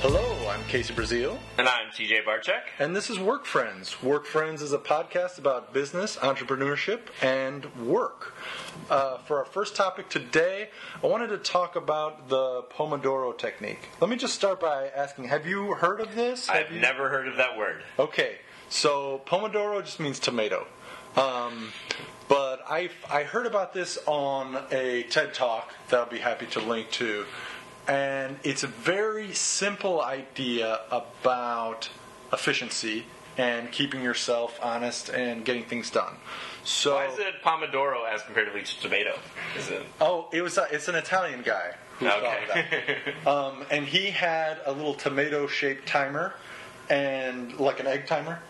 Hello, 0.00 0.48
I'm 0.48 0.62
Casey 0.64 0.94
Brazil, 0.94 1.38
And 1.58 1.68
I'm 1.68 1.88
TJ 1.90 2.24
Barchek. 2.24 2.60
and 2.78 2.94
this 2.94 3.10
is 3.10 3.18
Work 3.18 3.44
Friends. 3.44 4.00
Work 4.02 4.26
Friends 4.26 4.62
is 4.62 4.72
a 4.72 4.78
podcast 4.78 5.38
about 5.38 5.72
business, 5.72 6.16
entrepreneurship, 6.16 7.00
and 7.20 7.64
work. 7.84 8.32
Uh, 8.88 9.18
for 9.18 9.38
our 9.38 9.44
first 9.44 9.74
topic 9.74 10.08
today, 10.08 10.70
I 11.02 11.06
wanted 11.08 11.28
to 11.28 11.38
talk 11.38 11.74
about 11.74 12.28
the 12.28 12.62
Pomodoro 12.70 13.36
technique. 13.36 13.88
Let 14.00 14.08
me 14.08 14.16
just 14.16 14.34
start 14.34 14.60
by 14.60 14.88
asking 14.94 15.24
Have 15.24 15.46
you 15.46 15.74
heard 15.74 16.00
of 16.00 16.14
this? 16.14 16.46
Have 16.46 16.66
I've 16.66 16.72
you- 16.72 16.80
never 16.80 17.08
heard 17.08 17.26
of 17.26 17.36
that 17.36 17.58
word. 17.58 17.82
Okay, 17.98 18.36
so 18.68 19.20
Pomodoro 19.26 19.84
just 19.84 19.98
means 19.98 20.20
tomato. 20.20 20.66
Um, 21.16 21.72
but 22.28 22.60
I, 22.68 22.90
I 23.10 23.24
heard 23.24 23.46
about 23.46 23.72
this 23.74 23.98
on 24.06 24.58
a 24.70 25.02
TED 25.04 25.34
Talk 25.34 25.74
that 25.88 25.98
I'll 25.98 26.06
be 26.06 26.18
happy 26.18 26.46
to 26.46 26.60
link 26.60 26.90
to. 26.92 27.24
And 27.88 28.38
it's 28.44 28.64
a 28.64 28.68
very 28.68 29.32
simple 29.32 30.02
idea 30.02 30.80
about 30.90 31.88
efficiency 32.32 33.06
and 33.38 33.70
keeping 33.72 34.02
yourself 34.02 34.58
honest 34.62 35.08
and 35.08 35.44
getting 35.44 35.64
things 35.64 35.90
done. 35.90 36.14
So, 36.64 36.96
Why 36.96 37.06
is 37.06 37.18
it 37.18 37.42
Pomodoro 37.42 38.06
as 38.12 38.22
compared 38.22 38.52
to 38.52 38.80
tomato? 38.80 39.18
Is 39.56 39.70
it? 39.70 39.86
oh, 40.00 40.28
it 40.32 40.42
was 40.42 40.58
a, 40.58 40.66
it's 40.70 40.88
an 40.88 40.96
Italian 40.96 41.42
guy 41.42 41.74
who 41.98 42.06
thought 42.06 42.22
of 42.24 42.48
that. 42.54 43.26
Um, 43.26 43.64
and 43.70 43.86
he 43.86 44.10
had 44.10 44.58
a 44.66 44.72
little 44.72 44.94
tomato-shaped 44.94 45.86
timer, 45.86 46.34
and 46.90 47.58
like 47.58 47.80
an 47.80 47.86
egg 47.86 48.06
timer, 48.06 48.40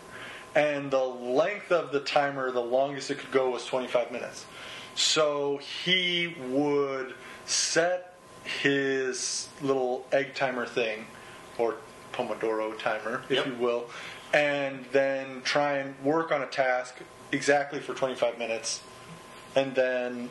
and 0.55 0.91
the 0.91 1.05
length 1.05 1.71
of 1.71 1.93
the 1.93 2.01
timer, 2.01 2.51
the 2.51 2.61
longest 2.61 3.11
it 3.11 3.19
could 3.19 3.31
go 3.31 3.51
was 3.51 3.65
25 3.67 4.11
minutes. 4.11 4.47
So 4.95 5.59
he 5.59 6.35
would 6.49 7.15
set 7.45 8.08
his 8.63 9.49
little 9.61 10.07
egg 10.13 10.35
timer 10.35 10.67
thing, 10.67 11.07
or 11.59 11.77
Pomodoro 12.13 12.79
timer, 12.79 13.23
if 13.29 13.37
Yep. 13.37 13.47
you 13.47 13.55
will, 13.55 13.91
and 14.33 14.85
then 14.93 15.43
try 15.43 15.79
and 15.79 15.95
work 16.03 16.33
on 16.33 16.43
a 16.43 16.47
task 16.47 16.97
exactly 17.33 17.81
for 17.81 17.95
25 17.95 18.39
minutes, 18.39 18.81
and 19.55 19.75
then 19.75 20.31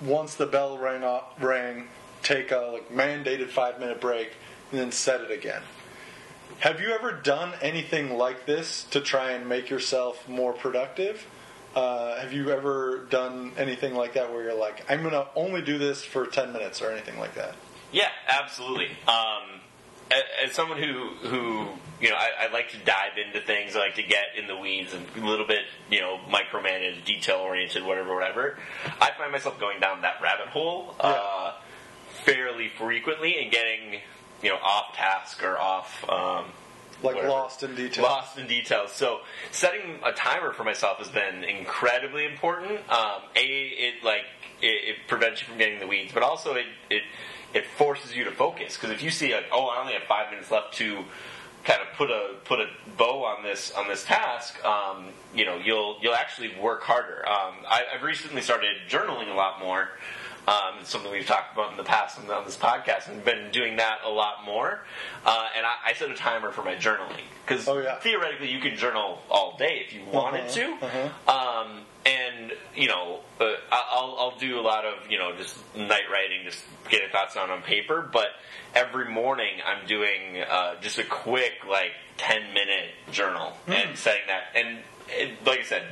once 0.00 0.34
the 0.34 0.46
bell 0.46 0.78
rang, 0.78 1.04
off, 1.04 1.24
rang 1.40 1.88
take 2.22 2.50
a 2.50 2.56
like 2.72 2.90
mandated 2.90 3.48
five 3.48 3.78
minute 3.78 4.00
break 4.00 4.32
and 4.70 4.80
then 4.80 4.90
set 4.92 5.20
it 5.20 5.30
again. 5.30 5.62
Have 6.60 6.80
you 6.80 6.90
ever 6.90 7.12
done 7.12 7.52
anything 7.60 8.16
like 8.16 8.46
this 8.46 8.84
to 8.90 9.00
try 9.00 9.30
and 9.32 9.48
make 9.48 9.68
yourself 9.70 10.26
more 10.28 10.52
productive? 10.52 11.26
Uh, 11.76 12.18
have 12.18 12.32
you 12.32 12.50
ever 12.50 13.06
done 13.10 13.52
anything 13.58 13.94
like 13.94 14.14
that 14.14 14.32
where 14.32 14.42
you're 14.42 14.58
like, 14.58 14.90
I'm 14.90 15.02
going 15.02 15.12
to 15.12 15.26
only 15.36 15.60
do 15.60 15.76
this 15.76 16.02
for 16.02 16.26
10 16.26 16.52
minutes 16.52 16.80
or 16.80 16.90
anything 16.90 17.18
like 17.18 17.34
that? 17.34 17.54
yeah, 17.92 18.08
absolutely. 18.26 18.88
Um, 19.06 19.60
as 20.42 20.52
someone 20.52 20.78
who, 20.78 21.08
who 21.28 21.68
you 22.00 22.10
know, 22.10 22.16
I, 22.16 22.46
I 22.46 22.52
like 22.52 22.70
to 22.70 22.78
dive 22.78 23.12
into 23.24 23.40
things. 23.46 23.76
I 23.76 23.80
like 23.80 23.94
to 23.96 24.02
get 24.02 24.24
in 24.38 24.46
the 24.46 24.56
weeds 24.56 24.92
and 24.92 25.06
a 25.22 25.26
little 25.26 25.46
bit, 25.46 25.62
you 25.90 26.00
know, 26.00 26.18
micromanaged, 26.28 27.04
detail 27.04 27.36
oriented, 27.38 27.84
whatever, 27.84 28.14
whatever. 28.14 28.58
I 29.00 29.10
find 29.16 29.32
myself 29.32 29.58
going 29.58 29.80
down 29.80 30.02
that 30.02 30.20
rabbit 30.22 30.48
hole 30.48 30.94
uh, 31.00 31.54
fairly 32.24 32.68
frequently 32.68 33.38
and 33.42 33.50
getting, 33.50 34.00
you 34.42 34.50
know, 34.50 34.56
off 34.56 34.94
task 34.94 35.42
or 35.42 35.58
off. 35.58 36.08
Um, 36.08 36.46
Like 37.06 37.16
whatever. 37.16 37.32
lost 37.32 37.62
in 37.62 37.74
detail? 37.74 38.04
Lost 38.04 38.38
in 38.38 38.46
details. 38.46 38.92
So 38.92 39.20
setting 39.52 40.00
a 40.04 40.12
timer 40.12 40.52
for 40.52 40.64
myself 40.64 40.98
has 40.98 41.08
been 41.08 41.44
incredibly 41.44 42.24
important. 42.24 42.80
Um, 42.90 43.22
a, 43.34 43.40
it 43.40 44.04
like 44.04 44.24
it, 44.60 44.66
it 44.66 44.96
prevents 45.08 45.40
you 45.40 45.48
from 45.48 45.58
getting 45.58 45.78
the 45.78 45.86
weeds, 45.86 46.12
but 46.12 46.22
also 46.22 46.54
it 46.54 46.66
it 46.90 47.02
it 47.54 47.64
forces 47.78 48.14
you 48.14 48.24
to 48.24 48.32
focus. 48.32 48.76
Because 48.76 48.90
if 48.90 49.02
you 49.02 49.10
see 49.10 49.34
like, 49.34 49.46
oh, 49.52 49.66
I 49.66 49.80
only 49.80 49.94
have 49.94 50.02
five 50.04 50.30
minutes 50.30 50.50
left 50.50 50.74
to 50.74 51.04
kind 51.64 51.80
of 51.82 51.96
put 51.96 52.10
a 52.10 52.34
put 52.44 52.60
a 52.60 52.66
bow 52.96 53.24
on 53.24 53.42
this 53.42 53.72
on 53.72 53.88
this 53.88 54.04
task, 54.04 54.62
um, 54.64 55.06
you 55.34 55.44
know, 55.44 55.56
you'll 55.56 55.98
you'll 56.00 56.14
actually 56.14 56.54
work 56.60 56.82
harder. 56.82 57.26
Um, 57.28 57.54
I, 57.68 57.84
I've 57.94 58.02
recently 58.02 58.42
started 58.42 58.76
journaling 58.88 59.30
a 59.30 59.34
lot 59.34 59.58
more. 59.58 59.90
Um, 60.46 60.78
it's 60.80 60.90
something 60.90 61.10
we've 61.10 61.26
talked 61.26 61.54
about 61.54 61.72
in 61.72 61.76
the 61.76 61.82
past 61.82 62.18
on, 62.20 62.30
on 62.30 62.44
this 62.44 62.56
podcast, 62.56 63.08
and 63.08 63.24
been 63.24 63.50
doing 63.50 63.76
that 63.76 63.98
a 64.04 64.10
lot 64.10 64.44
more. 64.44 64.80
Uh, 65.24 65.48
and 65.56 65.66
I, 65.66 65.72
I 65.86 65.92
set 65.94 66.08
a 66.10 66.14
timer 66.14 66.52
for 66.52 66.62
my 66.62 66.76
journaling 66.76 67.24
because 67.44 67.66
Oh, 67.66 67.78
yeah. 67.78 67.96
theoretically 67.98 68.50
you 68.52 68.60
can 68.60 68.76
journal 68.76 69.18
all 69.28 69.56
day 69.58 69.82
if 69.84 69.92
you 69.92 70.02
wanted 70.12 70.42
Uh-huh, 70.46 71.08
to. 71.26 71.32
Um, 71.32 71.80
and 72.04 72.52
you 72.76 72.86
know, 72.86 73.20
uh, 73.40 73.44
I- 73.72 73.88
I'll, 73.90 74.16
I'll 74.20 74.38
do 74.38 74.60
a 74.60 74.62
lot 74.62 74.84
of 74.84 75.10
you 75.10 75.18
know 75.18 75.34
just 75.36 75.56
night 75.74 76.04
writing, 76.12 76.44
just 76.44 76.62
getting 76.88 77.08
thoughts 77.10 77.34
down 77.34 77.50
on 77.50 77.62
paper. 77.62 78.08
But 78.12 78.28
every 78.74 79.08
morning 79.10 79.54
I'm 79.66 79.84
doing 79.88 80.40
uh, 80.48 80.76
just 80.80 80.98
a 80.98 81.04
quick 81.04 81.54
like 81.68 81.90
ten 82.18 82.54
minute 82.54 82.90
journal 83.10 83.50
Hmm. 83.66 83.72
and 83.72 83.98
setting 83.98 84.28
that. 84.28 84.44
And 84.54 84.78
it, 85.08 85.44
like 85.44 85.58
I 85.58 85.62
said, 85.64 85.82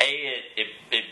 a 0.00 0.04
it 0.04 0.44
it, 0.56 0.66
it 0.92 1.04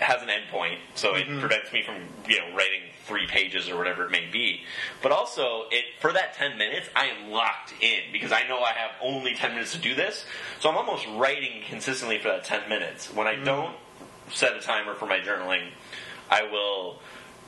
has 0.00 0.22
an 0.22 0.28
endpoint, 0.28 0.78
so 0.94 1.14
it 1.14 1.26
Mm-hmm. 1.26 1.40
prevents 1.40 1.72
me 1.72 1.82
from 1.84 1.96
you 2.28 2.38
know 2.38 2.54
writing 2.56 2.80
three 3.06 3.26
pages 3.26 3.68
or 3.68 3.76
whatever 3.76 4.04
it 4.04 4.10
may 4.10 4.26
be. 4.30 4.62
But 5.02 5.12
also, 5.12 5.64
it 5.70 5.84
for 6.00 6.12
that 6.12 6.34
ten 6.34 6.58
minutes, 6.58 6.88
I 6.94 7.06
am 7.06 7.30
locked 7.30 7.72
in 7.80 8.12
because 8.12 8.32
I 8.32 8.46
know 8.48 8.60
I 8.60 8.72
have 8.72 8.90
only 9.02 9.34
ten 9.34 9.52
minutes 9.52 9.72
to 9.72 9.78
do 9.78 9.94
this. 9.94 10.24
So 10.60 10.68
I'm 10.68 10.76
almost 10.76 11.06
writing 11.16 11.62
consistently 11.68 12.18
for 12.18 12.28
that 12.28 12.44
ten 12.44 12.68
minutes. 12.68 13.12
When 13.12 13.26
I 13.26 13.34
Mm-hmm. 13.34 13.44
don't 13.44 13.76
set 14.32 14.56
a 14.56 14.60
timer 14.60 14.94
for 14.94 15.06
my 15.06 15.20
journaling, 15.20 15.68
I 16.30 16.42
will. 16.44 16.98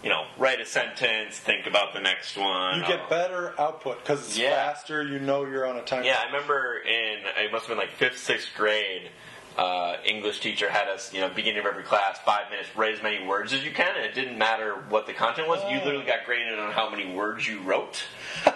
You 0.03 0.09
know, 0.09 0.25
write 0.39 0.63
a 0.63 0.65
sentence, 0.65 1.37
think 1.39 1.67
about 1.67 1.93
the 1.93 2.01
next 2.01 2.35
one. 2.35 2.79
You 2.81 2.87
get 2.87 3.11
better 3.11 3.53
output 3.61 3.99
because 3.99 4.29
it's 4.29 4.39
Yeah. 4.39 4.55
faster, 4.73 5.03
you 5.03 5.19
know 5.19 5.45
you're 5.45 5.67
on 5.67 5.77
a 5.77 5.83
time. 5.83 6.05
yeah, 6.05 6.17
I 6.23 6.25
remember 6.33 6.79
in 6.79 7.19
it 7.37 7.53
must 7.53 7.67
have 7.67 7.69
been 7.69 7.77
like 7.77 7.95
fifth, 7.99 8.17
sixth 8.17 8.49
grade. 8.57 9.11
Uh, 9.59 9.97
English 10.07 10.41
teacher 10.41 10.71
had 10.71 10.89
us, 10.89 11.13
you 11.13 11.21
know, 11.21 11.29
beginning 11.29 11.61
of 11.61 11.67
every 11.67 11.83
class, 11.83 12.19
five 12.25 12.49
minutes, 12.51 12.69
write 12.77 12.95
as 12.95 13.03
many 13.03 13.27
words 13.27 13.53
as 13.53 13.63
you 13.65 13.71
can, 13.73 13.95
and 13.97 14.05
it 14.07 14.15
didn't 14.15 14.39
matter 14.39 14.75
what 14.89 15.07
the 15.07 15.13
content 15.13 15.49
was. 15.49 15.61
You 15.71 15.79
literally 15.85 16.07
got 16.07 16.25
graded 16.25 16.59
on 16.59 16.73
how 16.73 16.89
many 16.89 17.13
words 17.15 17.47
you 17.47 17.61
wrote, 17.63 18.03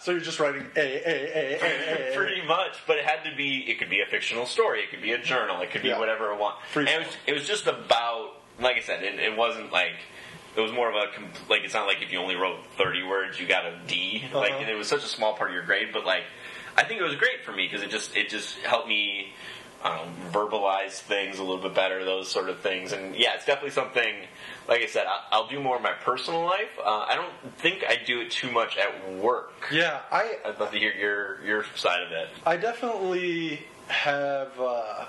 So 0.00 0.10
you're 0.12 0.20
just 0.20 0.38
writing 0.38 0.66
A, 0.76 0.80
A, 0.80 0.92
A, 1.06 1.58
A, 1.58 2.12
A. 2.12 2.14
pretty 2.14 2.46
much. 2.46 2.72
But 2.86 2.98
it 2.98 3.06
had 3.06 3.24
to 3.30 3.34
be. 3.34 3.64
It 3.66 3.78
could 3.78 3.88
be 3.88 4.00
a 4.02 4.06
fictional 4.06 4.44
story. 4.44 4.80
It 4.80 4.90
could 4.90 5.00
be 5.00 5.12
a 5.12 5.18
journal. 5.18 5.62
It 5.62 5.70
could 5.70 5.80
be 5.80 5.88
Yeah. 5.88 5.98
whatever 5.98 6.30
I 6.30 6.36
want. 6.36 6.56
Free 6.70 6.86
And 6.86 6.90
it 7.02 7.06
was, 7.06 7.16
it 7.28 7.32
was 7.32 7.46
just 7.48 7.66
about, 7.66 8.32
like 8.60 8.76
I 8.76 8.80
said, 8.80 9.02
it, 9.02 9.18
it 9.18 9.34
wasn't 9.34 9.72
like. 9.72 9.94
It 10.56 10.60
was 10.60 10.72
more 10.72 10.90
of 10.90 10.94
a 10.94 11.06
like 11.50 11.62
it's 11.64 11.72
not 11.72 11.86
like 11.86 12.02
if 12.02 12.12
you 12.12 12.18
only 12.18 12.34
wrote 12.36 12.58
thirty 12.76 13.02
words 13.02 13.40
you 13.40 13.46
got 13.48 13.64
a 13.64 13.76
D 13.88 14.22
like 14.34 14.50
Uh-huh. 14.52 14.60
and 14.60 14.68
it 14.70 14.74
was 14.76 14.86
such 14.86 15.02
a 15.02 15.08
small 15.08 15.34
part 15.34 15.50
of 15.50 15.54
your 15.54 15.64
grade 15.64 15.88
but 15.92 16.04
like 16.06 16.22
I 16.76 16.84
think 16.84 17.00
it 17.00 17.02
was 17.02 17.16
great 17.16 17.44
for 17.44 17.50
me 17.50 17.66
because 17.66 17.82
it 17.82 17.90
just 17.90 18.14
it 18.16 18.28
just 18.28 18.56
helped 18.58 18.86
me 18.86 19.32
um, 19.84 20.14
verbalize 20.32 20.92
things 20.92 21.38
a 21.38 21.42
little 21.42 21.62
bit 21.62 21.74
better 21.74 22.04
those 22.04 22.28
sort 22.28 22.48
of 22.48 22.60
things. 22.60 22.92
And 22.92 23.14
yeah 23.14 23.34
it's 23.34 23.44
definitely 23.44 23.70
something 23.70 24.14
like 24.66 24.82
I 24.82 24.86
said 24.86 25.06
I, 25.06 25.20
I'll 25.30 25.48
do 25.48 25.60
more 25.60 25.76
in 25.76 25.82
my 25.82 25.92
personal 25.92 26.44
life. 26.44 26.78
Uh, 26.78 27.06
I 27.08 27.14
don't 27.14 27.58
think 27.58 27.84
I 27.86 27.98
do 28.04 28.20
it 28.20 28.30
too 28.30 28.50
much 28.50 28.76
at 28.76 29.14
work. 29.14 29.52
Yeah, 29.70 30.00
I, 30.10 30.38
I'd 30.44 30.58
love 30.58 30.72
to 30.72 30.78
hear 30.78 30.92
your 30.94 31.44
your 31.44 31.64
side 31.76 32.02
of 32.02 32.12
it. 32.12 32.28
I 32.46 32.56
definitely 32.56 33.66
have 33.88 34.58
uh, 34.58 35.04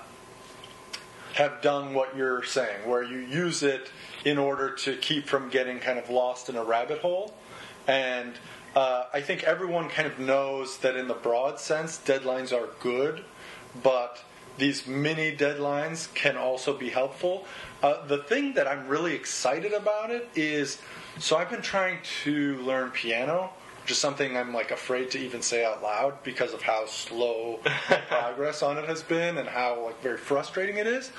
have 1.33 1.61
done 1.61 1.93
what 1.93 2.15
you're 2.15 2.43
saying, 2.43 2.87
where 2.87 3.03
you 3.03 3.19
use 3.19 3.63
it 3.63 3.91
in 4.23 4.37
order 4.37 4.71
to 4.71 4.95
keep 4.97 5.27
from 5.27 5.49
getting 5.49 5.79
kind 5.79 5.99
of 5.99 6.09
lost 6.09 6.49
in 6.49 6.55
a 6.55 6.63
rabbit 6.63 6.99
hole. 6.99 7.33
And 7.87 8.33
uh, 8.75 9.05
I 9.13 9.21
think 9.21 9.43
everyone 9.43 9.89
kind 9.89 10.07
of 10.07 10.17
knows 10.17 10.77
that 10.79 10.95
in 10.95 11.07
the 11.07 11.13
broad 11.13 11.59
sense, 11.59 11.97
deadlines 11.97 12.51
are 12.51 12.69
good, 12.81 13.23
but 13.83 14.23
these 14.57 14.87
mini 14.87 15.35
deadlines 15.35 16.13
can 16.13 16.37
also 16.37 16.75
be 16.75 16.89
helpful. 16.89 17.45
Uh, 17.83 18.05
the 18.05 18.19
thing 18.19 18.53
that 18.53 18.67
I'm 18.67 18.87
really 18.87 19.13
excited 19.13 19.73
about 19.73 20.11
it 20.11 20.29
is 20.35 20.79
so 21.17 21.37
I've 21.37 21.49
been 21.49 21.61
trying 21.61 21.99
to 22.23 22.57
learn 22.57 22.91
piano, 22.91 23.51
which 23.81 23.91
is 23.91 23.97
something 23.97 24.35
I'm 24.35 24.53
like 24.53 24.71
afraid 24.71 25.11
to 25.11 25.19
even 25.19 25.41
say 25.41 25.63
out 25.63 25.81
loud 25.81 26.21
because 26.23 26.53
of 26.53 26.61
how 26.61 26.85
slow 26.87 27.59
progress 28.09 28.61
on 28.61 28.77
it 28.77 28.85
has 28.85 29.01
been 29.01 29.37
and 29.37 29.47
how 29.47 29.85
like 29.85 30.01
very 30.01 30.17
frustrating 30.17 30.77
it 30.77 30.87
is. 30.87 31.11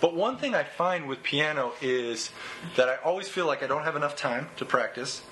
But 0.00 0.14
one 0.14 0.36
thing 0.36 0.54
I 0.54 0.62
find 0.62 1.08
with 1.08 1.22
piano 1.22 1.72
is 1.80 2.30
that 2.76 2.88
I 2.88 2.96
always 2.96 3.28
feel 3.28 3.46
like 3.46 3.62
I 3.62 3.66
don't 3.66 3.82
have 3.82 3.96
enough 3.96 4.16
time 4.16 4.48
to 4.56 4.64
practice 4.64 5.22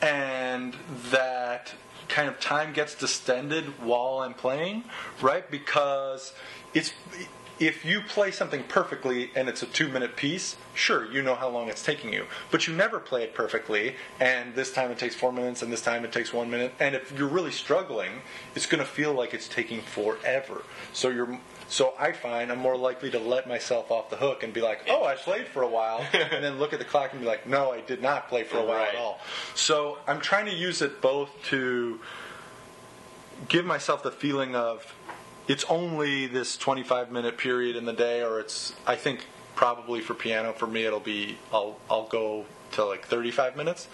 and 0.00 0.76
that 1.10 1.72
kind 2.08 2.28
of 2.28 2.40
time 2.40 2.72
gets 2.72 2.94
distended 2.94 3.64
while 3.82 4.18
I'm 4.20 4.34
playing, 4.34 4.84
right? 5.20 5.48
Because 5.50 6.32
it's 6.78 6.92
if 7.60 7.84
you 7.84 8.00
play 8.02 8.30
something 8.30 8.62
perfectly 8.68 9.32
and 9.34 9.48
it's 9.48 9.62
a 9.64 9.66
two 9.66 9.88
minute 9.88 10.14
piece, 10.14 10.56
sure, 10.74 11.10
you 11.10 11.20
know 11.22 11.34
how 11.34 11.48
long 11.48 11.68
it's 11.68 11.82
taking 11.82 12.12
you. 12.12 12.24
But 12.52 12.68
you 12.68 12.72
never 12.74 13.00
play 13.00 13.24
it 13.24 13.34
perfectly, 13.34 13.96
and 14.20 14.54
this 14.54 14.72
time 14.72 14.92
it 14.92 14.98
takes 14.98 15.16
four 15.16 15.32
minutes, 15.32 15.60
and 15.62 15.72
this 15.72 15.82
time 15.82 16.04
it 16.04 16.12
takes 16.12 16.32
one 16.32 16.48
minute. 16.50 16.72
And 16.78 16.94
if 16.94 17.10
you're 17.18 17.26
really 17.38 17.50
struggling, 17.50 18.22
it's 18.54 18.66
going 18.66 18.78
to 18.78 18.88
feel 18.88 19.12
like 19.12 19.34
it's 19.34 19.48
taking 19.48 19.80
forever. 19.80 20.62
So 20.92 21.08
you're 21.08 21.36
So 21.68 21.94
I 21.98 22.12
find 22.12 22.52
I'm 22.52 22.60
more 22.60 22.76
likely 22.76 23.10
to 23.10 23.18
let 23.18 23.48
myself 23.48 23.90
off 23.90 24.08
the 24.08 24.16
hook 24.16 24.44
and 24.44 24.52
be 24.54 24.60
like, 24.60 24.80
oh, 24.88 25.04
I 25.04 25.16
played 25.16 25.48
for 25.48 25.62
a 25.62 25.68
while, 25.68 26.06
and 26.12 26.44
then 26.44 26.60
look 26.60 26.72
at 26.72 26.78
the 26.78 26.84
clock 26.92 27.10
and 27.12 27.20
be 27.20 27.26
like, 27.26 27.44
no, 27.56 27.72
I 27.72 27.80
did 27.80 28.00
not 28.00 28.28
play 28.28 28.44
for 28.44 28.58
a 28.58 28.64
while 28.64 28.78
Right. 28.84 28.94
at 28.94 29.00
all. 29.04 29.18
So 29.56 29.98
I'm 30.06 30.20
trying 30.20 30.46
to 30.46 30.54
use 30.54 30.80
it 30.80 31.02
both 31.02 31.30
to 31.50 31.98
give 33.48 33.64
myself 33.66 34.04
the 34.04 34.12
feeling 34.12 34.54
of 34.54 34.94
it's 35.48 35.64
only 35.64 36.26
this 36.26 36.56
25 36.58 37.10
minute 37.10 37.38
period 37.38 37.74
in 37.74 37.86
the 37.86 37.92
day, 37.92 38.22
or 38.22 38.38
it's 38.38 38.74
I 38.86 38.94
think 38.94 39.26
probably 39.56 40.00
for 40.00 40.14
piano 40.14 40.52
for 40.52 40.66
me 40.66 40.84
it'll 40.84 41.00
be 41.00 41.38
I'll 41.52 41.80
I'll 41.90 42.06
go 42.06 42.44
to 42.72 42.84
like 42.84 43.06
35 43.06 43.56
minutes, 43.56 43.88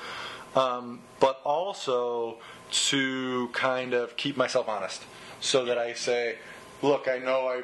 um, 0.57 1.01
but 1.21 1.41
also 1.45 2.39
to 2.71 3.49
kind 3.53 3.95
of 3.95 4.17
keep 4.17 4.37
myself 4.37 4.69
honest, 4.69 5.05
so 5.41 5.65
that 5.65 5.79
I 5.79 5.95
say, 5.95 6.37
look, 6.83 7.09
I 7.09 7.19
know 7.19 7.47
I. 7.47 7.63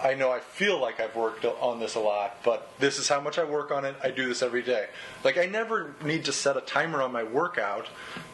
I 0.00 0.14
know 0.14 0.32
I 0.32 0.40
feel 0.40 0.80
like 0.80 0.98
I've 0.98 1.14
worked 1.14 1.44
on 1.44 1.78
this 1.78 1.94
a 1.94 2.00
lot, 2.00 2.38
but 2.42 2.72
this 2.80 2.98
is 2.98 3.08
how 3.08 3.20
much 3.20 3.38
I 3.38 3.44
work 3.44 3.70
on 3.70 3.84
it. 3.84 3.94
I 4.02 4.10
do 4.10 4.26
this 4.26 4.42
every 4.42 4.62
day. 4.62 4.86
Like 5.22 5.38
I 5.38 5.46
never 5.46 5.94
need 6.04 6.24
to 6.24 6.32
set 6.32 6.56
a 6.56 6.60
timer 6.60 7.02
on 7.02 7.12
my 7.12 7.22
workout 7.22 7.86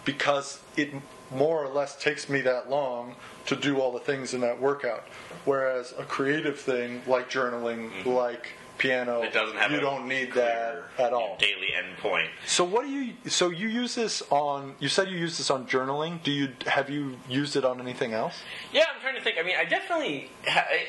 because 0.07 0.61
it 0.79 0.95
more 1.31 1.65
or 1.65 1.69
less 1.69 1.97
takes 1.97 2.29
me 2.29 2.41
that 2.43 2.71
long 2.71 3.15
to 3.47 3.57
do 3.57 3.81
all 3.81 3.93
the 3.93 4.01
things 4.01 4.35
in 4.35 4.41
that 4.43 4.61
workout. 4.61 5.07
Whereas 5.45 5.95
a 5.99 6.05
creative 6.05 6.59
thing 6.59 7.03
like 7.07 7.31
journaling, 7.31 8.05
like 8.05 8.49
piano, 8.79 9.19
Mm-hmm. 9.19 9.27
It 9.27 9.33
doesn't 9.33 9.57
have 9.57 9.73
you 9.73 9.81
don't 9.81 10.07
need 10.07 10.35
that 10.35 10.85
at 10.99 11.13
all. 11.13 11.37
daily 11.41 11.69
endpoint. 11.77 12.29
So 12.47 12.63
what 12.63 12.85
do 12.85 12.91
you? 12.91 13.15
So 13.27 13.51
you 13.51 13.67
use 13.67 13.97
this 13.97 14.23
on? 14.31 14.77
You 14.79 14.89
said 14.89 15.09
you 15.09 15.19
use 15.19 15.37
this 15.39 15.51
on 15.51 15.67
journaling. 15.67 16.23
Do 16.23 16.31
you 16.31 16.51
have 16.67 16.89
you 16.89 17.17
used 17.29 17.57
it 17.57 17.65
on 17.65 17.81
anything 17.81 18.13
else? 18.13 18.41
Yeah, 18.73 18.85
I'm 18.95 19.01
trying 19.01 19.17
to 19.17 19.21
think. 19.21 19.37
I 19.39 19.43
mean, 19.43 19.57
I 19.59 19.65
definitely 19.65 20.31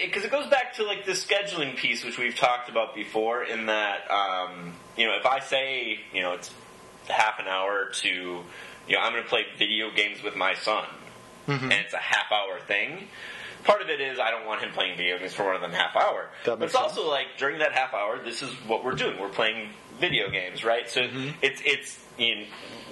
because 0.06 0.24
it 0.24 0.30
goes 0.30 0.48
back 0.48 0.76
to 0.76 0.84
like 0.84 1.06
the 1.06 1.14
scheduling 1.14 1.76
piece, 1.76 2.04
which 2.06 2.20
we've 2.20 2.36
talked 2.36 2.70
about 2.70 2.94
before. 2.94 3.44
In 3.44 3.66
that, 3.66 4.10
um, 4.12 4.74
you 4.96 5.08
know, 5.08 5.16
if 5.18 5.26
I 5.26 5.40
say, 5.40 6.00
you 6.14 6.22
know, 6.22 6.34
it's 6.34 6.52
half 7.08 7.40
an 7.40 7.48
hour 7.48 7.90
to, 7.92 8.44
you 8.90 8.96
know, 8.96 9.02
I'm 9.02 9.12
going 9.14 9.24
to 9.24 9.30
play 9.30 9.46
video 9.58 9.92
games 9.96 10.22
with 10.24 10.36
my 10.36 10.56
son, 10.56 10.86
and 11.64 11.72
it's 11.74 11.94
a 11.94 11.98
half 11.98 12.32
hour 12.32 12.60
thing. 12.68 13.08
Part 13.64 13.82
of 13.82 13.90
it 13.90 14.02
is 14.02 14.20
I 14.20 14.32
don't 14.32 14.46
want 14.46 14.62
him 14.62 14.72
playing 14.72 14.98
video 14.98 15.18
games 15.20 15.34
for 15.34 15.44
more 15.44 15.58
than 15.60 15.72
half 15.72 15.96
hour. 15.96 16.30
But 16.60 16.66
it's 16.66 16.76
also 16.76 17.10
like 17.10 17.28
during 17.38 17.60
that 17.60 17.72
half 17.74 17.94
hour, 17.94 18.20
this 18.24 18.42
is 18.42 18.50
what 18.68 18.84
we're 18.84 18.96
doing. 18.96 19.20
We're 19.20 19.30
playing 19.30 19.70
video 20.00 20.30
games, 20.30 20.64
right? 20.64 20.90
So 20.90 21.02
it's 21.42 21.62
it's 21.66 22.00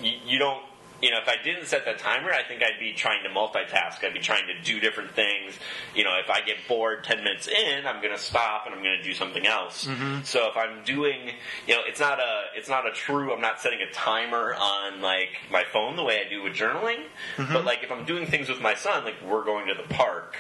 you, 0.02 0.14
you 0.26 0.40
don't 0.40 0.64
you 1.02 1.12
know 1.12 1.20
if 1.22 1.28
I 1.28 1.36
didn't 1.44 1.66
set 1.66 1.86
that 1.86 2.00
timer, 2.00 2.32
I 2.32 2.44
think 2.44 2.62
I'd 2.64 2.80
be 2.80 2.94
trying 2.94 3.24
to 3.24 3.30
multitask. 3.30 4.04
I'd 4.04 4.14
be 4.14 4.20
trying 4.20 4.48
to 4.48 4.60
do 4.62 4.80
different 4.80 5.12
things. 5.12 5.58
You 5.96 6.04
know, 6.04 6.12
if 6.24 6.30
I 6.30 6.42
get 6.42 6.58
bored 6.68 7.04
ten 7.04 7.24
minutes 7.24 7.48
in, 7.48 7.86
I'm 7.86 8.02
going 8.02 8.16
to 8.16 8.22
stop 8.22 8.66
and 8.66 8.76
I'm 8.76 8.84
going 8.84 8.98
to 8.98 9.04
do 9.04 9.14
something 9.14 9.46
else. 9.46 9.86
Mm-hmm. 9.86 10.24
So 10.24 10.50
if 10.50 10.58
I'm 10.58 10.84
doing, 10.84 11.32
you 11.68 11.76
know, 11.76 11.82
it's 11.86 12.00
not 12.00 12.20
a 12.20 12.44
it's 12.56 12.70
not 12.70 12.88
a 12.88 12.92
true. 12.92 13.34
I'm 13.34 13.42
not 13.42 13.60
setting 13.60 13.80
a 13.82 13.92
timer 13.92 14.56
on 14.56 15.02
like 15.02 15.30
my 15.52 15.64
phone 15.72 15.96
the 15.96 16.04
way 16.04 16.24
I 16.26 16.30
do 16.30 16.44
with 16.44 16.54
journaling. 16.54 17.04
Mm-hmm. 17.38 17.54
But 17.54 17.66
like 17.66 17.84
if 17.84 17.92
I'm 17.92 18.06
doing 18.06 18.26
things 18.28 18.50
with 18.50 18.62
my 18.62 18.76
son, 18.76 19.04
like 19.04 19.16
we're 19.26 19.46
going 19.46 19.68
to 19.68 19.74
the 19.74 19.94
park. 19.94 20.36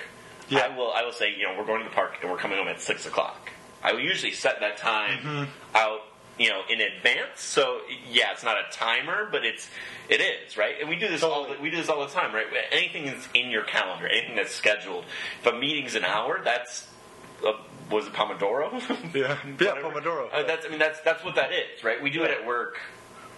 Yeah. 0.50 0.60
I 0.60 0.78
will 0.78 0.92
I 0.94 1.04
will 1.04 1.12
say, 1.12 1.36
you 1.38 1.44
know, 1.44 1.56
we're 1.58 1.66
going 1.66 1.84
to 1.84 1.90
the 1.90 1.96
park 1.96 2.16
and 2.22 2.32
we're 2.32 2.38
coming 2.38 2.58
home 2.58 2.68
at 2.68 2.80
six 2.80 3.06
o'clock. 3.06 3.52
I 3.84 3.94
will 3.94 4.02
usually 4.02 4.32
set 4.32 4.60
that 4.62 4.78
time 4.78 5.20
mm-hmm. 5.20 5.44
out, 5.76 6.02
you 6.38 6.50
know, 6.50 6.62
in 6.70 6.82
advance. 6.82 7.42
So 7.42 7.82
yeah, 8.10 8.32
it's 8.32 8.44
not 8.44 8.58
a 8.58 8.72
timer, 8.72 9.28
but 9.32 9.46
it's 9.46 9.70
it 10.10 10.22
is 10.22 10.58
right. 10.58 10.76
And 10.80 10.90
we 10.90 10.96
do 10.96 11.08
this 11.08 11.24
all 11.24 11.48
the, 11.48 11.62
we 11.62 11.70
do 11.70 11.78
this 11.78 11.90
all 11.90 12.02
the 12.02 12.14
time, 12.14 12.34
right? 12.34 12.46
Anything 12.72 13.06
that's 13.06 13.28
in 13.34 13.50
your 13.50 13.64
calendar, 13.64 14.08
anything 14.08 14.36
that's 14.36 14.54
scheduled. 14.54 15.06
If 15.42 15.48
a 15.48 15.58
meeting's 15.58 15.96
an 15.96 16.06
hour, 16.06 16.42
that's 16.44 16.88
uh, 17.46 17.54
was 17.92 18.08
it 18.08 18.14
Pomodoro? 18.14 18.72
Yeah. 19.14 19.38
Yeah, 19.60 19.82
Pomodoro. 19.82 20.30
Uh, 20.32 20.44
that's 20.44 20.66
I 20.66 20.70
mean 20.70 20.80
that's 20.80 21.00
that's 21.02 21.24
what 21.24 21.36
that 21.36 21.52
is, 21.52 21.84
right? 21.84 22.02
We 22.02 22.10
do 22.10 22.24
it 22.24 22.32
at 22.32 22.46
work, 22.46 22.80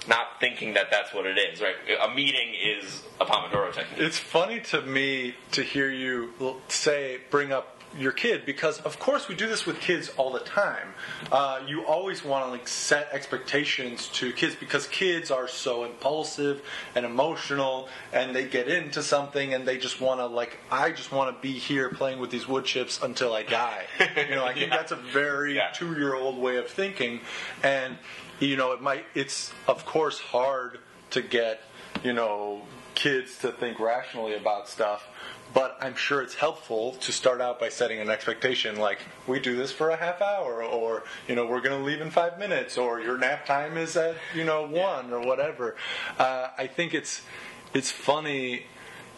not 0.08 0.40
thinking 0.40 0.74
that 0.74 0.92
that's 0.92 1.14
what 1.14 1.26
it 1.26 1.38
is, 1.38 1.62
right? 1.62 1.76
A 2.02 2.14
meeting 2.14 2.54
is 2.56 3.04
a 3.20 3.26
Pomodoro 3.26 3.74
technique. 3.74 4.00
It's 4.00 4.18
funny 4.18 4.60
to 4.62 4.82
me 4.82 5.36
to 5.52 5.64
hear 5.64 5.90
you 5.90 6.34
say, 6.68 7.20
bring 7.30 7.52
up 7.52 7.79
your 7.98 8.12
kid 8.12 8.46
because, 8.46 8.80
of 8.82 9.00
course, 9.00 9.28
we 9.28 9.36
do 9.36 9.48
this 9.48 9.66
with 9.66 9.80
kids 9.80 10.10
all 10.18 10.32
the 10.32 10.40
time. 10.42 10.94
Uh, 11.32 11.60
you 11.68 11.86
always 11.86 12.24
want 12.24 12.46
to 12.46 12.52
like 12.52 12.68
set 12.68 13.10
expectations 13.12 14.08
to 14.10 14.32
kids 14.34 14.56
because 14.56 14.86
kids 14.88 15.32
are 15.32 15.48
so 15.48 15.84
impulsive 15.84 16.62
and 16.96 17.06
emotional, 17.06 17.88
and 18.14 18.36
they 18.36 18.46
get 18.46 18.68
into 18.68 19.02
something 19.02 19.54
and 19.54 19.68
they 19.68 19.78
just 19.78 20.00
want 20.02 20.20
to 20.20 20.26
like, 20.28 20.58
I 20.72 20.92
just 20.92 21.12
want 21.12 21.36
to 21.36 21.42
be 21.42 21.54
here 21.54 21.90
playing 21.90 22.20
with 22.20 22.30
these 22.30 22.48
wood 22.48 22.66
chips 22.66 23.00
until 23.02 23.34
I 23.34 23.44
die. 23.44 23.86
You 24.30 24.36
know, 24.36 24.46
I 24.46 24.54
think 24.54 24.68
Yeah. 24.70 24.78
that's 24.78 24.92
a 24.92 24.96
very 24.96 25.56
Yeah. 25.56 25.72
two-year-old 25.74 26.38
way 26.38 26.58
of 26.58 26.68
thinking, 26.68 27.22
and 27.64 27.98
you 28.40 28.56
know, 28.56 28.72
it 28.74 28.82
might. 28.82 29.06
It's 29.16 29.52
of 29.68 29.86
course 29.86 30.20
hard 30.20 30.80
to 31.12 31.22
get 31.22 31.62
you 32.04 32.14
know 32.14 32.62
kids 32.96 33.38
to 33.40 33.52
think 33.52 33.80
rationally 33.80 34.36
about 34.36 34.70
stuff. 34.70 35.08
But 35.54 35.78
I'm 35.82 35.96
sure 35.96 36.22
it's 36.22 36.36
helpful 36.36 36.92
to 37.02 37.12
start 37.12 37.42
out 37.42 37.60
by 37.60 37.70
setting 37.70 38.00
an 38.00 38.10
expectation 38.10 38.78
like 38.78 39.00
we 39.26 39.40
do 39.40 39.56
this 39.56 39.72
for 39.72 39.90
a 39.90 39.96
half 39.96 40.22
hour, 40.22 40.64
or 40.64 41.04
you 41.28 41.34
know 41.36 41.46
we're 41.48 41.62
going 41.62 41.78
to 41.80 41.84
leave 41.84 42.02
in 42.02 42.12
five 42.12 42.38
minutes, 42.38 42.78
or 42.78 43.00
your 43.02 43.18
nap 43.18 43.46
time 43.48 43.76
is 43.78 43.98
at 43.98 44.16
you 44.36 44.44
know 44.44 44.68
one 44.68 45.12
or 45.12 45.20
whatever. 45.22 45.76
Uh, 46.20 46.50
I 46.58 46.68
think 46.68 46.94
it's 46.94 47.22
it's 47.74 47.90
funny. 47.90 48.68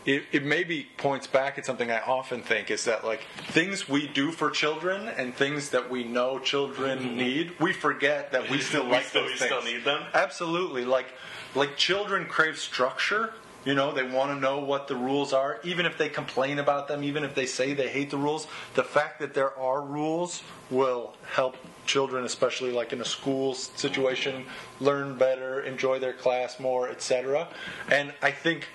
It, 0.04 0.24
it 0.31 0.44
maybe 0.44 0.88
points 0.98 1.28
back 1.28 1.60
at 1.60 1.66
something 1.68 1.92
I 1.92 2.00
often 2.00 2.42
think 2.42 2.72
is 2.72 2.86
that 2.86 3.06
like 3.06 3.22
things 3.50 3.88
we 3.88 4.07
do 4.07 4.31
for 4.31 4.50
children 4.50 5.07
and 5.10 5.36
things 5.36 5.69
that 5.69 5.92
we 5.92 6.04
know 6.04 6.39
children 6.39 7.16
need, 7.18 7.60
we 7.60 7.72
forget 7.72 8.31
that 8.31 8.50
we 8.50 8.62
still 8.62 8.86
We 8.86 8.94
like 8.94 9.06
still- 9.06 9.24
those 9.24 9.34
we 9.34 9.38
things. 9.38 9.51
still 9.51 9.63
need 9.63 9.84
them? 9.84 10.01
Absolutely. 10.16 10.86
Like 10.86 11.13
like 11.54 11.77
children 11.77 12.25
crave 12.25 12.57
structure. 12.57 13.34
You 13.63 13.75
know, 13.75 13.92
they 13.92 14.04
want 14.04 14.31
to 14.31 14.40
know 14.40 14.60
what 14.60 14.88
the 14.88 14.96
rules 14.96 15.34
are, 15.34 15.60
even 15.63 15.86
if 15.86 15.98
they 15.98 16.10
complain 16.10 16.58
about 16.58 16.88
them, 16.88 17.04
even 17.04 17.24
if 17.24 17.36
they 17.36 17.46
say 17.46 17.74
they 17.74 17.90
hate 17.90 18.10
the 18.10 18.18
rules. 18.18 18.48
The 18.74 18.84
fact 18.84 19.19
that 19.19 19.36
there 19.36 19.56
are 19.58 19.81
rules 19.81 20.42
will 20.72 21.13
help 21.31 21.58
children, 21.86 22.25
especially 22.25 22.72
like 22.72 22.92
in 22.92 23.02
a 23.02 23.06
school 23.06 23.54
situation, 23.54 24.46
learn 24.80 25.16
better, 25.16 25.62
enjoy 25.62 26.00
their 26.00 26.13
class 26.13 26.60
more, 26.60 26.90
etc. 26.90 27.48
And 27.90 28.13
I 28.22 28.31
think 28.31 28.68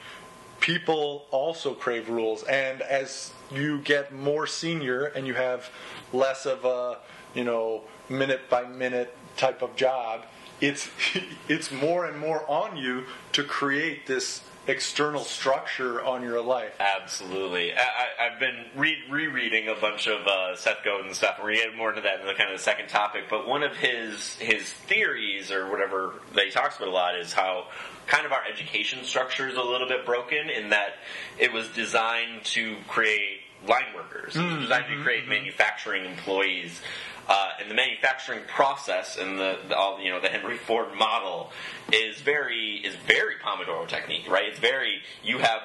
people 0.61 1.27
also 1.31 1.75
crave 1.75 2.09
rules 2.09 2.43
and 2.45 2.81
as 2.83 3.33
you 3.53 3.79
get 3.81 4.13
more 4.13 4.47
senior 4.47 5.05
and 5.05 5.27
you 5.27 5.35
have 5.35 5.71
less 6.13 6.47
of 6.47 6.65
a 6.65 6.99
you 7.35 7.45
know 7.45 7.83
minute 8.09 8.49
by 8.49 8.65
minute 8.65 9.15
type 9.37 9.63
of 9.63 9.77
job 9.77 10.25
it's 10.61 10.89
it's 11.49 11.71
more 11.71 12.07
and 12.07 12.19
more 12.19 12.49
on 12.51 12.77
you 12.77 13.05
to 13.33 13.45
create 13.45 14.07
this 14.07 14.41
external 14.67 15.23
structure 15.23 16.03
on 16.05 16.23
your 16.23 16.41
life 16.43 16.73
Absolutely. 16.81 17.73
I, 17.73 17.77
I, 17.77 18.27
I've 18.27 18.41
been 18.41 18.65
re- 18.75 18.99
rereading 19.09 19.69
a 19.69 19.75
bunch 19.75 20.07
of 20.07 20.27
uh, 20.27 20.57
Seth 20.57 20.79
Godin 20.85 21.15
stuff, 21.15 21.37
and 21.37 21.45
we're 21.45 21.55
getting 21.55 21.77
more 21.77 21.91
into 21.91 22.03
that 22.03 22.21
in 22.21 22.27
the 22.27 22.35
kind 22.35 22.51
of 22.51 22.59
the 22.59 22.63
second 22.63 22.89
topic. 22.89 23.25
But 23.31 23.47
one 23.47 23.63
of 23.63 23.77
his 23.77 24.37
his 24.37 24.73
theories, 24.73 25.51
or 25.51 25.71
whatever 25.71 26.15
that 26.35 26.45
he 26.47 26.51
talks 26.51 26.77
about 26.77 26.89
a 26.89 26.93
lot, 26.93 27.19
is 27.19 27.33
how 27.33 27.69
kind 28.07 28.27
of 28.27 28.33
our 28.33 28.43
education 28.53 29.05
structure 29.05 29.49
is 29.49 29.57
a 29.57 29.63
little 29.63 29.89
bit 29.89 30.05
broken 30.05 30.51
in 30.51 30.71
that 30.71 30.95
it 31.39 31.53
was 31.53 31.69
designed 31.69 32.45
to 32.45 32.77
create 32.89 33.41
line 33.69 33.95
workers. 33.95 34.37
It 34.37 34.43
was 34.43 34.55
hmm. 34.55 34.61
designed 34.61 34.87
to 34.87 34.93
mm-hmm. 34.93 35.03
create 35.03 35.21
mm-hmm. 35.23 35.31
manufacturing 35.31 36.05
employees. 36.05 36.81
Uh, 37.29 37.51
and 37.61 37.69
the 37.71 37.75
manufacturing 37.75 38.41
process 38.47 39.17
and 39.17 39.39
the, 39.39 39.59
the 39.69 39.77
all 39.77 40.01
you 40.01 40.11
know 40.11 40.21
the 40.21 40.29
Henry 40.29 40.57
Ford 40.57 40.95
model 40.95 41.51
is 41.93 42.21
very 42.21 42.77
is 42.85 42.95
very 42.95 43.35
Pomodoro 43.45 43.87
technique, 43.89 44.29
right? 44.29 44.45
It's 44.49 44.61
very 44.61 45.03
you 45.25 45.39
have 45.39 45.61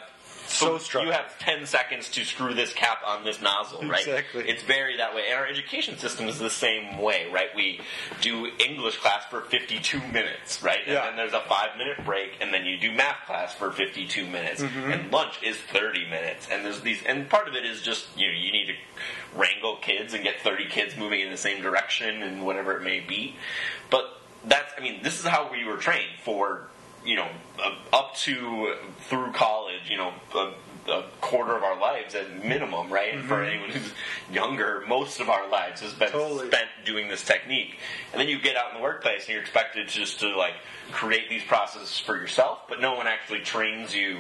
So 0.51 0.79
you 1.01 1.11
have 1.11 1.37
ten 1.39 1.65
seconds 1.65 2.09
to 2.11 2.23
screw 2.25 2.53
this 2.53 2.73
cap 2.73 2.99
on 3.05 3.23
this 3.23 3.41
nozzle, 3.41 3.81
right? 3.87 4.01
Exactly. 4.05 4.47
It's 4.49 4.63
very 4.63 4.97
that 4.97 5.15
way, 5.15 5.23
and 5.29 5.39
our 5.39 5.47
education 5.47 5.97
system 5.97 6.27
is 6.27 6.39
the 6.39 6.49
same 6.49 6.97
way, 6.99 7.27
right? 7.31 7.49
We 7.55 7.79
do 8.21 8.47
English 8.59 8.97
class 8.97 9.23
for 9.29 9.41
fifty-two 9.41 9.99
minutes, 10.11 10.61
right? 10.61 10.79
And 10.85 10.93
Yeah. 10.93 11.05
then 11.07 11.15
there's 11.15 11.33
a 11.33 11.41
five-minute 11.41 12.05
break, 12.05 12.37
and 12.41 12.53
then 12.53 12.65
you 12.65 12.77
do 12.77 12.91
math 12.91 13.25
class 13.25 13.53
for 13.53 13.71
fifty-two 13.71 14.25
minutes, 14.27 14.61
Mm-hmm. 14.61 14.91
and 14.91 15.11
lunch 15.11 15.41
is 15.43 15.57
thirty 15.57 16.05
minutes, 16.05 16.47
and 16.51 16.65
there's 16.65 16.81
these, 16.81 17.01
and 17.03 17.29
part 17.29 17.47
of 17.47 17.55
it 17.55 17.65
is 17.65 17.81
just 17.81 18.07
you 18.17 18.27
know 18.27 18.33
you 18.33 18.51
need 18.51 18.67
to 18.67 18.73
wrangle 19.35 19.77
kids 19.77 20.13
and 20.13 20.23
get 20.23 20.39
thirty 20.41 20.65
kids 20.65 20.95
moving 20.97 21.21
in 21.21 21.31
the 21.31 21.37
same 21.37 21.61
direction 21.61 22.21
and 22.23 22.45
whatever 22.45 22.75
it 22.77 22.83
may 22.83 22.99
be, 22.99 23.35
but 23.89 24.17
that's 24.45 24.73
I 24.77 24.81
mean 24.81 25.01
this 25.03 25.19
is 25.19 25.25
how 25.25 25.49
we 25.51 25.63
were 25.65 25.77
trained 25.77 26.19
for 26.23 26.67
you 27.05 27.15
know 27.15 27.27
uh, 27.63 27.75
up 27.93 28.15
to 28.15 28.75
through 28.99 29.31
college 29.31 29.89
you 29.89 29.97
know 29.97 30.13
uh, 30.35 30.51
a 30.87 31.03
quarter 31.21 31.55
of 31.55 31.63
our 31.63 31.79
lives 31.79 32.15
at 32.15 32.43
minimum, 32.43 32.91
right? 32.91 33.13
Mm-hmm. 33.13 33.27
For 33.27 33.43
anyone 33.43 33.69
who's 33.69 33.91
younger, 34.31 34.83
most 34.87 35.19
of 35.19 35.29
our 35.29 35.49
lives 35.49 35.81
has 35.81 35.93
been 35.93 36.11
Totally. 36.11 36.47
spent 36.47 36.67
doing 36.85 37.07
this 37.07 37.23
technique. 37.23 37.77
And 38.11 38.19
then 38.19 38.27
you 38.27 38.39
get 38.41 38.55
out 38.55 38.71
in 38.71 38.77
the 38.77 38.83
workplace 38.83 39.21
and 39.25 39.29
you're 39.29 39.41
expected 39.41 39.87
just 39.87 40.19
to 40.21 40.35
like 40.35 40.53
create 40.91 41.29
these 41.29 41.43
processes 41.43 41.99
for 41.99 42.17
yourself, 42.17 42.59
but 42.67 42.81
no 42.81 42.95
one 42.95 43.07
actually 43.07 43.39
trains 43.41 43.95
you 43.95 44.17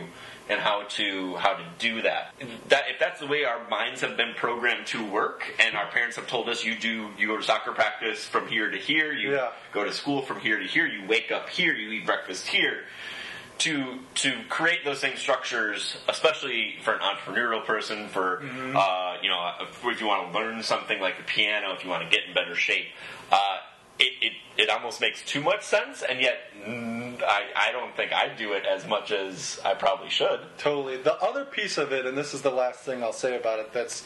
in 0.49 0.57
how 0.57 0.83
to 0.89 1.35
how 1.35 1.53
to 1.53 1.63
do 1.79 2.01
that. 2.01 2.33
That 2.69 2.83
if 2.89 2.99
that's 2.99 3.19
the 3.19 3.27
way 3.27 3.45
our 3.45 3.67
minds 3.69 4.01
have 4.01 4.17
been 4.17 4.33
programmed 4.35 4.87
to 4.87 5.05
work, 5.09 5.43
and 5.59 5.75
our 5.77 5.87
parents 5.91 6.15
have 6.17 6.27
told 6.27 6.49
us 6.49 6.65
you 6.65 6.77
do 6.77 7.09
you 7.17 7.27
go 7.27 7.37
to 7.37 7.43
soccer 7.43 7.71
practice 7.71 8.25
from 8.25 8.47
here 8.47 8.69
to 8.69 8.77
here, 8.77 9.13
you 9.13 9.33
Yeah. 9.33 9.51
go 9.71 9.83
to 9.83 9.93
school 9.93 10.21
from 10.23 10.39
here 10.39 10.57
to 10.59 10.65
here, 10.65 10.85
you 10.87 11.07
wake 11.07 11.31
up 11.31 11.49
here, 11.49 11.73
you 11.73 11.89
eat 11.91 12.05
breakfast 12.05 12.47
here. 12.47 12.83
To 13.61 13.99
to 14.15 14.41
create 14.49 14.83
those 14.85 14.99
same 14.99 15.17
structures, 15.17 15.97
especially 16.07 16.75
for 16.83 16.93
an 16.93 16.99
entrepreneurial 17.01 17.63
person, 17.65 18.07
for 18.07 18.41
uh, 18.75 19.17
you 19.21 19.29
know, 19.29 19.51
if 19.59 20.01
you 20.01 20.07
want 20.07 20.31
to 20.31 20.37
learn 20.39 20.63
something 20.63 20.99
like 20.99 21.17
the 21.17 21.23
piano, 21.23 21.73
if 21.73 21.83
you 21.83 21.89
want 21.89 22.03
to 22.03 22.09
get 22.09 22.27
in 22.27 22.33
better 22.33 22.55
shape, 22.55 22.87
uh, 23.31 23.57
it, 23.99 24.13
it 24.21 24.33
it 24.57 24.69
almost 24.69 24.99
makes 24.99 25.23
too 25.23 25.41
much 25.41 25.63
sense, 25.63 26.01
and 26.01 26.19
yet 26.19 26.37
mm, 26.65 27.21
I 27.23 27.43
I 27.55 27.71
don't 27.71 27.95
think 27.95 28.11
I 28.13 28.29
do 28.29 28.53
it 28.53 28.65
as 28.65 28.87
much 28.87 29.11
as 29.11 29.59
I 29.63 29.75
probably 29.75 30.09
should. 30.09 30.39
Totally. 30.57 30.97
The 30.97 31.15
other 31.21 31.45
piece 31.45 31.77
of 31.77 31.91
it, 31.91 32.05
and 32.05 32.17
this 32.17 32.33
is 32.33 32.41
the 32.41 32.51
last 32.51 32.79
thing 32.79 33.03
I'll 33.03 33.13
say 33.13 33.37
about 33.37 33.59
it 33.59 33.73
that's 33.73 34.03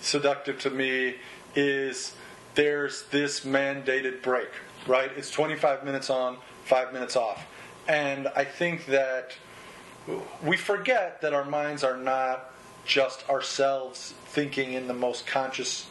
seductive 0.00 0.58
to 0.60 0.70
me, 0.70 1.16
is 1.54 2.12
there's 2.54 3.04
this 3.04 3.40
mandated 3.40 4.22
break, 4.22 4.50
right? 4.86 5.10
It's 5.16 5.30
25 5.30 5.84
minutes 5.84 6.10
on, 6.10 6.36
5 6.64 6.92
minutes 6.92 7.16
off. 7.16 7.46
And 7.90 8.28
I 8.36 8.44
think 8.44 8.86
that 8.86 9.32
we 10.44 10.56
forget 10.56 11.22
that 11.22 11.34
our 11.34 11.44
minds 11.44 11.82
are 11.82 11.96
not 11.96 12.52
just 12.86 13.28
ourselves 13.28 14.14
thinking 14.26 14.74
in 14.74 14.86
the 14.86 14.94
most 14.94 15.26
conscious 15.26 15.90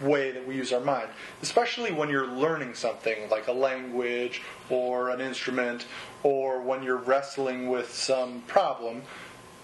way 0.00 0.32
that 0.32 0.48
we 0.48 0.56
use 0.56 0.72
our 0.72 0.80
mind, 0.80 1.08
especially 1.40 1.92
when 1.92 2.08
you're 2.08 2.26
learning 2.26 2.74
something 2.74 3.30
like 3.30 3.46
a 3.46 3.52
language 3.52 4.42
or 4.68 5.10
an 5.10 5.20
instrument, 5.20 5.86
or 6.24 6.60
when 6.60 6.82
you're 6.82 6.96
wrestling 6.96 7.68
with 7.68 7.94
some 7.94 8.40
problem. 8.48 9.02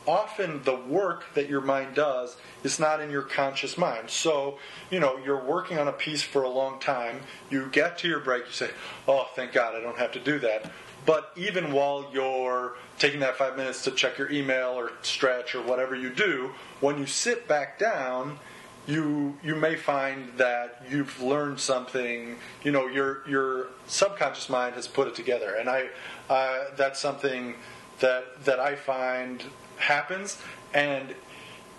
Often 0.06 0.62
the 0.62 0.76
work 0.76 1.24
that 1.34 1.48
your 1.48 1.60
mind 1.60 1.96
does 1.96 2.36
is 2.62 2.78
not 2.78 3.00
in 3.00 3.10
your 3.10 3.22
conscious 3.22 3.76
mind. 3.76 4.10
So, 4.10 4.60
you 4.92 5.00
know, 5.00 5.18
you're 5.24 5.44
working 5.44 5.78
on 5.78 5.88
a 5.88 5.92
piece 5.92 6.22
for 6.22 6.44
a 6.44 6.48
long 6.48 6.78
time, 6.78 7.22
you 7.50 7.66
get 7.66 7.98
to 7.98 8.08
your 8.08 8.20
break, 8.20 8.46
you 8.46 8.52
say, 8.52 8.70
Oh, 9.08 9.26
thank 9.34 9.52
God 9.52 9.74
I 9.74 9.80
don't 9.80 9.98
have 9.98 10.12
to 10.12 10.20
do 10.20 10.38
that. 10.38 10.70
But 11.06 11.32
even 11.36 11.72
while 11.72 12.06
you're 12.12 12.76
taking 12.98 13.20
that 13.20 13.36
five 13.36 13.56
minutes 13.56 13.84
to 13.84 13.90
check 13.90 14.16
your 14.16 14.30
email 14.30 14.70
or 14.70 14.92
stretch 15.02 15.54
or 15.54 15.62
whatever 15.62 15.94
you 15.94 16.10
do, 16.10 16.52
when 16.80 16.98
you 16.98 17.06
sit 17.06 17.46
back 17.46 17.78
down, 17.78 18.38
you 18.86 19.36
you 19.42 19.54
may 19.54 19.76
find 19.76 20.36
that 20.36 20.82
you've 20.90 21.20
learned 21.20 21.60
something. 21.60 22.36
You 22.62 22.72
know, 22.72 22.86
your 22.86 23.26
your 23.28 23.68
subconscious 23.86 24.48
mind 24.48 24.74
has 24.74 24.86
put 24.86 25.08
it 25.08 25.14
together, 25.14 25.54
and 25.54 25.68
I 25.68 25.88
uh, 26.28 26.64
that's 26.76 27.00
something 27.00 27.54
that 28.00 28.44
that 28.44 28.60
I 28.60 28.76
find 28.76 29.44
happens, 29.76 30.40
and 30.72 31.14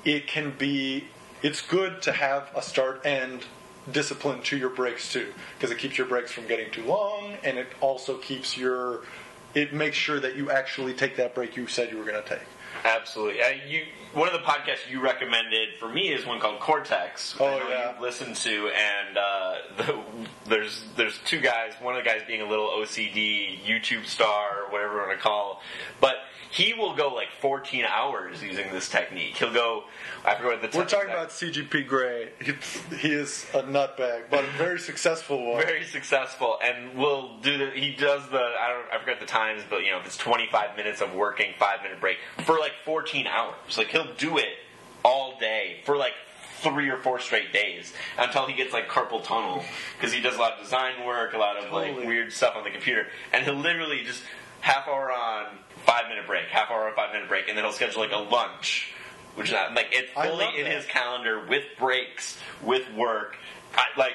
it 0.03 0.27
can 0.27 0.51
be. 0.51 1.05
It's 1.41 1.61
good 1.61 2.01
to 2.03 2.11
have 2.11 2.49
a 2.55 2.61
start 2.61 3.05
end 3.05 3.45
discipline 3.91 4.41
to 4.43 4.57
your 4.57 4.69
breaks 4.69 5.11
too, 5.11 5.33
because 5.57 5.71
it 5.71 5.77
keeps 5.77 5.97
your 5.97 6.07
breaks 6.07 6.31
from 6.31 6.47
getting 6.47 6.71
too 6.71 6.83
long, 6.83 7.35
and 7.43 7.57
it 7.57 7.67
also 7.81 8.17
keeps 8.17 8.57
your. 8.57 9.01
It 9.53 9.73
makes 9.73 9.95
sure 9.95 10.19
that 10.19 10.35
you 10.35 10.51
actually 10.51 10.93
take 10.93 11.15
that 11.17 11.33
break 11.33 11.55
you 11.55 11.67
said 11.67 11.89
you 11.89 11.97
were 11.97 12.03
going 12.03 12.21
to 12.21 12.27
take. 12.27 12.41
Absolutely. 12.83 13.41
Uh, 13.41 13.49
you 13.67 13.83
one 14.13 14.27
of 14.27 14.33
the 14.33 14.39
podcasts 14.39 14.89
you 14.89 15.01
recommended 15.01 15.75
for 15.79 15.89
me 15.89 16.09
is 16.13 16.25
one 16.25 16.39
called 16.39 16.59
Cortex. 16.59 17.33
which 17.33 17.41
Oh, 17.41 17.67
yeah. 17.69 17.95
listened 17.99 18.35
to, 18.37 18.69
and 18.69 19.17
uh, 19.17 19.55
the, 19.77 20.03
there's 20.47 20.83
there's 20.95 21.17
two 21.25 21.39
guys. 21.39 21.73
One 21.81 21.95
of 21.95 22.03
the 22.03 22.09
guys 22.09 22.21
being 22.27 22.41
a 22.41 22.47
little 22.49 22.67
OCD 22.67 23.59
YouTube 23.63 24.05
star 24.05 24.63
or 24.65 24.71
whatever 24.71 24.93
you 24.93 24.99
want 24.99 25.11
to 25.11 25.17
call, 25.17 25.61
but 25.99 26.15
he 26.51 26.73
will 26.73 26.95
go 26.95 27.13
like 27.13 27.29
14 27.39 27.85
hours 27.85 28.41
using 28.41 28.71
this 28.71 28.89
technique. 28.89 29.37
He'll 29.37 29.53
go. 29.53 29.83
I 30.23 30.35
forget 30.35 30.61
what 30.61 30.71
the 30.71 30.77
We're 30.77 30.85
talking 30.85 31.09
about 31.09 31.29
CGP 31.29 31.87
Grey. 31.87 32.29
He, 32.41 32.53
he 32.97 33.11
is 33.11 33.45
a 33.53 33.63
nutbag, 33.63 34.29
but 34.29 34.43
a 34.43 34.47
very 34.57 34.79
successful 34.79 35.51
one. 35.53 35.61
very 35.65 35.83
successful 35.83 36.57
and 36.63 36.95
will 36.95 37.37
do 37.41 37.57
the 37.57 37.71
he 37.71 37.93
does 37.93 38.27
the 38.29 38.37
I 38.37 38.69
don't 38.69 38.93
I 38.93 38.99
forget 38.99 39.19
the 39.19 39.25
times 39.25 39.63
but 39.69 39.83
you 39.83 39.91
know 39.91 39.99
if 39.99 40.05
it's 40.05 40.17
25 40.17 40.75
minutes 40.77 41.01
of 41.01 41.13
working 41.13 41.53
5 41.57 41.83
minute 41.83 41.99
break 41.99 42.17
for 42.45 42.59
like 42.59 42.71
14 42.83 43.27
hours 43.27 43.77
like 43.77 43.87
he'll 43.87 44.13
do 44.15 44.37
it 44.37 44.49
all 45.03 45.37
day 45.39 45.81
for 45.85 45.97
like 45.97 46.13
three 46.61 46.89
or 46.89 46.97
four 46.97 47.19
straight 47.19 47.51
days 47.53 47.93
until 48.17 48.47
he 48.47 48.53
gets 48.55 48.73
like 48.73 48.87
carpal 48.87 49.23
tunnel 49.23 49.63
because 49.97 50.13
he 50.13 50.21
does 50.21 50.35
a 50.35 50.39
lot 50.39 50.53
of 50.53 50.63
design 50.63 51.05
work 51.05 51.33
a 51.33 51.37
lot 51.37 51.57
of 51.57 51.71
like 51.71 51.95
weird 52.05 52.31
stuff 52.31 52.55
on 52.55 52.63
the 52.63 52.69
computer 52.69 53.07
and 53.33 53.43
he'll 53.45 53.53
literally 53.55 54.03
just 54.03 54.23
half 54.65 54.87
hour 54.87 55.11
on 55.11 55.45
5 55.85 56.09
minute 56.09 56.25
break 56.25 56.45
half 56.47 56.71
hour 56.71 56.87
on 56.89 56.95
5 56.95 57.13
minute 57.13 57.29
break 57.29 57.47
and 57.47 57.55
then 57.55 57.63
he'll 57.63 57.71
schedule 57.71 58.01
like 58.01 58.11
a 58.11 58.17
lunch 58.17 58.91
which 59.35 59.49
is 59.49 59.53
not, 59.53 59.75
like 59.75 59.89
it's 59.91 60.11
fully 60.11 60.47
in 60.57 60.63
that. 60.63 60.75
his 60.75 60.85
calendar 60.87 61.45
with 61.47 61.65
breaks 61.77 62.39
with 62.63 62.91
work 62.93 63.37
I, 63.75 63.83
like 63.95 64.13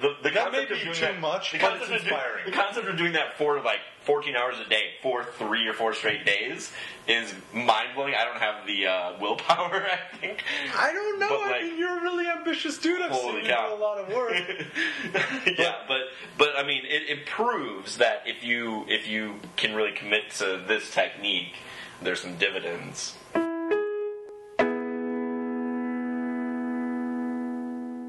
the, 0.00 0.14
the 0.22 0.30
That 0.30 0.52
may 0.52 0.66
concept 0.66 0.70
of 0.72 0.78
be 0.78 0.84
doing 0.84 0.94
too 0.94 1.00
that, 1.06 1.20
much, 1.20 1.52
the 1.52 1.58
but 1.58 1.76
it's 1.76 1.90
of 1.90 2.04
do- 2.04 2.10
the 2.46 2.52
concept 2.52 2.88
of 2.88 2.96
doing 2.96 3.12
that 3.12 3.36
for 3.38 3.60
like 3.62 3.80
14 4.02 4.36
hours 4.36 4.56
a 4.64 4.68
day 4.68 4.90
for 5.02 5.24
three 5.24 5.66
or 5.66 5.72
four 5.72 5.92
straight 5.94 6.24
days 6.24 6.70
is 7.08 7.34
mind 7.52 7.88
blowing. 7.94 8.14
I 8.14 8.24
don't 8.24 8.38
have 8.38 8.66
the 8.66 8.86
uh, 8.86 9.12
willpower. 9.20 9.86
I 10.12 10.16
think. 10.18 10.44
I 10.76 10.92
don't 10.92 11.18
know. 11.18 11.28
But, 11.28 11.40
I 11.40 11.50
like- 11.50 11.62
mean, 11.62 11.78
you're 11.78 11.98
a 11.98 12.02
really 12.02 12.26
ambitious 12.26 12.78
dude. 12.78 13.00
I've 13.02 13.14
seen 13.16 13.36
you 13.36 13.42
do 13.42 13.48
a 13.48 13.74
lot 13.74 13.98
of 13.98 14.08
work. 14.14 14.32
yeah, 15.58 15.76
but 15.88 16.00
but 16.38 16.50
I 16.56 16.62
mean, 16.64 16.82
it, 16.84 17.08
it 17.18 17.26
proves 17.26 17.98
that 17.98 18.22
if 18.26 18.44
you 18.44 18.84
if 18.88 19.06
you 19.08 19.36
can 19.56 19.74
really 19.74 19.92
commit 19.92 20.30
to 20.38 20.62
this 20.66 20.90
technique, 20.90 21.54
there's 22.02 22.20
some 22.20 22.36
dividends. 22.36 23.14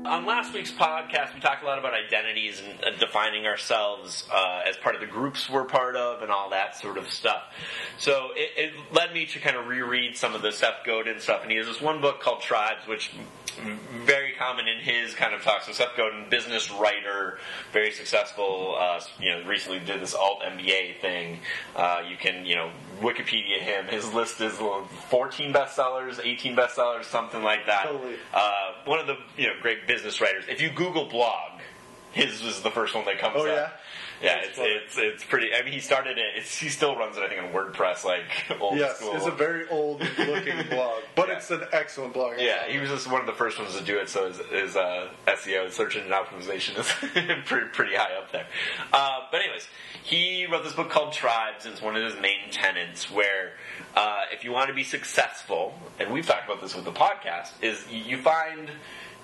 On 0.08 0.26
last 0.26 0.54
week's 0.54 0.72
podcast, 0.72 1.34
we 1.34 1.42
talked 1.42 1.64
a 1.64 1.66
lot 1.66 1.80
about 1.80 1.94
identities 1.94 2.62
and 2.86 2.98
defining 2.98 3.46
ourselves 3.46 4.26
uh, 4.34 4.62
as 4.66 4.78
part 4.78 4.96
of 4.96 5.02
the 5.02 5.08
groups 5.08 5.50
we're 5.50 5.66
part 5.66 5.98
of 5.98 6.22
and 6.22 6.32
all 6.32 6.52
that 6.52 6.78
sort 6.78 6.98
of 6.98 7.12
stuff. 7.12 7.44
So 7.98 8.30
it, 8.34 8.52
it 8.56 8.74
led 8.94 9.14
me 9.14 9.26
to 9.26 9.40
kind 9.40 9.58
of 9.58 9.68
reread 9.68 10.16
some 10.16 10.34
of 10.34 10.42
the 10.42 10.54
Seth 10.54 10.86
Godin 10.86 11.20
stuff, 11.20 11.42
and 11.42 11.52
he 11.52 11.58
has 11.58 11.68
this 11.68 11.82
one 11.82 12.00
book 12.00 12.22
called 12.22 12.42
Tribes, 12.42 12.88
which 12.88 13.12
very 14.06 14.32
common 14.40 14.68
in 14.68 14.80
his 14.80 15.14
kind 15.14 15.34
of 15.34 15.42
talk. 15.42 15.64
So 15.64 15.74
Seth 15.74 15.98
Godin, 15.98 16.30
business 16.30 16.72
writer, 16.72 17.40
very 17.74 17.92
successful. 17.92 18.78
Uh, 18.80 19.02
you 19.20 19.32
know, 19.32 19.44
recently 19.46 19.80
did 19.80 20.02
this 20.02 20.14
alt 20.14 20.42
MBA 20.42 21.02
thing. 21.02 21.40
Uh, 21.76 22.02
you 22.10 22.16
can 22.16 22.46
you 22.46 22.56
know 22.56 22.72
Wikipedia 23.01 23.60
him. 23.60 23.86
His 23.88 24.13
list 24.13 24.42
is 24.42 24.54
uh, 24.60 24.82
14 25.10 25.54
bestsellers, 25.54 26.20
18 26.24 26.56
bestsellers, 26.56 27.06
something 27.06 27.44
like 27.44 27.66
that. 27.68 27.86
Totally. 27.86 28.16
Uh, 28.34 28.74
one 28.86 29.00
of 29.00 29.08
the 29.08 29.18
you 29.38 29.48
know 29.48 29.54
great 29.62 29.88
business 29.88 30.20
writers. 30.22 30.46
If 30.50 30.62
you 30.62 30.70
Google 30.70 31.06
blog, 31.06 31.60
his 32.12 32.42
is 32.42 32.62
the 32.62 32.72
first 32.72 32.96
one 32.96 33.06
that 33.06 33.20
comes 33.20 33.36
Oh, 33.38 33.42
up. 33.42 33.48
yeah? 33.48 33.70
Yeah, 34.21 34.39
it's, 34.41 34.57
it's 34.57 34.97
it's 34.97 35.24
pretty. 35.24 35.50
I 35.53 35.62
mean, 35.63 35.74
he 35.74 35.79
started 35.79 36.17
it. 36.17 36.25
It's, 36.38 36.57
he 36.57 36.69
still 36.69 36.95
runs 36.95 37.17
it. 37.17 37.24
I 37.24 37.27
think 37.29 37.41
on 37.43 37.50
WordPress, 37.51 38.03
like 38.03 38.24
old 38.59 38.77
yes, 38.77 38.97
school. 38.97 39.15
it's 39.15 39.27
a 39.27 39.31
very 39.31 39.67
old-looking 39.69 40.67
blog, 40.69 41.03
but 41.15 41.27
Yeah. 41.29 41.38
it's 41.38 41.51
an 41.51 41.63
excellent 41.71 42.13
blog. 42.13 42.36
Yeah, 42.39 42.65
he 42.67 42.79
was 42.79 42.89
just 42.89 43.09
one 43.12 43.21
of 43.21 43.27
the 43.27 43.33
first 43.33 43.59
ones 43.59 43.77
to 43.77 43.83
do 43.83 43.97
it, 44.00 44.09
so 44.09 44.27
his, 44.27 44.38
his 44.50 44.75
uh, 44.75 45.09
SEO, 45.27 45.71
search 45.71 45.95
engine 45.97 46.12
optimization, 46.12 46.79
is 46.79 46.91
pretty, 47.45 47.67
pretty 47.69 47.95
high 47.95 48.15
up 48.17 48.31
there. 48.31 48.47
Uh, 48.91 49.19
but 49.31 49.41
anyways, 49.41 49.67
he 50.03 50.47
wrote 50.47 50.63
this 50.63 50.74
book 50.74 50.89
called 50.89 51.13
Tribes, 51.13 51.65
and 51.65 51.74
it's 51.74 51.81
one 51.83 51.95
of 51.95 52.03
his 52.03 52.19
main 52.19 52.50
tenets 52.51 53.12
where 53.12 53.51
uh, 53.95 54.21
if 54.31 54.43
you 54.43 54.51
want 54.51 54.69
to 54.69 54.74
be 54.74 54.83
successful, 54.83 55.74
and 56.00 56.12
we've 56.12 56.25
talked 56.25 56.45
about 56.45 56.59
this 56.62 56.75
with 56.75 56.86
the 56.86 56.91
podcast, 56.91 57.50
is 57.62 57.86
you 57.91 58.17
find 58.17 58.69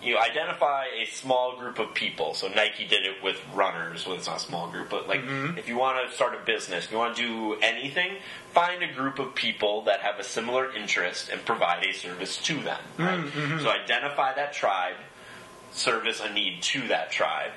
you 0.03 0.17
identify 0.17 0.86
a 1.01 1.05
small 1.05 1.57
group 1.57 1.79
of 1.79 1.93
people. 1.93 2.33
So 2.33 2.48
Nike 2.48 2.86
did 2.86 3.05
it 3.05 3.24
with 3.24 3.38
runners. 3.53 4.05
Well, 4.05 4.15
it's 4.15 4.27
not 4.27 4.38
a 4.38 4.39
small 4.39 4.69
group, 4.69 4.89
but 4.89 5.07
like 5.07 5.22
mm-hmm. 5.22 5.57
if 5.57 5.67
you 5.67 5.77
want 5.77 6.07
to 6.07 6.15
start 6.15 6.36
a 6.36 6.45
business, 6.45 6.86
if 6.86 6.91
you 6.91 6.98
want 6.98 7.15
to 7.15 7.22
do 7.22 7.62
anything, 7.62 8.17
find 8.51 8.83
a 8.83 8.93
group 8.93 9.19
of 9.19 9.33
people 9.36 9.83
that 9.83 10.01
have 10.01 10.19
a 10.19 10.24
similar 10.24 10.74
interest 10.74 11.29
and 11.29 11.43
provide 11.45 11.86
a 11.86 11.93
service 11.93 12.38
to 12.38 12.55
them. 12.62 12.79
Right? 12.98 13.19
Mm-hmm. 13.19 13.60
So 13.60 13.69
identify 13.69 14.33
that 14.36 14.53
tribe, 14.53 14.98
service 15.72 16.22
a 16.22 16.31
need 16.31 16.62
to 16.63 16.88
that 16.89 17.12
tribe. 17.12 17.51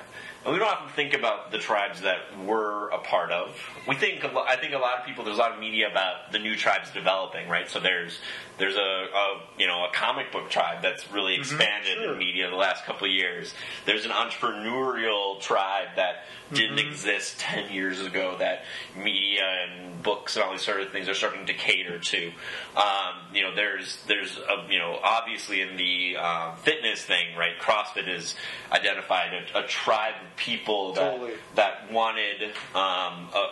We 0.51 0.59
don't 0.59 0.67
often 0.67 0.89
think 0.89 1.13
about 1.13 1.51
the 1.51 1.57
tribes 1.57 2.01
that 2.01 2.19
we're 2.45 2.89
a 2.89 2.99
part 2.99 3.31
of. 3.31 3.55
We 3.87 3.95
think, 3.95 4.23
I 4.23 4.55
think 4.55 4.73
a 4.73 4.77
lot 4.77 4.99
of 4.99 5.05
people, 5.05 5.23
there's 5.23 5.37
a 5.37 5.41
lot 5.41 5.51
of 5.51 5.59
media 5.59 5.89
about 5.89 6.31
the 6.31 6.39
new 6.39 6.55
tribes 6.55 6.89
developing, 6.91 7.49
right? 7.49 7.69
So 7.69 7.79
there's 7.79 8.19
there's 8.57 8.75
a, 8.75 8.79
a 8.79 9.41
you 9.59 9.67
know 9.67 9.85
a 9.85 9.91
comic 9.93 10.31
book 10.31 10.49
tribe 10.49 10.81
that's 10.81 11.11
really 11.11 11.35
expanded 11.35 11.93
sure. 11.93 12.13
in 12.13 12.17
media 12.17 12.49
the 12.49 12.55
last 12.55 12.85
couple 12.85 13.07
of 13.07 13.13
years. 13.13 13.53
There's 13.85 14.05
an 14.05 14.11
entrepreneurial 14.11 15.39
tribe 15.39 15.89
that 15.95 16.25
didn't 16.51 16.79
exist 16.79 17.39
ten 17.39 17.71
years 17.71 18.01
ago 18.01 18.35
that 18.39 18.63
media 18.95 19.43
and 19.43 20.01
books 20.01 20.35
and 20.35 20.43
all 20.43 20.51
these 20.51 20.63
sort 20.63 20.81
of 20.81 20.91
things 20.91 21.07
are 21.07 21.13
starting 21.13 21.45
to 21.45 21.53
cater 21.53 21.99
to. 21.99 22.31
Um, 22.75 23.15
you 23.33 23.43
know, 23.43 23.53
there's 23.53 24.03
there's 24.07 24.37
a, 24.37 24.71
you 24.71 24.79
know 24.79 24.99
obviously 25.03 25.61
in 25.61 25.77
the 25.77 26.17
um, 26.17 26.55
fitness 26.57 27.03
thing, 27.03 27.35
right? 27.37 27.57
CrossFit 27.59 28.07
is 28.07 28.35
identified 28.71 29.33
a, 29.33 29.59
a 29.59 29.67
tribe 29.67 30.15
people 30.37 30.93
that 30.93 31.11
Totally. 31.11 31.33
that 31.55 31.91
wanted 31.91 32.43
um, 32.73 33.27
a, 33.35 33.49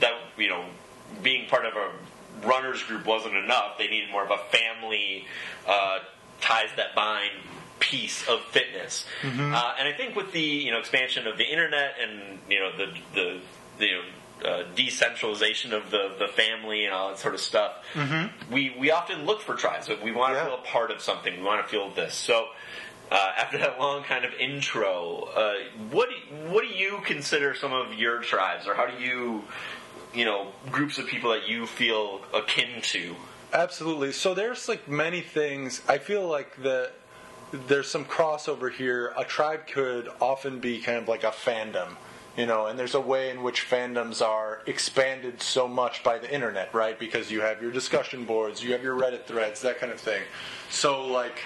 that 0.00 0.12
you 0.38 0.48
know 0.48 0.64
being 1.22 1.48
part 1.48 1.64
of 1.66 1.74
a 1.74 2.46
runners 2.46 2.82
group 2.84 3.04
wasn't 3.06 3.34
enough. 3.34 3.78
They 3.78 3.88
needed 3.88 4.10
more 4.10 4.24
of 4.24 4.30
a 4.30 4.38
family 4.56 5.26
uh, 5.66 5.98
ties 6.40 6.68
that 6.76 6.94
bind 6.94 7.30
piece 7.80 8.26
of 8.28 8.40
fitness. 8.50 9.04
Mm-hmm. 9.22 9.54
Uh, 9.54 9.72
and 9.78 9.88
I 9.88 9.92
think 9.96 10.14
with 10.16 10.32
the 10.32 10.40
you 10.40 10.70
know 10.70 10.78
expansion 10.78 11.26
of 11.26 11.38
the 11.38 11.44
internet 11.50 11.94
and 12.00 12.38
you 12.48 12.58
know 12.60 12.70
the 12.76 12.86
the, 13.14 13.40
the 13.78 13.86
you 13.86 13.92
know, 13.92 14.02
uh, 14.44 14.62
decentralization 14.74 15.72
of 15.72 15.90
the, 15.90 16.14
the 16.18 16.28
family 16.28 16.84
and 16.84 16.92
all 16.92 17.08
that 17.08 17.18
sort 17.18 17.32
of 17.32 17.40
stuff, 17.40 17.72
we, 18.50 18.74
we 18.78 18.90
often 18.90 19.24
look 19.24 19.40
for 19.40 19.54
tribes. 19.54 19.88
We 19.88 20.12
want 20.12 20.34
to 20.34 20.38
Mm-hmm. 20.40 20.48
Yeah. 20.50 20.56
feel 20.56 20.58
a 20.62 20.66
part 20.66 20.90
of 20.90 21.00
something. 21.00 21.38
We 21.38 21.42
want 21.42 21.64
to 21.64 21.70
feel 21.70 21.88
this. 21.90 22.14
So 22.14 22.48
uh, 23.10 23.32
after 23.36 23.58
that 23.58 23.78
long 23.78 24.02
kind 24.02 24.24
of 24.24 24.32
intro, 24.34 25.28
uh, 25.36 25.54
what 25.90 26.08
do, 26.08 26.36
what 26.50 26.62
do 26.66 26.74
you 26.74 27.00
consider 27.04 27.54
some 27.54 27.72
of 27.72 27.94
your 27.94 28.20
tribes, 28.20 28.66
or 28.66 28.74
how 28.74 28.86
do 28.86 29.02
you, 29.02 29.44
you 30.14 30.24
know, 30.24 30.48
groups 30.70 30.98
of 30.98 31.06
people 31.06 31.30
that 31.30 31.48
you 31.48 31.66
feel 31.66 32.20
akin 32.34 32.80
to? 32.82 33.14
Absolutely. 33.52 34.12
So 34.12 34.34
there's 34.34 34.68
like 34.68 34.88
many 34.88 35.20
things. 35.20 35.82
I 35.88 35.98
feel 35.98 36.26
like 36.26 36.62
the 36.62 36.90
there's 37.68 37.88
some 37.88 38.04
crossover 38.04 38.72
here. 38.72 39.12
A 39.16 39.24
tribe 39.24 39.66
could 39.68 40.10
often 40.20 40.58
be 40.58 40.80
kind 40.80 40.98
of 40.98 41.06
like 41.06 41.22
a 41.22 41.30
fandom, 41.30 41.96
you 42.36 42.44
know, 42.44 42.66
and 42.66 42.76
there's 42.78 42.94
a 42.94 43.00
way 43.00 43.30
in 43.30 43.42
which 43.42 43.68
fandoms 43.70 44.20
are 44.20 44.62
expanded 44.66 45.40
so 45.40 45.68
much 45.68 46.02
by 46.02 46.18
the 46.18 46.32
internet, 46.32 46.74
right? 46.74 46.98
Because 46.98 47.30
you 47.30 47.40
have 47.42 47.62
your 47.62 47.70
discussion 47.70 48.24
boards, 48.24 48.64
you 48.64 48.72
have 48.72 48.82
your 48.82 48.98
Reddit 48.98 49.26
threads, 49.26 49.62
that 49.62 49.78
kind 49.78 49.92
of 49.92 50.00
thing. 50.00 50.22
So 50.70 51.06
like 51.06 51.40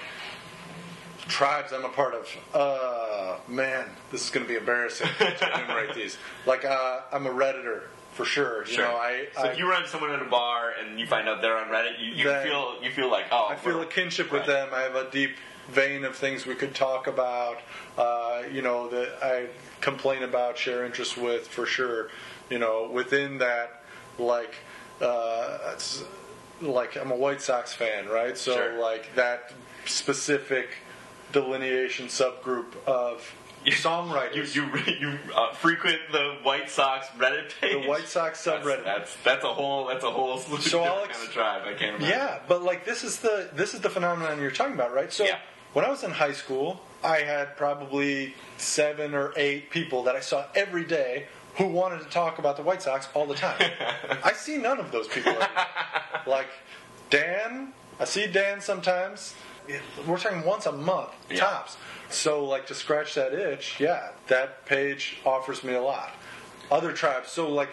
tribes 1.30 1.72
I'm 1.72 1.84
a 1.84 1.88
part 1.88 2.14
of. 2.14 2.28
Uh, 2.52 3.36
man, 3.48 3.86
this 4.10 4.24
is 4.24 4.30
going 4.30 4.44
to 4.44 4.48
be 4.48 4.58
embarrassing 4.58 5.08
to 5.18 5.54
enumerate 5.54 5.94
these. 5.94 6.18
Like 6.46 6.64
uh, 6.64 7.00
I'm 7.12 7.26
a 7.26 7.30
redditor 7.30 7.82
for 8.12 8.24
sure. 8.24 8.66
You 8.66 8.78
know, 8.78 8.96
I 8.96 9.28
so 9.34 9.42
I, 9.42 9.48
if 9.48 9.58
you 9.58 9.68
run 9.68 9.86
someone 9.86 10.10
at 10.10 10.22
a 10.22 10.24
bar 10.24 10.72
and 10.78 10.98
you 10.98 11.06
find 11.06 11.28
out 11.28 11.42
they're 11.42 11.56
on 11.56 11.68
Reddit, 11.68 12.00
you, 12.00 12.12
you 12.12 12.24
feel 12.42 12.82
you 12.82 12.90
feel 12.90 13.10
like 13.10 13.26
oh 13.30 13.48
I 13.50 13.56
feel 13.56 13.80
a 13.80 13.86
kinship 13.86 14.32
with 14.32 14.40
right. 14.40 14.48
them. 14.48 14.68
I 14.72 14.80
have 14.80 14.94
a 14.94 15.10
deep 15.10 15.36
vein 15.68 16.04
of 16.04 16.16
things 16.16 16.46
we 16.46 16.54
could 16.54 16.74
talk 16.74 17.06
about. 17.06 17.58
Uh, 17.96 18.42
you 18.50 18.62
know 18.62 18.88
that 18.88 19.22
I 19.22 19.46
complain 19.80 20.22
about, 20.22 20.58
share 20.58 20.84
interests 20.84 21.16
with 21.16 21.46
for 21.46 21.66
sure. 21.66 22.08
You 22.48 22.58
know, 22.58 22.90
within 22.90 23.38
that, 23.38 23.82
like, 24.18 24.56
uh, 25.00 25.76
like 26.60 26.96
I'm 26.96 27.10
a 27.10 27.16
White 27.16 27.40
Sox 27.40 27.72
fan, 27.72 28.08
right? 28.08 28.36
So 28.36 28.54
Sure. 28.54 28.80
like 28.80 29.14
that 29.14 29.52
specific 29.86 30.70
delineation 31.32 32.06
subgroup 32.06 32.76
of 32.86 33.34
songwriters. 33.66 34.54
You 34.54 34.64
you, 34.86 34.94
you 35.12 35.18
uh, 35.34 35.52
frequent 35.54 35.98
the 36.12 36.36
White 36.42 36.70
Sox 36.70 37.06
Reddit 37.18 37.50
page. 37.60 37.82
the 37.82 37.88
White 37.88 38.08
Sox 38.08 38.42
That's, 38.44 38.66
subreddit. 38.66 38.84
that's 38.84 39.16
that's 39.24 39.44
a 39.44 39.52
whole 39.52 39.86
that's 39.86 40.04
a 40.04 40.10
whole 40.10 40.38
So 40.38 40.82
I'll 40.82 41.06
kind 41.06 41.26
of 41.26 41.32
tribe. 41.32 41.62
I 41.66 41.74
can't 41.74 41.96
imagine. 41.96 42.08
Yeah, 42.08 42.38
but 42.48 42.62
like 42.62 42.84
this 42.84 43.04
is 43.04 43.18
the 43.20 43.50
this 43.54 43.74
is 43.74 43.80
the 43.80 43.90
phenomenon 43.90 44.40
you're 44.40 44.50
talking 44.50 44.74
about, 44.74 44.94
right? 44.94 45.12
So 45.12 45.24
Yeah. 45.24 45.38
when 45.72 45.84
I 45.84 45.90
was 45.90 46.02
in 46.04 46.10
high 46.10 46.32
school, 46.32 46.80
I 47.04 47.18
had 47.18 47.56
probably 47.56 48.34
seven 48.56 49.14
or 49.14 49.32
eight 49.36 49.70
people 49.70 50.02
that 50.04 50.16
I 50.16 50.20
saw 50.20 50.44
every 50.54 50.84
day 50.84 51.26
who 51.56 51.66
wanted 51.66 52.00
to 52.00 52.06
talk 52.08 52.38
about 52.38 52.56
the 52.56 52.62
White 52.62 52.80
Sox 52.80 53.08
all 53.12 53.26
the 53.26 53.34
time. 53.34 53.60
I 54.24 54.32
see 54.32 54.56
none 54.56 54.78
of 54.78 54.90
those 54.92 55.08
people. 55.08 55.36
like 56.26 56.48
Dan, 57.10 57.72
I 57.98 58.04
see 58.04 58.26
Dan 58.26 58.60
sometimes. 58.60 59.34
We're 60.06 60.18
talking 60.18 60.44
once 60.44 60.66
a 60.66 60.72
month 60.72 61.10
Yeah. 61.30 61.40
tops. 61.40 61.76
So 62.08 62.44
like 62.44 62.66
to 62.68 62.74
scratch 62.74 63.14
that 63.14 63.32
itch, 63.32 63.78
yeah, 63.78 64.10
that 64.28 64.64
page 64.66 65.18
offers 65.24 65.62
me 65.62 65.74
a 65.74 65.82
lot. 65.82 66.10
Other 66.70 66.92
tribes, 66.92 67.30
so 67.30 67.48
like 67.48 67.70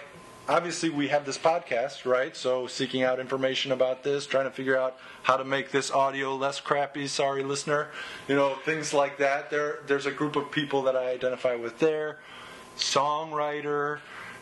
obviously 0.49 0.89
we 0.89 1.07
have 1.09 1.25
this 1.25 1.37
podcast, 1.37 2.05
right? 2.05 2.35
So 2.35 2.67
seeking 2.67 3.03
out 3.03 3.19
information 3.19 3.71
about 3.71 4.03
this, 4.03 4.25
trying 4.25 4.45
to 4.45 4.51
figure 4.51 4.77
out 4.77 4.97
how 5.23 5.37
to 5.37 5.43
make 5.43 5.71
this 5.71 5.91
audio 5.91 6.35
less 6.35 6.59
crappy, 6.59 7.07
sorry 7.07 7.43
listener. 7.43 7.89
You 8.27 8.35
know, 8.35 8.55
things 8.63 8.93
like 8.93 9.17
that. 9.17 9.49
There 9.49 9.79
there's 9.87 10.05
a 10.05 10.11
group 10.11 10.35
of 10.35 10.51
people 10.51 10.83
that 10.83 10.95
I 10.95 11.09
identify 11.11 11.55
with 11.55 11.79
there. 11.79 12.19
Songwriter, 12.77 13.99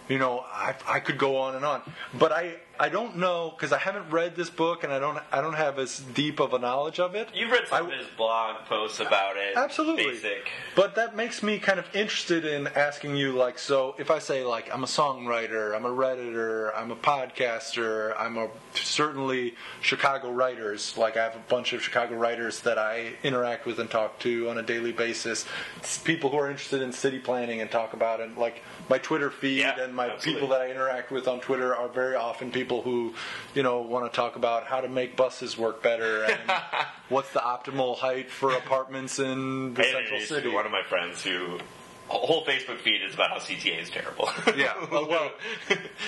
you 0.09 0.19
know, 0.19 0.39
I, 0.51 0.75
I 0.87 0.99
could 0.99 1.17
go 1.17 1.37
on 1.37 1.55
and 1.55 1.65
on. 1.65 1.81
But 2.13 2.31
I 2.31 2.55
I 2.79 2.89
don't 2.89 3.17
know 3.17 3.53
because 3.55 3.71
I 3.71 3.77
haven't 3.77 4.09
read 4.09 4.35
this 4.35 4.49
book 4.49 4.83
and 4.83 4.91
I 4.91 4.99
don't 4.99 5.19
I 5.31 5.41
don't 5.41 5.53
have 5.53 5.79
as 5.79 5.99
deep 5.99 6.39
of 6.39 6.53
a 6.53 6.59
knowledge 6.59 6.99
of 6.99 7.15
it. 7.15 7.29
You've 7.33 7.51
read 7.51 7.67
some 7.67 7.85
I- 7.85 7.87
of 7.93 7.97
his 7.97 8.07
blog 8.17 8.65
posts 8.65 8.99
about 8.99 9.37
it. 9.37 9.55
Absolutely. 9.55 10.05
Basic. 10.05 10.49
But 10.75 10.95
that 10.95 11.15
makes 11.15 11.41
me 11.41 11.57
kind 11.59 11.79
of 11.79 11.85
interested 11.95 12.45
in 12.45 12.67
asking 12.67 13.15
you, 13.15 13.31
like, 13.31 13.57
so 13.59 13.95
if 13.97 14.11
I 14.11 14.19
say, 14.19 14.43
like, 14.43 14.73
I'm 14.73 14.83
a 14.83 14.87
songwriter, 14.87 15.75
I'm 15.75 15.85
a 15.85 15.89
redditor, 15.89 16.71
I'm 16.75 16.91
a 16.91 16.95
podcaster, 16.95 18.13
I'm 18.19 18.37
a 18.37 18.49
certainly 18.73 19.55
Chicago 19.81 20.31
writers. 20.31 20.97
Like, 20.97 21.17
I 21.17 21.23
have 21.23 21.35
a 21.35 21.43
bunch 21.49 21.73
of 21.73 21.81
Chicago 21.81 22.15
writers 22.15 22.61
that 22.61 22.77
I 22.77 23.13
interact 23.23 23.65
with 23.65 23.79
and 23.79 23.89
talk 23.89 24.19
to 24.19 24.49
on 24.49 24.57
a 24.57 24.63
daily 24.63 24.91
basis. 24.91 25.45
It's 25.77 25.97
people 25.97 26.29
who 26.29 26.37
are 26.37 26.49
interested 26.49 26.81
in 26.81 26.91
city 26.91 27.19
planning 27.19 27.61
and 27.61 27.69
talk 27.71 27.93
about 27.93 28.19
it. 28.19 28.37
Like, 28.37 28.61
my 28.89 28.97
Twitter 28.97 29.29
feed 29.31 29.59
Yeah, 29.59 29.79
and 29.79 29.95
my 29.95 30.09
absolutely. 30.09 30.33
people 30.41 30.49
that 30.55 30.61
I 30.61 30.69
interact 30.71 31.11
with 31.11 31.27
on 31.27 31.39
Twitter 31.39 31.75
are 31.75 31.87
very 31.87 32.15
often 32.15 32.51
people 32.51 32.64
who, 32.69 33.13
you 33.53 33.63
know, 33.63 33.81
want 33.81 34.11
to 34.11 34.15
talk 34.15 34.35
about 34.35 34.65
how 34.65 34.81
to 34.81 34.87
make 34.89 35.15
buses 35.15 35.57
work 35.57 35.81
better 35.83 36.23
and 36.23 36.39
what's 37.09 37.31
the 37.31 37.39
optimal 37.39 37.97
height 37.97 38.29
for 38.29 38.51
apartments 38.51 39.19
in 39.19 39.73
the 39.73 39.85
I 39.87 39.91
central 39.91 40.19
city. 40.21 40.49
one 40.49 40.65
of 40.65 40.71
my 40.71 40.83
friends 40.83 41.23
who 41.23 41.59
whole 42.07 42.45
Facebook 42.45 42.77
feed 42.79 43.01
is 43.01 43.13
about 43.15 43.31
how 43.31 43.37
CTA 43.37 43.81
is 43.81 43.89
terrible. 43.89 44.29
Yeah, 44.55 44.73
well, 44.91 45.07
well, 45.09 45.31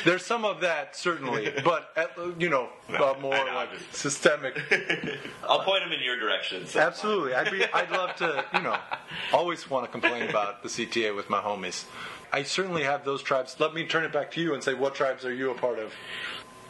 there's 0.05 0.25
some 0.25 0.45
of 0.45 0.61
that 0.61 0.95
certainly, 0.95 1.51
but 1.63 1.89
at, 1.95 2.11
you 2.39 2.49
know, 2.49 2.69
No, 2.89 3.13
uh, 3.15 3.19
more 3.19 3.35
know, 3.35 3.53
like 3.53 3.73
just- 3.73 3.95
systemic. 3.95 4.59
I'll 5.47 5.63
point 5.63 5.83
him 5.83 5.91
in 5.91 6.01
your 6.03 6.19
direction. 6.19 6.67
So. 6.67 6.79
Absolutely, 6.79 7.33
I'd 7.33 7.51
be, 7.51 7.65
I'd 7.65 7.89
love 7.91 8.15
to, 8.17 8.45
you 8.53 8.61
know, 8.61 8.77
always 9.33 9.69
want 9.69 9.85
to 9.85 9.91
complain 9.91 10.29
about 10.29 10.63
the 10.63 10.69
CTA 10.69 11.15
with 11.15 11.29
my 11.29 11.41
homies. 11.41 11.85
I 12.31 12.43
certainly 12.43 12.83
have 12.83 13.05
those 13.05 13.21
tribes. 13.23 13.55
Let 13.59 13.73
me 13.73 13.85
turn 13.85 14.03
it 14.03 14.11
back 14.11 14.31
to 14.31 14.41
you 14.41 14.53
and 14.53 14.61
say, 14.63 14.73
what 14.73 14.95
tribes 14.95 15.25
are 15.25 15.33
you 15.33 15.51
a 15.51 15.55
part 15.55 15.79
of? 15.79 15.93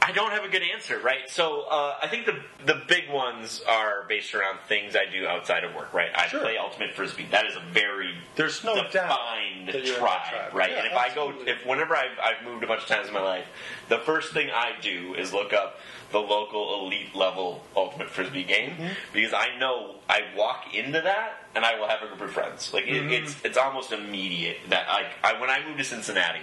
I 0.07 0.13
don't 0.13 0.31
have 0.31 0.45
a 0.45 0.47
good 0.47 0.61
answer, 0.73 0.99
right? 0.99 1.29
So 1.29 1.63
uh, 1.69 1.95
I 2.01 2.07
think 2.07 2.25
the 2.25 2.35
the 2.65 2.81
big 2.87 3.09
ones 3.09 3.61
are 3.67 4.05
based 4.07 4.33
around 4.33 4.59
things 4.67 4.95
I 4.95 5.05
do 5.11 5.27
outside 5.27 5.63
of 5.65 5.75
work, 5.75 5.93
right? 5.93 6.09
I 6.15 6.27
Sure. 6.27 6.39
play 6.39 6.55
ultimate 6.57 6.93
frisbee. 6.95 7.27
That 7.31 7.45
is 7.45 7.55
a 7.57 7.63
very 7.73 8.13
There's 8.37 8.63
no 8.63 8.75
defined 8.83 9.69
tribe, 9.69 10.29
tribe. 10.29 10.53
right? 10.53 10.71
Yeah, 10.71 10.77
and 10.77 10.87
if 10.87 10.93
I 10.93 11.13
go, 11.13 11.33
if 11.45 11.65
whenever 11.65 11.93
I've, 11.95 12.17
I've 12.23 12.45
moved 12.45 12.63
a 12.63 12.67
bunch 12.67 12.83
of 12.83 12.87
times 12.87 13.09
in 13.09 13.13
my 13.13 13.21
life, 13.21 13.45
the 13.89 13.97
first 13.99 14.31
thing 14.33 14.49
I 14.49 14.71
do 14.81 15.13
is 15.15 15.33
look 15.33 15.51
up 15.51 15.79
the 16.13 16.19
local 16.19 16.85
elite 16.85 17.13
level 17.13 17.63
ultimate 17.75 18.09
frisbee 18.09 18.43
game 18.45 18.71
Mm-hmm. 18.77 18.93
because 19.13 19.33
I 19.33 19.57
know 19.59 19.95
I 20.09 20.21
walk 20.37 20.73
into 20.73 21.01
that 21.01 21.43
and 21.53 21.65
I 21.65 21.77
will 21.79 21.87
have 21.89 22.01
a 22.01 22.07
group 22.07 22.21
of 22.21 22.31
friends. 22.31 22.73
Like 22.73 22.85
Mm-hmm. 22.85 23.09
it's 23.11 23.35
it's 23.43 23.57
almost 23.57 23.91
immediate 23.91 24.57
that 24.69 24.87
like 24.87 25.07
I 25.23 25.39
when 25.41 25.49
I 25.49 25.65
moved 25.65 25.79
to 25.79 25.83
Cincinnati, 25.83 26.39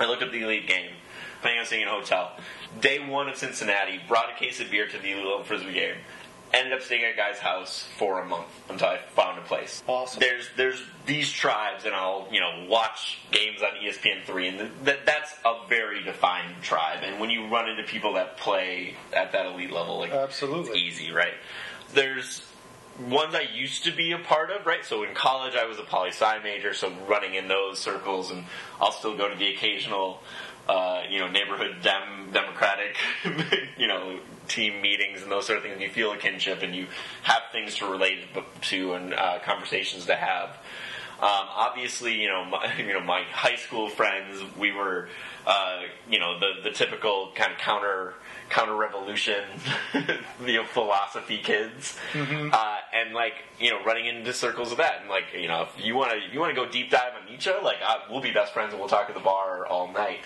I 0.00 0.06
looked 0.06 0.22
up 0.22 0.32
the 0.32 0.42
elite 0.42 0.66
game, 0.66 0.92
planning 1.42 1.60
on 1.60 1.66
staying 1.66 1.82
in 1.82 1.88
a 1.88 1.90
hotel. 1.90 2.32
Day 2.80 3.06
one 3.06 3.28
of 3.28 3.36
Cincinnati, 3.36 4.00
brought 4.08 4.30
a 4.30 4.38
case 4.38 4.60
of 4.60 4.70
beer 4.70 4.88
to 4.88 4.98
the 4.98 5.12
elite 5.12 5.46
frisbee 5.46 5.74
game. 5.74 5.96
Ended 6.52 6.72
up 6.72 6.82
staying 6.82 7.04
at 7.04 7.14
a 7.14 7.16
guy's 7.16 7.38
house 7.38 7.86
for 7.96 8.20
a 8.20 8.26
month 8.26 8.48
until 8.68 8.88
I 8.88 8.98
found 9.14 9.38
a 9.38 9.42
place. 9.42 9.84
Awesome. 9.86 10.18
There's 10.18 10.48
there's 10.56 10.82
these 11.06 11.30
tribes, 11.30 11.84
and 11.84 11.94
I'll 11.94 12.26
you 12.32 12.40
know 12.40 12.66
watch 12.68 13.18
games 13.30 13.60
on 13.62 13.78
ESPN 13.80 14.24
three, 14.24 14.48
and 14.48 14.58
th- 14.58 14.70
that 14.82 15.06
that's 15.06 15.32
a 15.44 15.68
very 15.68 16.02
defined 16.02 16.60
tribe. 16.60 17.04
And 17.04 17.20
when 17.20 17.30
you 17.30 17.46
run 17.46 17.68
into 17.68 17.84
people 17.84 18.14
that 18.14 18.36
play 18.36 18.96
at 19.12 19.30
that 19.30 19.46
elite 19.46 19.70
level, 19.70 19.98
like 20.00 20.10
Absolutely. 20.10 20.70
it's 20.70 21.00
easy, 21.00 21.12
right? 21.12 21.34
There's 21.92 22.49
ones 23.08 23.34
I 23.34 23.42
used 23.54 23.84
to 23.84 23.92
be 23.92 24.12
a 24.12 24.18
part 24.18 24.50
of, 24.50 24.66
right? 24.66 24.84
So 24.84 25.02
in 25.02 25.14
college, 25.14 25.54
I 25.54 25.64
was 25.64 25.78
a 25.78 25.82
poli 25.82 26.10
sci 26.10 26.38
major, 26.42 26.74
so 26.74 26.92
running 27.08 27.34
in 27.34 27.48
those 27.48 27.78
circles, 27.78 28.30
and 28.30 28.44
I'll 28.80 28.92
still 28.92 29.16
go 29.16 29.28
to 29.28 29.36
the 29.36 29.54
occasional, 29.54 30.20
uh, 30.68 31.02
you 31.08 31.20
know, 31.20 31.28
neighborhood 31.28 31.76
dem- 31.82 32.30
democratic, 32.32 32.96
you 33.78 33.86
know, 33.86 34.20
team 34.48 34.82
meetings 34.82 35.22
and 35.22 35.30
those 35.30 35.46
sort 35.46 35.58
of 35.58 35.62
things. 35.62 35.74
And 35.74 35.82
you 35.82 35.88
feel 35.88 36.12
a 36.12 36.16
kinship, 36.16 36.62
and 36.62 36.74
you 36.74 36.86
have 37.22 37.42
things 37.52 37.76
to 37.76 37.86
relate 37.86 38.18
to 38.62 38.92
and 38.94 39.14
uh, 39.14 39.38
conversations 39.44 40.06
to 40.06 40.16
have. 40.16 40.50
Um, 41.20 41.48
obviously, 41.54 42.14
you 42.14 42.28
know, 42.28 42.44
my, 42.44 42.74
you 42.78 42.92
know, 42.92 43.00
my 43.00 43.22
high 43.30 43.56
school 43.56 43.88
friends, 43.88 44.42
we 44.58 44.72
were, 44.72 45.08
uh, 45.46 45.82
you 46.08 46.18
know, 46.18 46.38
the 46.38 46.62
the 46.62 46.70
typical 46.70 47.32
kind 47.34 47.52
of 47.52 47.58
counter 47.58 48.14
counter 48.50 48.74
revolution, 48.74 49.44
you 50.44 50.54
know, 50.54 50.64
philosophy 50.64 51.38
kids, 51.38 51.96
uh, 52.14 52.76
and 52.92 53.14
like 53.14 53.34
you 53.58 53.70
know, 53.70 53.82
running 53.84 54.06
into 54.06 54.32
circles 54.32 54.72
of 54.72 54.78
that, 54.78 55.00
and 55.00 55.08
like 55.08 55.24
you 55.34 55.48
know, 55.48 55.62
if 55.62 55.84
you 55.84 55.94
want 55.94 56.12
to 56.12 56.18
you 56.32 56.40
want 56.40 56.54
to 56.54 56.60
go 56.60 56.68
deep 56.68 56.90
dive 56.90 57.12
on 57.20 57.30
Nietzsche, 57.30 57.50
like 57.62 57.78
uh, 57.86 57.98
we'll 58.10 58.20
be 58.20 58.32
best 58.32 58.52
friends 58.52 58.72
and 58.72 58.80
we'll 58.80 58.88
talk 58.88 59.08
at 59.08 59.14
the 59.14 59.20
bar 59.20 59.66
all 59.66 59.90
night. 59.92 60.18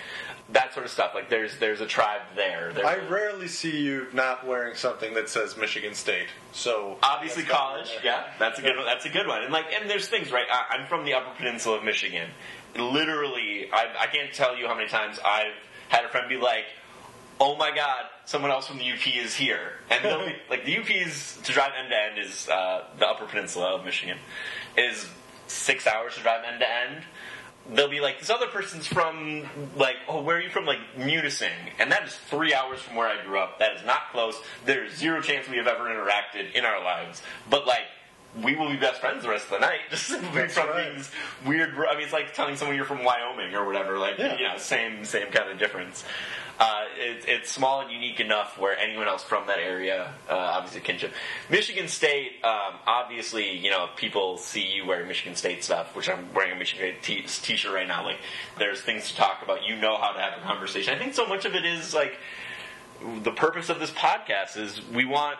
That 0.52 0.74
sort 0.74 0.84
of 0.84 0.92
stuff. 0.92 1.12
Like 1.14 1.30
there's 1.30 1.58
there's 1.58 1.80
a 1.80 1.86
tribe 1.86 2.22
there. 2.34 2.72
There's 2.74 2.86
I 2.86 2.96
rarely 3.08 3.48
see 3.48 3.78
you 3.80 4.08
not 4.12 4.46
wearing 4.46 4.74
something 4.74 5.14
that 5.14 5.28
says 5.28 5.56
Michigan 5.56 5.94
State. 5.94 6.26
So 6.52 6.98
Obviously, 7.02 7.42
that's 7.42 7.52
gotta 7.52 7.82
be 7.82 7.88
college. 7.88 8.04
Yeah, 8.04 8.24
that's 8.38 8.58
a 8.58 8.62
good. 8.62 8.76
one. 8.76 8.86
That's 8.86 9.04
a 9.06 9.10
good 9.10 9.26
one. 9.26 9.42
And 9.42 9.52
like, 9.52 9.66
and 9.78 9.88
there's 9.88 10.08
things 10.08 10.32
right. 10.32 10.46
I, 10.50 10.76
I'm 10.76 10.86
from 10.86 11.04
the 11.04 11.14
Upper 11.14 11.34
Peninsula 11.36 11.78
of 11.78 11.84
Michigan. 11.84 12.28
Literally, 12.76 13.68
I, 13.72 13.86
I 14.00 14.06
can't 14.06 14.32
tell 14.32 14.56
you 14.56 14.66
how 14.66 14.74
many 14.74 14.88
times 14.88 15.18
I've 15.24 15.52
had 15.88 16.04
a 16.04 16.08
friend 16.08 16.28
be 16.28 16.36
like, 16.36 16.64
"Oh 17.40 17.56
my 17.56 17.74
God, 17.74 18.04
someone 18.26 18.50
else 18.50 18.66
from 18.66 18.78
the 18.78 18.90
UP 18.92 19.06
is 19.06 19.34
here," 19.34 19.72
and 19.90 20.04
they'll 20.04 20.26
be 20.26 20.34
like, 20.50 20.64
"The 20.64 20.78
UP 20.78 20.90
is 20.90 21.38
to 21.44 21.52
drive 21.52 21.72
end 21.78 21.90
to 21.90 21.96
end 21.96 22.18
is 22.18 22.48
uh, 22.48 22.84
the 22.98 23.06
Upper 23.06 23.26
Peninsula 23.26 23.74
of 23.76 23.84
Michigan 23.84 24.18
is 24.76 25.06
six 25.46 25.86
hours 25.86 26.14
to 26.16 26.20
drive 26.20 26.44
end 26.44 26.60
to 26.60 26.68
end." 26.70 27.04
They'll 27.72 27.88
be 27.88 28.00
like, 28.00 28.18
this 28.20 28.28
other 28.28 28.46
person's 28.48 28.86
from, 28.86 29.48
like, 29.74 29.96
oh, 30.06 30.20
where 30.20 30.36
are 30.36 30.40
you 30.40 30.50
from? 30.50 30.66
Like, 30.66 30.80
Munising. 30.98 31.48
And 31.78 31.90
that 31.92 32.06
is 32.06 32.14
three 32.14 32.52
hours 32.52 32.78
from 32.80 32.94
where 32.94 33.08
I 33.08 33.24
grew 33.24 33.38
up. 33.38 33.58
That 33.58 33.74
is 33.76 33.86
not 33.86 34.10
close. 34.12 34.38
There's 34.66 34.92
zero 34.94 35.22
chance 35.22 35.48
we 35.48 35.56
have 35.56 35.66
ever 35.66 35.84
interacted 35.84 36.52
in 36.52 36.66
our 36.66 36.84
lives. 36.84 37.22
But, 37.48 37.66
like, 37.66 37.84
we 38.42 38.54
will 38.54 38.68
be 38.68 38.76
best 38.76 39.00
friends 39.00 39.22
the 39.22 39.30
rest 39.30 39.46
of 39.46 39.52
the 39.52 39.58
night. 39.60 39.78
Just 39.90 40.08
simply 40.08 40.42
That's 40.42 40.52
from 40.52 40.68
right. 40.68 40.94
these 40.94 41.10
weird, 41.46 41.70
I 41.74 41.94
mean, 41.94 42.04
it's 42.04 42.12
like 42.12 42.34
telling 42.34 42.54
someone 42.56 42.76
you're 42.76 42.84
from 42.84 43.02
Wyoming 43.02 43.54
or 43.54 43.64
whatever. 43.64 43.96
Like, 43.96 44.18
Yeah. 44.18 44.36
yeah, 44.38 44.58
same, 44.58 45.02
same 45.06 45.28
kind 45.32 45.50
of 45.50 45.58
difference. 45.58 46.04
Uh, 46.58 46.84
it, 46.96 47.24
it's 47.26 47.50
small 47.50 47.80
and 47.80 47.90
unique 47.90 48.20
enough 48.20 48.58
where 48.58 48.78
anyone 48.78 49.08
else 49.08 49.24
from 49.24 49.46
that 49.48 49.58
area, 49.58 50.14
uh, 50.30 50.34
obviously 50.34 50.80
kinship. 50.80 51.12
Michigan 51.50 51.88
State, 51.88 52.44
um, 52.44 52.74
obviously, 52.86 53.56
you 53.58 53.70
know, 53.70 53.88
people 53.96 54.36
see 54.36 54.64
you 54.64 54.86
wearing 54.86 55.08
Michigan 55.08 55.34
State 55.34 55.64
stuff, 55.64 55.96
which 55.96 56.08
I'm 56.08 56.32
wearing 56.32 56.52
a 56.52 56.56
Michigan 56.56 56.94
State 57.02 57.24
t- 57.24 57.52
t-shirt 57.52 57.72
right 57.72 57.88
now. 57.88 58.04
Like, 58.04 58.18
there's 58.58 58.80
things 58.80 59.08
to 59.08 59.16
talk 59.16 59.42
about. 59.42 59.64
You 59.64 59.74
know 59.76 59.96
how 59.96 60.12
to 60.12 60.20
have 60.20 60.38
a 60.38 60.42
conversation. 60.42 60.94
I 60.94 60.98
think 60.98 61.14
so 61.14 61.26
much 61.26 61.44
of 61.44 61.54
it 61.56 61.64
is 61.64 61.92
like 61.92 62.18
the 63.22 63.32
purpose 63.32 63.68
of 63.68 63.80
this 63.80 63.90
podcast 63.90 64.56
is 64.56 64.80
we 64.94 65.04
want 65.04 65.38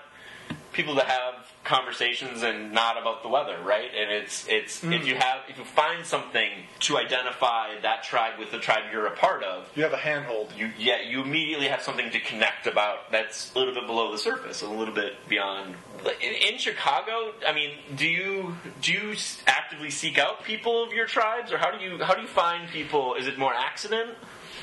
people 0.72 0.96
to 0.96 1.04
have 1.04 1.53
conversations 1.64 2.42
and 2.42 2.72
not 2.72 3.00
about 3.00 3.22
the 3.22 3.28
weather, 3.28 3.56
right? 3.64 3.90
And 3.94 4.10
it's 4.10 4.46
it's 4.48 4.84
if 4.84 4.90
mm. 4.90 5.06
you 5.06 5.14
have 5.16 5.40
if 5.48 5.58
you 5.58 5.64
find 5.64 6.04
something 6.04 6.50
to 6.80 6.98
identify 6.98 7.80
that 7.82 8.04
tribe 8.04 8.38
with 8.38 8.50
the 8.50 8.58
tribe 8.58 8.84
you're 8.92 9.06
a 9.06 9.16
part 9.16 9.42
of, 9.42 9.68
You 9.74 9.82
have 9.82 9.92
a 9.92 9.98
handhold. 9.98 10.52
you 10.56 10.70
yeah 10.78 11.00
you 11.02 11.22
immediately 11.22 11.68
have 11.68 11.82
something 11.82 12.10
to 12.10 12.20
connect 12.20 12.66
about 12.66 13.10
that's 13.10 13.54
a 13.54 13.58
little 13.58 13.74
bit 13.74 13.86
below 13.86 14.12
the 14.12 14.18
surface, 14.18 14.62
a 14.62 14.68
little 14.68 14.94
bit 14.94 15.14
beyond. 15.28 15.74
In, 16.20 16.52
in 16.52 16.58
Chicago, 16.58 17.32
I 17.46 17.52
mean, 17.52 17.70
do 17.96 18.06
you 18.06 18.56
do 18.82 18.92
you 18.92 19.14
actively 19.46 19.90
seek 19.90 20.18
out 20.18 20.44
people 20.44 20.84
of 20.84 20.92
your 20.92 21.06
tribes, 21.06 21.50
or 21.50 21.58
how 21.58 21.70
do 21.70 21.82
you 21.82 21.98
how 22.04 22.14
do 22.14 22.22
you 22.22 22.28
find 22.28 22.68
people? 22.68 23.14
Is 23.14 23.26
it 23.26 23.38
more 23.38 23.54
accident? 23.54 24.10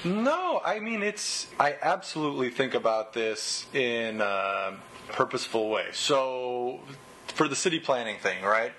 No, 0.03 0.61
I 0.63 0.79
mean 0.79 1.03
it's. 1.03 1.47
I 1.59 1.75
absolutely 1.81 2.49
think 2.49 2.73
about 2.73 3.13
this 3.13 3.65
in 3.73 4.21
a 4.21 4.77
purposeful 5.12 5.69
way. 5.69 5.88
So, 5.93 6.80
for 7.28 7.47
the 7.47 7.56
city 7.56 7.80
planning 7.80 8.17
thing, 8.19 8.43
right? 8.43 8.74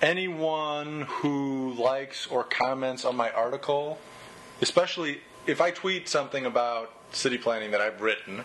Anyone 0.00 1.02
who 1.02 1.72
likes 1.74 2.26
or 2.26 2.44
comments 2.44 3.04
on 3.04 3.16
my 3.16 3.30
article, 3.30 3.98
especially 4.60 5.20
if 5.46 5.60
I 5.60 5.70
tweet 5.70 6.08
something 6.08 6.44
about 6.46 6.92
city 7.12 7.38
planning 7.38 7.70
that 7.70 7.80
I've 7.80 8.00
written, 8.00 8.44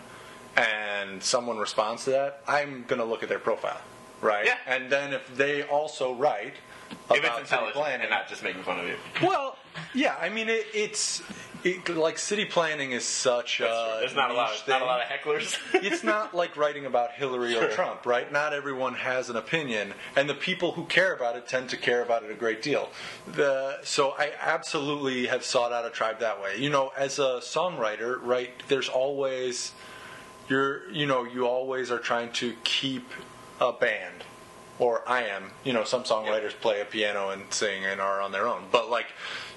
and 0.56 1.22
someone 1.22 1.58
responds 1.58 2.04
to 2.04 2.10
that, 2.10 2.42
I'm 2.46 2.84
going 2.86 3.00
to 3.00 3.04
look 3.04 3.22
at 3.22 3.28
their 3.28 3.38
profile, 3.38 3.80
right? 4.20 4.46
Yeah. 4.46 4.56
And 4.66 4.90
then 4.90 5.12
if 5.12 5.36
they 5.36 5.62
also 5.62 6.14
write 6.14 6.54
If 6.90 6.96
it's 7.10 7.18
about 7.18 7.22
city 7.22 7.40
intelligent 7.40 7.74
planning, 7.74 8.00
and 8.02 8.10
not 8.10 8.28
just 8.28 8.42
making 8.42 8.62
fun 8.62 8.80
of 8.80 8.86
you. 8.86 8.96
well, 9.22 9.56
yeah, 9.94 10.16
I 10.20 10.28
mean 10.28 10.48
it, 10.48 10.66
it's 10.74 11.22
it, 11.64 11.88
like 11.88 12.18
city 12.18 12.44
planning 12.44 12.92
is 12.92 13.04
such 13.04 13.60
a 13.60 13.98
There's 14.00 14.14
not 14.14 14.30
a 14.30 14.34
lot 14.34 14.54
of 14.54 14.68
not 14.68 14.82
a 14.82 14.84
lot 14.84 15.00
of 15.00 15.08
hecklers. 15.08 15.58
it's 15.74 16.04
not 16.04 16.34
like 16.34 16.56
writing 16.56 16.86
about 16.86 17.12
Hillary 17.12 17.56
or 17.56 17.68
Trump, 17.68 18.06
right? 18.06 18.30
Not 18.30 18.52
everyone 18.52 18.94
has 18.94 19.28
an 19.28 19.36
opinion, 19.36 19.94
and 20.16 20.28
the 20.28 20.34
people 20.34 20.72
who 20.72 20.84
care 20.84 21.14
about 21.14 21.36
it 21.36 21.48
tend 21.48 21.70
to 21.70 21.76
care 21.76 22.02
about 22.02 22.22
it 22.22 22.30
a 22.30 22.34
great 22.34 22.62
deal. 22.62 22.90
The, 23.26 23.78
so 23.82 24.14
I 24.18 24.32
absolutely 24.40 25.26
have 25.26 25.44
sought 25.44 25.72
out 25.72 25.84
a 25.84 25.90
tribe 25.90 26.20
that 26.20 26.40
way. 26.40 26.58
You 26.58 26.70
know, 26.70 26.92
as 26.96 27.18
a 27.18 27.40
songwriter, 27.40 28.18
right? 28.22 28.52
There's 28.68 28.88
always 28.88 29.72
you're 30.48 30.90
you 30.90 31.06
know 31.06 31.24
you 31.24 31.46
always 31.46 31.90
are 31.90 31.98
trying 31.98 32.32
to 32.32 32.54
keep 32.64 33.10
a 33.60 33.72
band 33.72 34.24
or 34.78 35.02
I 35.08 35.24
am. 35.24 35.50
You 35.64 35.72
know, 35.72 35.84
some 35.84 36.04
songwriters 36.04 36.52
play 36.52 36.80
a 36.80 36.84
piano 36.84 37.30
and 37.30 37.52
sing 37.52 37.84
and 37.84 38.00
are 38.00 38.20
on 38.20 38.32
their 38.32 38.46
own. 38.46 38.64
But 38.70 38.90
like 38.90 39.06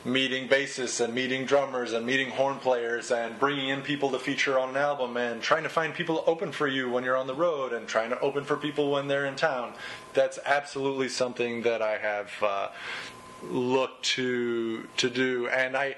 meeting 0.03 0.47
bassists 0.47 1.03
and 1.03 1.13
meeting 1.13 1.45
drummers 1.45 1.93
and 1.93 2.05
meeting 2.05 2.29
horn 2.31 2.57
players 2.57 3.11
and 3.11 3.37
bringing 3.39 3.69
in 3.69 3.81
people 3.81 4.09
to 4.09 4.19
feature 4.19 4.57
on 4.57 4.69
an 4.69 4.77
album 4.77 5.15
and 5.17 5.41
trying 5.41 5.63
to 5.63 5.69
find 5.69 5.93
people 5.93 6.17
to 6.17 6.25
open 6.25 6.51
for 6.51 6.67
you 6.67 6.89
when 6.89 7.03
you're 7.03 7.17
on 7.17 7.27
the 7.27 7.35
road 7.35 7.71
and 7.71 7.87
trying 7.87 8.09
to 8.09 8.19
open 8.19 8.43
for 8.43 8.57
people 8.57 8.91
when 8.91 9.07
they're 9.07 9.25
in 9.25 9.35
town. 9.35 9.73
That's 10.13 10.39
absolutely 10.45 11.09
something 11.09 11.61
that 11.63 11.81
I 11.81 11.97
have 11.97 12.31
uh, 12.41 12.69
looked 13.43 14.03
to 14.03 14.87
to 14.97 15.09
do. 15.09 15.47
And 15.47 15.77
I 15.77 15.95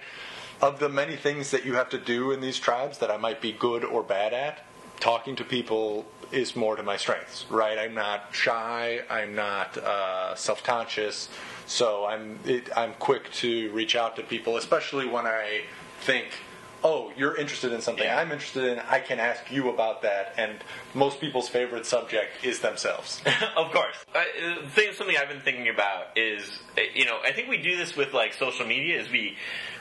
of 0.61 0.79
the 0.79 0.89
many 0.89 1.15
things 1.15 1.51
that 1.51 1.65
you 1.65 1.73
have 1.73 1.89
to 1.89 1.97
do 1.97 2.31
in 2.31 2.41
these 2.41 2.57
tribes 2.57 2.97
that 2.99 3.11
I 3.11 3.17
might 3.17 3.41
be 3.41 3.51
good 3.51 3.83
or 3.83 4.01
bad 4.01 4.33
at, 4.33 4.65
talking 4.99 5.35
to 5.35 5.43
people 5.43 6.05
is 6.31 6.55
more 6.55 6.75
to 6.75 6.83
my 6.83 6.97
strengths, 6.97 7.45
right? 7.49 7.77
I'm 7.77 7.93
not 7.93 8.29
shy, 8.31 9.01
I'm 9.09 9.35
not 9.35 9.77
uh, 9.77 10.35
self 10.35 10.63
conscious, 10.63 11.29
so 11.65 12.05
I'm 12.05 12.39
it, 12.45 12.69
I'm 12.75 12.93
quick 12.95 13.31
to 13.33 13.71
reach 13.71 13.95
out 13.95 14.15
to 14.17 14.23
people, 14.23 14.57
especially 14.57 15.07
when 15.07 15.25
I 15.25 15.61
think. 16.01 16.27
Oh, 16.85 17.13
you're 17.15 17.37
interested 17.37 17.71
in 17.71 17.79
something 17.79 18.03
Yeah. 18.03 18.19
I'm 18.19 18.33
interested 18.33 18.65
in. 18.65 18.79
I 18.89 18.99
can 18.99 19.17
ask 19.17 19.49
you 19.49 19.69
about 19.69 20.01
that, 20.01 20.33
and 20.35 20.57
most 20.93 21.21
people's 21.21 21.47
favorite 21.47 21.85
subject 21.85 22.43
is 22.43 22.59
themselves. 22.59 23.21
of 23.55 23.71
course. 23.71 23.95
Uh, 24.13 24.23
the 24.61 24.69
thing, 24.69 24.93
something 24.93 25.15
I've 25.15 25.29
been 25.29 25.39
thinking 25.39 25.69
about 25.69 26.17
is, 26.17 26.59
uh, 26.77 26.81
you 26.93 27.05
know, 27.05 27.19
I 27.23 27.31
think 27.31 27.47
we 27.47 27.55
do 27.55 27.77
this 27.77 27.95
with 27.95 28.13
like 28.13 28.33
social 28.33 28.65
media. 28.65 28.99
Is 28.99 29.09
we 29.09 29.37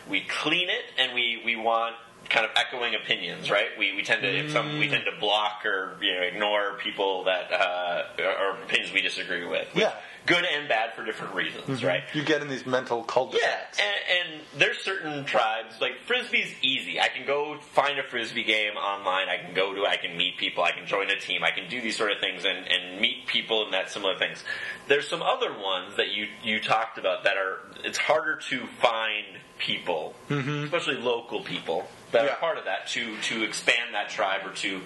we 0.09 0.21
clean 0.21 0.69
it 0.69 0.85
and 0.97 1.13
we 1.13 1.43
we 1.45 1.57
want 1.57 1.97
kind 2.29 2.45
of 2.47 2.53
echoing 2.57 2.95
opinions, 2.95 3.51
right? 3.51 3.69
We 3.79 3.95
we 3.95 4.03
tend 4.03 4.23
to 4.23 4.29
if 4.29 4.53
some 4.53 4.79
we 4.79 4.89
tend 4.89 5.05
to 5.13 5.19
block 5.21 5.65
or 5.65 5.97
you 6.01 6.15
know 6.15 6.23
ignore 6.23 6.79
people 6.79 7.25
that 7.25 7.53
uh, 7.53 8.03
or 8.23 8.63
opinions 8.63 8.93
we 8.93 9.03
disagree 9.03 9.45
with. 9.45 9.75
with 9.75 9.83
Yeah. 9.83 9.95
Good 10.25 10.45
and 10.45 10.69
bad 10.69 10.95
for 10.95 11.05
different 11.05 11.35
reasons, 11.35 11.65
mm-hmm. 11.67 11.87
right? 11.87 12.03
You 12.15 12.23
get 12.23 12.43
in 12.43 12.49
these 12.49 12.65
mental 12.65 12.99
Yeah, 12.99 13.05
cul-de-sacs. 13.09 13.79
and, 13.81 14.31
and 14.37 14.41
there's 14.57 14.79
certain 14.79 15.25
tribes 15.25 15.81
like 15.81 15.93
frisbee's 16.07 16.53
easy. 16.63 17.01
I 17.01 17.09
can 17.09 17.27
go 17.27 17.59
find 17.73 17.99
a 17.99 18.05
frisbee 18.05 18.45
game 18.45 18.75
online. 18.77 19.29
I 19.29 19.39
can 19.39 19.53
go 19.55 19.75
to. 19.75 19.85
I 19.85 19.97
can 19.97 20.17
meet 20.17 20.37
people. 20.39 20.63
I 20.63 20.71
can 20.73 20.87
join 20.87 21.11
a 21.11 21.19
team. 21.19 21.43
I 21.43 21.51
can 21.51 21.69
do 21.69 21.81
these 21.81 21.97
sort 21.97 22.13
of 22.13 22.19
things 22.21 22.45
and, 22.45 22.67
and 22.69 23.01
meet 23.01 23.27
people 23.27 23.65
and 23.65 23.73
that 23.75 23.91
similar 23.91 24.17
things. 24.17 24.45
There's 24.87 25.09
some 25.09 25.23
other 25.23 25.53
ones 25.53 25.97
that 25.97 26.13
you 26.13 26.29
you 26.45 26.61
talked 26.61 26.99
about 26.99 27.25
that 27.25 27.37
are. 27.37 27.59
It's 27.85 27.99
harder 27.99 28.37
to 28.51 28.67
find 28.81 29.25
people, 29.59 30.15
mm-hmm. 30.29 30.65
especially 30.65 30.97
local 30.97 31.43
people 31.43 31.89
that 32.13 32.25
Yeah. 32.25 32.33
are 32.33 32.37
part 32.37 32.59
of 32.59 32.67
that 32.67 32.87
to 32.89 33.17
to 33.23 33.43
expand 33.43 33.95
that 33.95 34.09
tribe 34.09 34.47
or 34.47 34.53
to. 34.55 34.83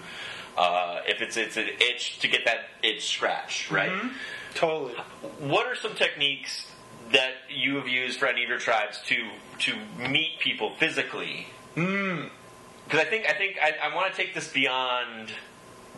Uh, 0.56 1.00
if 1.06 1.20
it's 1.20 1.36
it's 1.36 1.56
an 1.56 1.68
itch 1.80 2.18
to 2.20 2.28
get 2.28 2.44
that 2.46 2.60
itch 2.82 3.06
scratched, 3.08 3.70
right? 3.70 3.92
Totally. 4.54 4.94
what 5.38 5.66
are 5.66 5.74
some 5.74 5.94
techniques 5.94 6.66
that 7.12 7.34
you 7.50 7.76
have 7.76 7.86
used 7.88 8.18
for 8.18 8.26
any 8.26 8.42
of 8.42 8.48
your 8.48 8.58
tribes 8.58 8.98
to 9.06 9.16
to 9.60 9.74
meet 10.08 10.38
people 10.40 10.74
physically? 10.76 11.46
Because 11.74 13.00
I 13.00 13.04
think 13.04 13.26
I 13.28 13.34
think 13.34 13.56
I, 13.62 13.90
I 13.90 13.94
want 13.94 14.10
to 14.10 14.16
take 14.16 14.34
this 14.34 14.50
beyond 14.50 15.30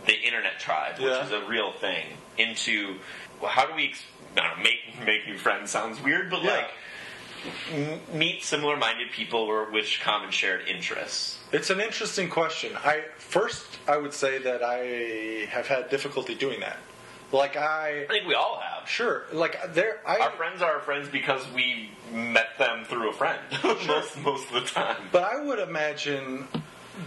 the 0.07 0.15
internet 0.15 0.59
tribe, 0.59 0.95
which 0.99 1.07
Yeah. 1.09 1.25
is 1.25 1.33
a 1.33 1.45
real 1.47 1.73
thing, 1.73 2.07
into 2.37 2.97
well, 3.41 3.51
how 3.51 3.67
do 3.67 3.75
we 3.75 3.89
ex- 3.91 4.03
I 4.37 4.41
don't 4.49 4.57
know, 4.59 4.63
make 4.65 5.07
make 5.07 5.27
new 5.27 5.39
friends? 5.39 5.71
Sounds 5.71 6.01
weird, 6.03 6.31
but 6.31 6.43
Yeah. 6.43 6.51
like 6.57 6.71
meet 8.13 8.43
similar 8.43 8.77
minded 8.77 9.11
people 9.13 9.41
or 9.41 9.71
with 9.71 9.87
common 10.03 10.31
shared 10.31 10.67
interests. 10.69 11.39
It's 11.53 11.71
an 11.71 11.81
interesting 11.81 12.29
question. 12.29 12.73
I 12.77 13.05
first 13.19 13.65
I 13.87 13.97
would 13.97 14.13
say 14.13 14.39
that 14.39 14.63
I 14.63 15.47
have 15.51 15.67
had 15.67 15.89
difficulty 15.91 16.35
doing 16.35 16.61
that. 16.61 16.79
Like 17.33 17.57
I 17.57 18.05
I 18.05 18.07
think 18.07 18.27
we 18.27 18.35
all 18.35 18.61
have. 18.61 18.89
sure 18.89 19.25
like 19.33 19.75
there 19.75 20.01
I 20.07 20.19
Our 20.19 20.31
friends 20.33 20.63
are 20.63 20.73
our 20.75 20.81
friends 20.81 21.09
because 21.09 21.43
we 21.55 21.91
met 22.13 22.57
them 22.59 22.85
through 22.85 23.11
a 23.11 23.13
friend 23.13 23.39
most 23.87 24.19
most 24.23 24.47
of 24.49 24.55
the 24.55 24.61
time. 24.71 24.97
but 25.13 25.25
I 25.25 25.41
would 25.43 25.59
imagine 25.59 26.49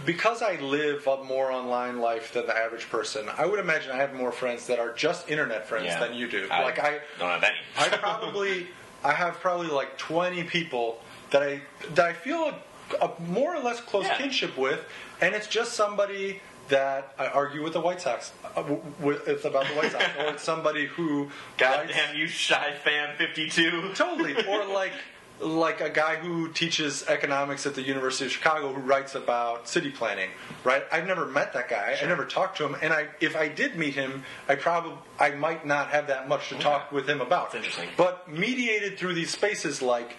because 0.06 0.40
I 0.40 0.56
live 0.60 1.06
a 1.06 1.22
more 1.22 1.50
online 1.52 1.98
life 2.00 2.32
than 2.32 2.46
the 2.46 2.56
average 2.56 2.88
person, 2.88 3.26
I 3.36 3.44
would 3.44 3.58
imagine 3.60 3.90
I 3.92 3.96
have 3.96 4.14
more 4.14 4.32
friends 4.32 4.66
that 4.68 4.78
are 4.78 4.92
just 4.92 5.28
internet 5.28 5.68
friends 5.68 5.84
Yeah. 5.86 5.98
than 6.00 6.14
you 6.14 6.28
do. 6.30 6.46
I 6.50 6.62
like 6.62 6.78
I 6.78 7.00
don't 7.18 7.28
have 7.30 7.42
any. 7.44 7.56
I 7.76 7.88
probably 7.96 8.68
I 9.04 9.12
have 9.12 9.34
probably 9.40 9.68
like 9.68 9.98
20 9.98 10.44
people 10.44 11.00
that 11.30 11.42
I 11.42 11.60
that 11.94 12.06
I 12.06 12.12
feel 12.12 12.52
a, 13.00 13.04
a 13.04 13.10
more 13.20 13.54
or 13.54 13.60
less 13.62 13.80
close 13.80 14.04
Yeah. 14.06 14.16
kinship 14.18 14.56
with, 14.56 14.80
and 15.20 15.34
it's 15.34 15.46
just 15.46 15.72
somebody 15.72 16.40
that 16.68 17.12
I 17.18 17.26
argue 17.26 17.62
with 17.62 17.72
the 17.72 17.80
White 17.80 18.00
Sox. 18.00 18.32
Uh, 18.44 18.62
w- 18.62 18.80
w- 19.00 19.20
it's 19.26 19.44
about 19.44 19.66
the 19.66 19.74
White 19.74 19.92
Sox, 19.92 20.04
or 20.18 20.26
it's 20.26 20.42
somebody 20.42 20.86
who 20.86 21.24
writes- 21.24 21.32
Goddamn 21.58 22.16
you, 22.16 22.26
shy 22.28 22.72
fan 22.84 23.16
fifty 23.18 23.48
two. 23.50 23.90
totally, 23.94 24.34
or 24.46 24.64
like 24.66 24.92
like 25.42 25.80
a 25.80 25.90
guy 25.90 26.16
who 26.16 26.48
teaches 26.48 27.04
economics 27.08 27.66
at 27.66 27.74
the 27.74 27.82
University 27.82 28.26
of 28.26 28.32
Chicago 28.32 28.72
who 28.72 28.80
writes 28.80 29.14
about 29.14 29.68
city 29.68 29.90
planning, 29.90 30.30
right? 30.64 30.84
I've 30.92 31.06
never 31.06 31.26
met 31.26 31.52
that 31.54 31.68
guy. 31.68 31.96
I 32.00 32.06
never 32.06 32.24
talked 32.24 32.58
to 32.58 32.66
him, 32.66 32.76
and 32.80 32.92
I 32.92 33.08
if 33.20 33.36
I 33.36 33.48
did 33.48 33.76
meet 33.76 33.94
him, 33.94 34.24
I 34.48 34.54
probably 34.54 34.94
I 35.18 35.30
might 35.30 35.66
not 35.66 35.88
have 35.88 36.06
that 36.06 36.28
much 36.28 36.48
to 36.50 36.58
talk 36.58 36.92
with 36.92 37.08
him 37.08 37.20
about. 37.20 37.52
That's 37.52 37.66
interesting. 37.66 37.90
But 37.96 38.30
mediated 38.30 38.98
through 38.98 39.14
these 39.14 39.30
spaces 39.30 39.82
like 39.82 40.16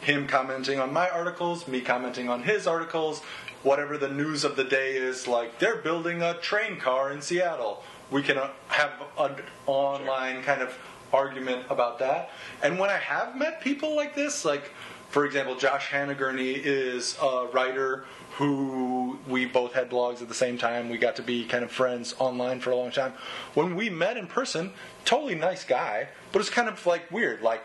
him 0.00 0.26
commenting 0.26 0.80
on 0.80 0.92
my 0.92 1.08
articles, 1.08 1.68
me 1.68 1.80
commenting 1.80 2.28
on 2.28 2.42
his 2.42 2.66
articles, 2.66 3.20
whatever 3.62 3.96
the 3.96 4.08
news 4.08 4.44
of 4.44 4.56
the 4.56 4.64
day 4.64 4.94
is, 4.94 5.28
like 5.28 5.58
they're 5.58 5.76
building 5.76 6.22
a 6.22 6.34
train 6.34 6.78
car 6.78 7.12
in 7.12 7.22
Seattle. 7.22 7.82
We 8.10 8.22
can 8.22 8.36
uh, 8.36 8.50
have 8.68 8.90
an 9.18 9.36
online 9.66 10.42
kind 10.42 10.60
of 10.60 10.76
argument 11.12 11.66
about 11.70 11.98
that. 12.00 12.30
And 12.62 12.78
when 12.78 12.90
I 12.90 12.98
have 12.98 13.36
met 13.36 13.60
people 13.60 13.94
like 13.96 14.14
this, 14.14 14.44
like 14.44 14.70
for 15.10 15.26
example, 15.26 15.54
Josh 15.56 15.88
Hannagurney 15.88 16.54
is 16.56 17.18
a 17.22 17.46
writer 17.52 18.04
who 18.36 19.18
we 19.28 19.44
both 19.44 19.74
had 19.74 19.90
blogs 19.90 20.22
at 20.22 20.28
the 20.28 20.34
same 20.34 20.56
time. 20.56 20.88
We 20.88 20.96
got 20.96 21.16
to 21.16 21.22
be 21.22 21.44
kind 21.44 21.62
of 21.62 21.70
friends 21.70 22.14
online 22.18 22.60
for 22.60 22.70
a 22.70 22.76
long 22.76 22.90
time. 22.90 23.12
When 23.52 23.76
we 23.76 23.90
met 23.90 24.16
in 24.16 24.26
person, 24.26 24.72
totally 25.04 25.34
nice 25.34 25.64
guy, 25.64 26.08
but 26.32 26.40
it's 26.40 26.48
kind 26.48 26.66
of 26.66 26.86
like 26.86 27.10
weird. 27.10 27.42
Like, 27.42 27.64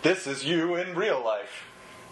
this 0.00 0.26
is 0.26 0.42
you 0.44 0.76
in 0.76 0.94
real 0.94 1.22
life. 1.22 1.64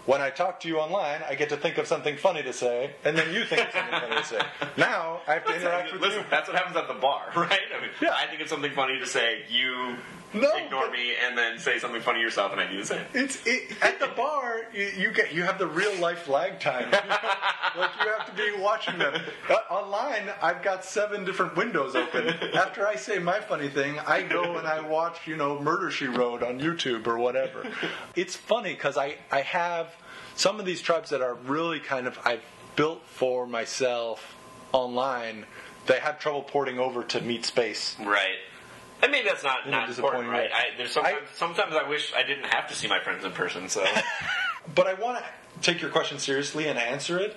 When 0.04 0.20
I 0.20 0.28
talk 0.28 0.60
to 0.60 0.68
you 0.68 0.78
online, 0.80 1.22
I 1.26 1.34
get 1.34 1.48
to 1.48 1.56
think 1.56 1.78
of 1.78 1.86
something 1.86 2.18
funny 2.18 2.42
to 2.42 2.52
say, 2.52 2.90
and 3.06 3.16
then 3.16 3.32
you 3.32 3.42
think 3.46 3.66
of 3.66 3.72
something 3.72 4.00
funny 4.00 4.16
to 4.16 4.24
say. 4.24 4.40
Now 4.76 5.22
I 5.26 5.32
have 5.34 5.46
to 5.46 5.56
interact 5.56 5.92
with 5.94 6.02
Listen, 6.02 6.18
you. 6.20 6.26
that's 6.30 6.46
what 6.46 6.58
happens 6.58 6.76
at 6.76 6.88
the 6.88 6.94
bar, 7.00 7.22
right? 7.36 7.58
I 7.74 7.80
mean, 7.80 7.90
Yeah. 8.02 8.10
I 8.14 8.26
think 8.26 8.42
it's 8.42 8.50
something 8.50 8.72
funny 8.72 8.98
to 8.98 9.06
say. 9.06 9.44
You 9.48 9.96
No, 10.34 10.50
ignore 10.56 10.90
me, 10.90 11.14
and 11.24 11.38
then 11.38 11.58
say 11.58 11.78
something 11.78 12.00
funny 12.00 12.20
yourself, 12.20 12.52
and 12.52 12.60
I 12.60 12.70
do 12.70 12.78
the 12.78 12.86
same. 12.86 13.04
It's 13.14 13.38
it, 13.46 13.72
at 13.82 14.00
the 14.00 14.08
bar. 14.08 14.62
You, 14.72 14.90
you 14.96 15.12
get 15.12 15.32
you 15.32 15.42
have 15.42 15.58
the 15.58 15.66
real 15.66 15.94
life 16.00 16.28
lag 16.28 16.58
time. 16.60 16.90
like 16.90 17.90
you 18.02 18.10
have 18.10 18.26
to 18.26 18.32
be 18.36 18.52
watching 18.60 18.98
them 18.98 19.20
uh, 19.48 19.54
online. 19.72 20.30
I've 20.42 20.62
got 20.62 20.84
seven 20.84 21.24
different 21.24 21.56
windows 21.56 21.94
open. 21.94 22.28
After 22.54 22.86
I 22.86 22.96
say 22.96 23.18
my 23.18 23.40
funny 23.40 23.68
thing, 23.68 23.98
I 24.00 24.22
go 24.22 24.56
and 24.56 24.66
I 24.66 24.80
watch 24.80 25.26
you 25.26 25.36
know 25.36 25.60
Murder 25.60 25.90
She 25.90 26.06
Wrote 26.06 26.42
on 26.42 26.60
YouTube 26.60 27.06
or 27.06 27.18
whatever. 27.18 27.66
It's 28.16 28.34
funny 28.34 28.74
because 28.74 28.96
I 28.96 29.16
I 29.30 29.42
have 29.42 29.94
some 30.34 30.58
of 30.58 30.66
these 30.66 30.80
tribes 30.80 31.10
that 31.10 31.22
are 31.22 31.34
really 31.34 31.80
kind 31.80 32.06
of 32.06 32.18
I've 32.24 32.42
built 32.76 33.06
for 33.06 33.46
myself 33.46 34.34
online. 34.72 35.46
They 35.86 36.00
have 36.00 36.18
trouble 36.18 36.42
porting 36.42 36.78
over 36.78 37.04
to 37.04 37.20
Meet 37.20 37.44
Space. 37.44 37.96
Right. 38.00 38.38
And 39.04 39.12
maybe 39.12 39.28
that's 39.28 39.44
not, 39.44 39.68
not 39.68 39.88
important, 39.90 40.30
right? 40.30 40.50
I, 40.50 40.76
there's 40.78 40.92
sometimes, 40.92 41.28
sometimes 41.36 41.74
I 41.76 41.86
wish 41.86 42.12
I 42.16 42.22
didn't 42.22 42.46
have 42.46 42.68
to 42.68 42.74
see 42.74 42.88
my 42.88 43.00
friends 43.00 43.22
in 43.24 43.32
person. 43.32 43.68
So 43.68 43.84
But 44.74 44.86
I 44.86 44.94
want 44.94 45.18
to 45.18 45.24
take 45.60 45.82
your 45.82 45.90
question 45.90 46.18
seriously 46.18 46.68
and 46.68 46.78
answer 46.78 47.18
it, 47.18 47.36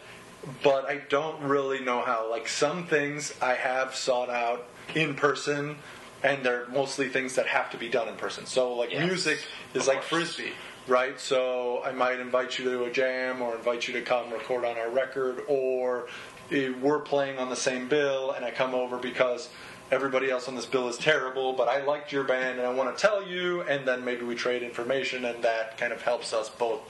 but 0.64 0.86
I 0.86 1.02
don't 1.10 1.42
really 1.44 1.82
know 1.82 2.02
how. 2.02 2.30
Like 2.30 2.48
some 2.48 2.88
things 2.88 3.34
I 3.42 3.56
have 3.56 3.96
sought 3.96 4.30
out 4.30 4.66
in 4.96 5.14
person, 5.16 5.76
and 6.24 6.46
they're 6.46 6.68
mostly 6.70 7.10
things 7.10 7.36
that 7.36 7.48
have 7.48 7.70
to 7.72 7.78
be 7.78 7.90
done 7.90 8.08
in 8.08 8.16
person. 8.16 8.46
So 8.46 8.74
like 8.76 8.92
Yes, 8.92 9.06
music 9.06 9.40
is 9.74 9.88
like 9.88 9.98
course. 9.98 10.08
frisbee, 10.36 10.54
right? 10.88 11.20
So 11.20 11.84
I 11.84 11.92
might 11.92 12.20
invite 12.22 12.58
you 12.58 12.66
to 12.72 12.86
a 12.86 12.92
jam 12.92 13.42
or 13.42 13.56
invite 13.56 13.88
you 13.90 13.94
to 13.96 14.02
come 14.02 14.32
record 14.32 14.64
on 14.64 14.78
our 14.78 14.90
record, 14.90 15.44
or 15.50 16.08
eh, 16.50 16.72
we're 16.82 17.00
playing 17.00 17.40
on 17.40 17.50
the 17.50 17.58
same 17.58 17.90
bill, 17.90 18.32
and 18.32 18.46
I 18.46 18.52
come 18.52 18.74
over 18.74 18.98
because. 18.98 19.50
Everybody 19.92 20.30
else 20.30 20.48
on 20.48 20.56
this 20.56 20.66
bill 20.66 20.90
is 20.90 20.98
terrible, 20.98 21.54
but 21.54 21.68
I 21.70 21.84
liked 21.84 22.12
your 22.12 22.24
band 22.24 22.60
and 22.60 22.68
I 22.68 22.74
want 22.74 22.96
to 22.96 23.02
tell 23.02 23.26
you, 23.26 23.62
and 23.62 23.88
then 23.88 24.04
maybe 24.04 24.26
we 24.26 24.36
trade 24.36 24.64
information, 24.64 25.26
and 25.26 25.44
that 25.44 25.78
kind 25.78 25.94
of 25.94 26.02
helps 26.02 26.34
us 26.34 26.50
both 26.50 26.82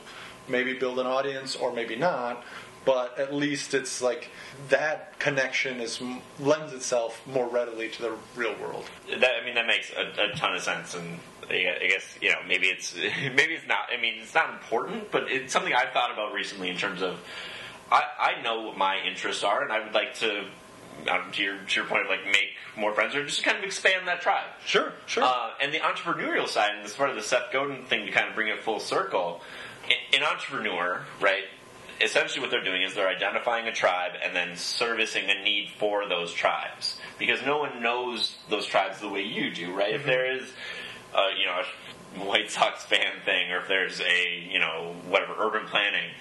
maybe 0.48 0.74
build 0.74 0.98
an 1.00 1.06
audience 1.06 1.56
or 1.56 1.74
maybe 1.74 1.96
not 1.96 2.44
but 2.86 3.20
at 3.20 3.34
least 3.34 3.74
it's 3.74 4.02
like 4.02 4.30
that 4.70 5.20
connection 5.20 5.82
is 5.82 6.02
lends 6.40 6.72
itself 6.72 7.22
more 7.28 7.46
readily 7.50 7.90
to 7.90 8.02
the 8.02 8.14
real 8.34 8.56
world 8.62 8.86
that, 9.10 9.32
I 9.42 9.46
mean, 9.46 9.56
that 9.56 9.68
makes 9.68 9.92
a, 9.92 10.32
a 10.32 10.36
ton 10.38 10.56
of 10.56 10.62
sense. 10.62 10.96
And 10.96 11.20
I 11.50 11.88
guess 11.90 12.18
you 12.22 12.30
know 12.30 12.40
maybe 12.48 12.68
it's 12.68 12.96
maybe 13.36 13.54
it's 13.54 13.68
not. 13.68 13.90
I 13.96 14.02
mean, 14.02 14.16
it's 14.22 14.34
not 14.34 14.52
important, 14.52 15.12
but 15.12 15.30
it's 15.32 15.54
something 15.54 15.74
I've 15.74 15.92
thought 15.92 16.12
about 16.12 16.34
recently 16.34 16.70
in 16.70 16.78
terms 16.78 17.02
of 17.02 17.20
I, 17.92 18.04
I 18.20 18.42
know 18.42 18.62
what 18.62 18.78
my 18.78 19.00
interests 19.06 19.44
are, 19.44 19.64
and 19.64 19.72
I 19.72 19.84
would 19.84 19.94
like 19.94 20.14
to. 20.16 20.46
Um, 21.10 21.32
to, 21.34 21.44
your, 21.44 21.58
to 21.58 21.76
your 21.76 21.86
point 21.86 22.04
of 22.04 22.10
like 22.10 22.26
make 22.26 22.50
more 22.76 22.94
friends 22.94 23.16
or 23.16 23.26
just 23.26 23.44
kind 23.44 23.58
of 23.58 23.64
expand 23.64 24.08
that 24.08 24.22
tribe. 24.22 24.48
sure 24.66 24.92
sure 25.06 25.24
Uh, 25.24 25.52
and 25.62 25.74
the 25.74 25.80
entrepreneurial 25.80 26.48
side, 26.48 26.72
and 26.76 26.84
this 26.84 26.92
is 26.92 26.98
part 26.98 27.10
of 27.10 27.16
the 27.16 27.22
Seth 27.22 27.52
Godin 27.54 27.86
thing 27.86 28.06
to 28.06 28.12
kind 28.12 28.28
of 28.28 28.36
bring 28.36 28.50
it 28.50 28.62
full 28.64 28.80
circle. 28.80 29.42
An 30.14 30.24
entrepreneur, 30.24 31.06
right? 31.22 31.44
Essentially, 32.02 32.42
what 32.42 32.52
they're 32.52 32.64
doing 32.64 32.82
is 32.82 32.94
they're 32.94 33.08
identifying 33.08 33.68
a 33.68 33.72
tribe 33.72 34.12
and 34.24 34.36
then 34.36 34.56
servicing 34.58 35.30
a 35.30 35.44
need 35.44 35.70
for 35.80 36.08
those 36.10 36.34
tribes 36.34 37.00
because 37.18 37.42
no 37.46 37.58
one 37.58 37.82
knows 37.82 38.38
those 38.50 38.66
tribes 38.66 39.00
the 39.00 39.10
way 39.10 39.22
you 39.24 39.50
do, 39.52 39.74
right? 39.74 39.94
If 39.94 40.06
there 40.06 40.30
is, 40.36 40.44
uh, 41.16 41.28
you 41.40 41.46
know, 41.46 41.62
a 42.22 42.28
White 42.28 42.52
Sox 42.52 42.84
fan 42.84 43.14
thing, 43.26 43.52
or 43.52 43.60
if 43.62 43.68
there's 43.68 44.02
a, 44.02 44.48
you 44.52 44.60
know, 44.60 44.94
whatever 45.08 45.34
urban 45.40 45.68
planning, 45.68 46.12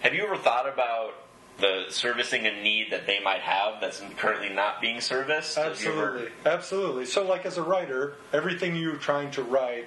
have 0.00 0.14
you 0.14 0.24
ever 0.24 0.36
thought 0.36 0.66
about 0.66 1.14
the 1.60 1.86
servicing 1.88 2.46
a 2.46 2.62
need 2.62 2.90
that 2.90 3.06
they 3.06 3.20
might 3.20 3.40
have 3.40 3.80
that's 3.80 4.02
currently 4.16 4.48
not 4.48 4.80
being 4.80 5.00
serviced? 5.00 5.58
Absolutely. 5.58 6.28
Absolutely. 6.44 7.06
So 7.06 7.24
like 7.24 7.46
as 7.46 7.58
a 7.58 7.62
writer 7.62 8.14
everything 8.32 8.76
you're 8.76 8.96
trying 8.96 9.30
to 9.32 9.42
write 9.42 9.86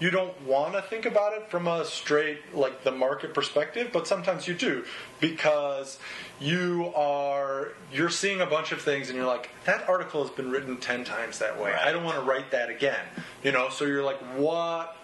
you 0.00 0.10
don't 0.10 0.40
want 0.42 0.74
to 0.74 0.82
think 0.82 1.06
about 1.06 1.32
it 1.32 1.50
from 1.50 1.66
a 1.66 1.84
straight 1.84 2.54
like 2.54 2.84
the 2.84 2.90
market 2.90 3.34
perspective 3.34 3.90
but 3.92 4.06
sometimes 4.06 4.46
you 4.46 4.54
do 4.54 4.84
because 5.20 5.98
you 6.40 6.92
are 6.94 7.72
you're 7.92 8.10
seeing 8.10 8.40
a 8.40 8.46
bunch 8.46 8.72
of 8.72 8.80
things 8.80 9.08
and 9.08 9.16
you're 9.16 9.26
like 9.26 9.50
that 9.64 9.88
article 9.88 10.22
has 10.22 10.30
been 10.34 10.50
written 10.50 10.76
10 10.76 11.04
times 11.04 11.38
that 11.40 11.60
way. 11.60 11.72
I 11.72 11.92
don't 11.92 12.04
want 12.04 12.16
to 12.16 12.22
write 12.22 12.50
that 12.52 12.70
again. 12.70 13.04
You 13.42 13.52
know 13.52 13.68
so 13.70 13.84
you're 13.84 14.04
like 14.04 14.20
what 14.36 14.96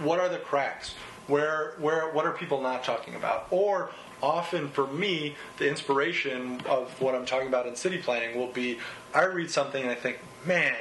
what 0.00 0.18
are 0.18 0.28
the 0.28 0.38
cracks? 0.38 0.94
Where 1.26 1.74
where 1.78 2.10
what 2.12 2.26
are 2.26 2.32
people 2.32 2.60
not 2.60 2.84
talking 2.84 3.14
about? 3.14 3.46
Or 3.50 3.90
often 4.22 4.68
for 4.68 4.86
me 4.86 5.34
the 5.58 5.68
inspiration 5.68 6.60
of 6.66 6.88
what 7.00 7.14
i'm 7.14 7.26
talking 7.26 7.48
about 7.48 7.66
in 7.66 7.74
city 7.74 7.98
planning 7.98 8.38
will 8.38 8.52
be 8.52 8.78
i 9.14 9.24
read 9.24 9.50
something 9.50 9.82
and 9.82 9.90
i 9.90 9.94
think 9.94 10.18
man 10.46 10.76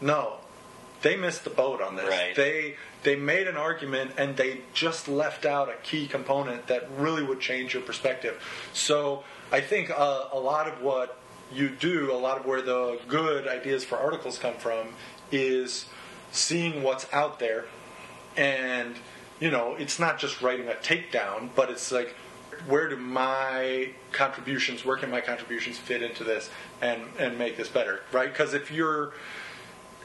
no. 0.00 0.36
They 1.02 1.16
missed 1.16 1.44
the 1.44 1.50
boat 1.50 1.80
on 1.80 1.96
this. 1.96 2.08
Right. 2.08 2.34
they 2.34 2.76
they 3.02 3.16
made 3.16 3.46
an 3.46 3.56
argument 3.56 4.12
and 4.16 4.36
they 4.36 4.62
just 4.72 5.06
left 5.06 5.46
out 5.46 5.68
a 5.68 5.74
key 5.82 6.08
component 6.08 6.66
that 6.66 6.88
really 6.96 7.22
would 7.22 7.38
change 7.38 7.74
your 7.74 7.82
perspective. 7.82 8.42
So 8.72 9.24
i 9.52 9.60
think 9.60 9.90
uh, 9.90 10.24
a 10.32 10.38
lot 10.38 10.66
of 10.66 10.80
what 10.82 11.18
you 11.52 11.68
do 11.68 12.12
a 12.12 12.16
lot 12.16 12.38
of 12.38 12.46
where 12.46 12.62
the 12.62 12.98
good 13.06 13.46
ideas 13.46 13.84
for 13.84 13.96
articles 13.96 14.38
come 14.38 14.54
from 14.54 14.88
is 15.30 15.86
seeing 16.32 16.82
what's 16.82 17.06
out 17.12 17.38
there. 17.38 17.66
And 18.36 18.96
you 19.38 19.50
know 19.50 19.76
it's 19.78 19.98
not 19.98 20.18
just 20.18 20.40
writing 20.40 20.66
a 20.68 20.72
takedown 20.72 21.50
but 21.54 21.68
it's 21.70 21.92
like 21.92 22.14
where 22.66 22.88
do 22.88 22.96
my 22.96 23.90
contributions 24.12 24.84
where 24.84 24.96
can 24.96 25.10
my 25.10 25.20
contributions 25.20 25.78
fit 25.78 26.02
into 26.02 26.24
this 26.24 26.50
and 26.80 27.02
and 27.18 27.38
make 27.38 27.56
this 27.56 27.68
better 27.68 28.02
right? 28.12 28.32
Because 28.32 28.54
if 28.54 28.70
your 28.70 29.12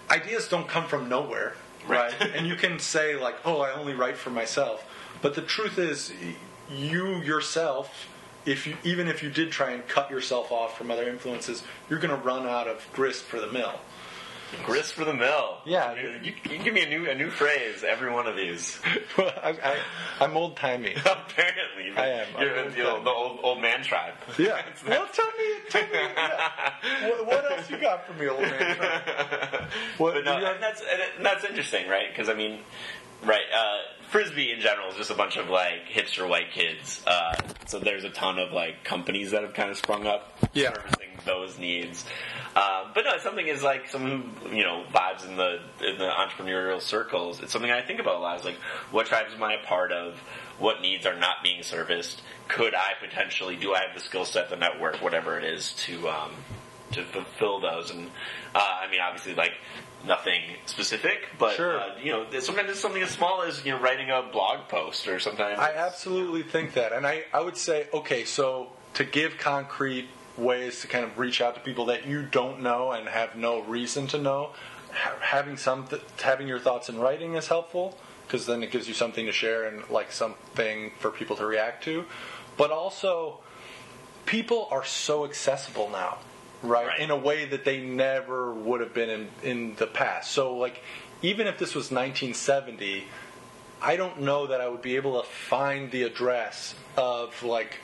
ideas 0.10 0.48
don't 0.48 0.68
come 0.68 0.86
from 0.86 1.08
nowhere 1.10 1.54
right, 1.88 2.14
Right. 2.20 2.32
and 2.36 2.48
you 2.48 2.56
can 2.56 2.80
say 2.80 3.16
like 3.16 3.36
oh 3.46 3.62
i 3.62 3.72
only 3.72 3.94
write 3.94 4.18
for 4.18 4.30
myself. 4.30 4.86
But 5.22 5.36
the 5.36 5.42
truth 5.42 5.78
is 5.78 6.12
you 6.70 7.18
yourself 7.18 8.08
if 8.46 8.66
you 8.66 8.76
even 8.84 9.08
if 9.08 9.22
you 9.22 9.30
did 9.30 9.52
try 9.52 9.72
and 9.72 9.88
cut 9.88 10.10
yourself 10.10 10.52
off 10.52 10.78
from 10.78 10.90
other 10.90 11.08
influences 11.08 11.64
you're 11.90 12.00
going 12.00 12.16
to 12.18 12.26
run 12.26 12.48
out 12.48 12.68
of 12.68 12.88
grist 12.94 13.24
for 13.24 13.40
the 13.40 13.52
mill 13.52 13.80
Grist 14.66 14.94
for 14.94 15.06
the 15.06 15.14
mill. 15.14 15.58
Yeah. 15.66 15.96
you, 15.96 16.20
you 16.24 16.34
can 16.34 16.64
give 16.64 16.74
me 16.74 16.84
a 16.84 16.90
new 16.90 17.10
a 17.10 17.16
new 17.16 17.30
phrase 17.30 17.84
every 17.88 18.12
one 18.12 18.28
of 18.28 18.36
these. 18.36 18.80
I, 19.18 19.56
I, 19.64 19.78
i'm 20.20 20.36
old 20.38 20.56
timey 20.58 20.94
Apparently, 21.00 21.92
I 21.96 22.08
am. 22.08 22.28
You're 22.40 22.56
in 22.56 22.74
the, 22.74 22.92
old, 22.92 23.06
the 23.06 23.10
old 23.10 23.40
old 23.44 23.62
man 23.62 23.84
tribe. 23.84 24.14
Yeah. 24.38 24.62
Well, 24.88 25.08
tell 25.14 25.26
me, 25.26 25.70
tell 25.70 25.84
me 25.84 25.90
yeah. 25.94 27.08
what, 27.08 27.26
what 27.28 27.52
else 27.52 27.70
you 27.70 27.78
got 27.78 28.06
for 28.08 28.14
me, 28.14 28.28
old 28.28 28.42
man? 28.42 28.78
What, 29.98 30.16
But 30.16 30.26
no, 30.26 30.38
you 30.38 30.46
have- 30.46 30.56
and 30.56 30.64
that's 30.64 30.82
and 31.18 31.26
that's 31.26 31.44
interesting, 31.46 31.88
right? 31.88 32.10
Because 32.10 32.30
I 32.30 32.34
mean, 32.34 32.60
Right. 33.24 33.42
Uh, 33.56 33.78
Frisbee 34.10 34.52
in 34.52 34.60
general 34.60 34.90
is 34.90 34.96
just 34.98 35.12
a 35.12 35.16
bunch 35.16 35.38
of 35.38 35.50
like 35.50 35.88
hipster 35.88 36.28
white 36.28 36.52
kids. 36.52 37.02
Uh, 37.08 37.34
so 37.68 37.80
there's 37.80 38.04
a 38.04 38.10
ton 38.10 38.40
of 38.40 38.52
like 38.52 38.84
companies 38.84 39.32
that 39.32 39.44
have 39.44 39.54
kind 39.54 39.70
of 39.70 39.78
sprung 39.78 40.06
up 40.08 40.34
Yeah. 40.54 40.74
servicing 40.74 41.10
those 41.26 41.58
needs. 41.58 42.04
Uh, 42.56 42.92
but 42.94 43.06
no, 43.06 43.18
something 43.20 43.48
is 43.48 43.64
like 43.64 43.88
someone 43.88 44.34
who 44.44 44.56
you 44.56 44.64
know 44.64 44.84
vibes 44.94 45.26
in 45.26 45.38
the 45.38 45.60
in 45.88 45.98
the 45.98 46.10
entrepreneurial 46.10 46.82
circles. 46.82 47.42
It's 47.42 47.54
something 47.54 47.72
I 47.72 47.82
think 47.82 48.00
about 48.02 48.16
a 48.16 48.20
lot. 48.20 48.40
Is 48.40 48.46
like 48.46 48.58
what 48.92 49.06
tribes 49.06 49.34
am 49.34 49.44
I 49.44 49.54
a 49.54 49.66
part 49.66 49.92
of? 49.94 50.18
What 50.60 50.82
needs 50.82 51.06
are 51.06 51.16
not 51.16 51.38
being 51.44 51.64
serviced? 51.64 52.22
Could 52.50 52.76
I 52.76 52.92
potentially? 53.00 53.56
Do 53.56 53.74
I 53.74 53.80
have 53.86 53.94
the 53.94 54.02
skill 54.02 54.26
set, 54.26 54.50
the 54.50 54.58
network, 54.58 55.02
whatever 55.02 55.38
it 55.38 55.46
is 55.46 55.72
to 55.86 56.10
um, 56.10 56.32
to 56.92 57.04
fulfill 57.06 57.62
those? 57.62 57.92
And 57.92 58.10
uh, 58.54 58.60
I 58.82 58.92
mean, 58.92 59.00
obviously, 59.00 59.36
like 59.36 59.54
nothing 60.06 60.42
specific, 60.66 61.30
but 61.38 61.56
Sure. 61.56 61.80
uh, 61.80 61.98
you 62.02 62.12
know, 62.12 62.26
sometimes 62.40 62.70
it's 62.72 62.80
something 62.80 63.02
as 63.02 63.10
small 63.12 63.44
as 63.44 63.64
you 63.66 63.72
know 63.72 63.80
writing 63.80 64.10
a 64.10 64.22
blog 64.24 64.68
post, 64.68 65.08
or 65.08 65.20
sometimes 65.20 65.60
I 65.60 65.74
absolutely 65.76 66.44
think 66.44 66.74
that. 66.74 66.92
And 66.94 67.06
I, 67.06 67.24
I 67.34 67.42
would 67.42 67.58
say, 67.58 67.88
okay, 67.94 68.24
so 68.26 68.68
to 68.96 69.04
give 69.04 69.38
concrete 69.38 70.08
ways 70.38 70.82
to 70.82 70.88
kind 70.88 71.04
of 71.06 71.18
reach 71.20 71.42
out 71.42 71.56
to 71.56 71.62
people 71.62 71.86
that 71.86 72.06
you 72.08 72.24
don't 72.24 72.62
know 72.62 72.92
and 72.92 73.08
have 73.08 73.36
no 73.36 73.60
reason 73.62 74.08
to 74.08 74.18
know, 74.18 74.52
ha- 74.94 75.16
having 75.22 75.58
some 75.58 75.88
th- 75.88 76.02
having 76.22 76.48
your 76.48 76.60
thoughts 76.60 76.90
in 76.90 77.00
writing 77.00 77.36
is 77.36 77.48
helpful 77.48 77.98
because 78.26 78.46
then 78.46 78.64
it 78.64 78.72
gives 78.72 78.88
you 78.88 78.94
something 78.94 79.26
to 79.26 79.32
share 79.32 79.66
and 79.66 79.88
like 79.90 80.12
something 80.12 80.92
for 81.00 81.12
people 81.12 81.36
to 81.36 81.46
react 81.46 81.84
to. 81.84 82.06
But 82.58 82.72
also, 82.72 83.40
people 84.26 84.68
are 84.72 84.86
so 84.86 85.26
accessible 85.26 85.90
now, 85.90 86.18
right? 86.64 86.88
Right. 86.88 87.00
In 87.00 87.12
a 87.12 87.18
way 87.18 87.46
that 87.46 87.66
they 87.66 87.80
never 87.82 88.54
would 88.54 88.82
have 88.82 88.94
been 88.94 89.10
in, 89.10 89.28
in 89.44 89.76
the 89.76 89.88
past. 89.88 90.32
So, 90.32 90.56
like, 90.56 90.82
even 91.22 91.48
if 91.48 91.58
this 91.58 91.76
was 91.76 91.92
1970, 91.92 93.06
I 93.82 93.96
don't 93.96 94.22
know 94.22 94.48
that 94.48 94.62
I 94.62 94.68
would 94.68 94.82
be 94.82 94.96
able 94.96 95.22
to 95.22 95.28
find 95.28 95.92
the 95.92 96.04
address 96.04 96.76
of, 96.98 97.44
like, 97.44 97.80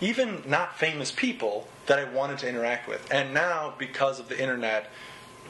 even 0.00 0.42
not 0.46 0.78
famous 0.78 1.10
people 1.10 1.68
that 1.86 1.98
I 1.98 2.04
wanted 2.04 2.38
to 2.38 2.48
interact 2.48 2.88
with. 2.88 3.06
And 3.12 3.34
now, 3.34 3.74
because 3.78 4.18
of 4.18 4.28
the 4.28 4.40
internet, 4.40 4.90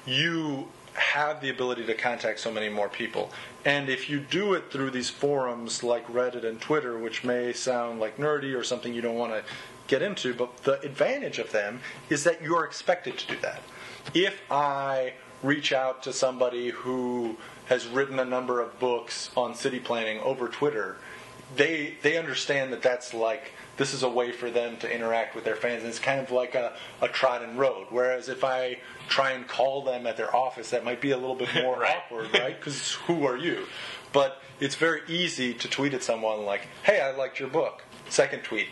you 0.07 0.69
have 0.95 1.41
the 1.41 1.51
ability 1.51 1.87
to 1.87 1.95
contact 1.95 2.41
so 2.41 2.51
many 2.51 2.69
more 2.69 2.89
people. 2.89 3.31
And 3.65 3.89
if 3.89 4.11
you 4.11 4.21
do 4.21 4.55
it 4.55 4.73
through 4.73 4.91
these 4.91 5.11
forums 5.11 5.83
like 5.83 6.07
Reddit 6.09 6.45
and 6.45 6.61
Twitter, 6.61 6.99
which 6.99 7.25
may 7.25 7.53
sound 7.53 8.01
like 8.01 8.17
nerdy 8.17 8.59
or 8.59 8.65
something 8.65 8.93
you 8.93 9.01
don't 9.03 9.17
want 9.17 9.33
to 9.33 9.45
get 9.91 10.03
into, 10.03 10.33
but 10.33 10.57
the 10.63 10.81
advantage 10.81 11.39
of 11.39 11.51
them 11.53 11.81
is 12.09 12.23
that 12.25 12.41
you 12.41 12.57
are 12.57 12.65
expected 12.65 13.19
to 13.19 13.27
do 13.27 13.37
that. 13.43 13.61
If 14.15 14.41
I 14.51 15.15
reach 15.43 15.73
out 15.73 16.03
to 16.05 16.13
somebody 16.13 16.71
who 16.71 17.37
has 17.67 17.87
written 17.87 18.19
a 18.19 18.25
number 18.25 18.61
of 18.61 18.79
books 18.79 19.31
on 19.37 19.55
city 19.55 19.81
planning 19.81 20.21
over 20.21 20.49
Twitter, 20.49 20.97
they 21.57 21.97
they 22.03 22.17
understand 22.17 22.73
that 22.73 22.83
that's 22.83 23.13
like 23.13 23.53
this 23.77 23.93
is 23.93 24.03
a 24.05 24.09
way 24.09 24.31
for 24.31 24.51
them 24.51 24.77
to 24.77 24.95
interact 24.95 25.35
with 25.35 25.45
their 25.45 25.57
fans. 25.57 25.81
And 25.83 25.89
it's 25.89 25.99
kind 25.99 26.21
of 26.21 26.31
like 26.31 26.55
a, 26.55 26.75
a 27.01 27.09
trodden 27.09 27.57
road. 27.57 27.87
Whereas 27.91 28.29
if 28.29 28.45
I 28.45 28.79
try 29.09 29.33
and 29.33 29.49
call 29.49 29.83
them 29.83 30.07
at 30.07 30.17
their 30.17 30.35
office, 30.35 30.71
that 30.71 30.85
might 30.85 31.01
be 31.01 31.11
a 31.11 31.17
little 31.17 31.35
bit 31.35 31.49
more 31.55 31.81
Right. 31.81 31.97
awkward, 32.05 32.33
right? 32.35 32.57
Because 32.59 32.93
who 33.07 33.27
are 33.27 33.37
you? 33.37 33.67
But 34.13 34.41
it's 34.61 34.75
very 34.77 35.01
easy 35.09 35.55
to 35.55 35.69
tweet 35.69 35.95
at 35.95 36.03
someone 36.05 36.45
like, 36.45 36.69
"Hey, 36.85 37.01
I 37.01 37.11
liked 37.11 37.41
your 37.41 37.49
book." 37.49 37.83
Second 38.09 38.43
tweet, 38.45 38.69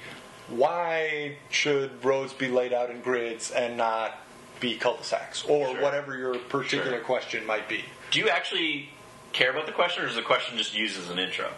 "Why 0.49 1.37
should 1.51 2.05
roads 2.05 2.33
be 2.33 2.49
laid 2.49 2.73
out 2.73 2.91
in 2.91 3.01
grids 3.01 3.51
and 3.51 3.77
not 3.77 4.19
be 4.61 4.77
cul-de-sacs?" 4.77 5.45
Or 5.45 5.69
Sure. 5.73 5.81
whatever 5.81 6.17
your 6.17 6.39
particular 6.39 6.97
Sure. 6.99 7.01
question 7.01 7.47
might 7.47 7.69
be. 7.69 7.85
Do 8.11 8.19
you 8.19 8.29
actually 8.29 8.91
care 9.33 9.51
about 9.51 9.67
the 9.67 9.73
question, 9.73 10.05
or 10.05 10.09
is 10.09 10.15
the 10.15 10.23
question 10.23 10.57
just 10.57 10.75
used 10.75 10.99
as 10.99 11.11
an 11.11 11.19
intro? 11.19 11.51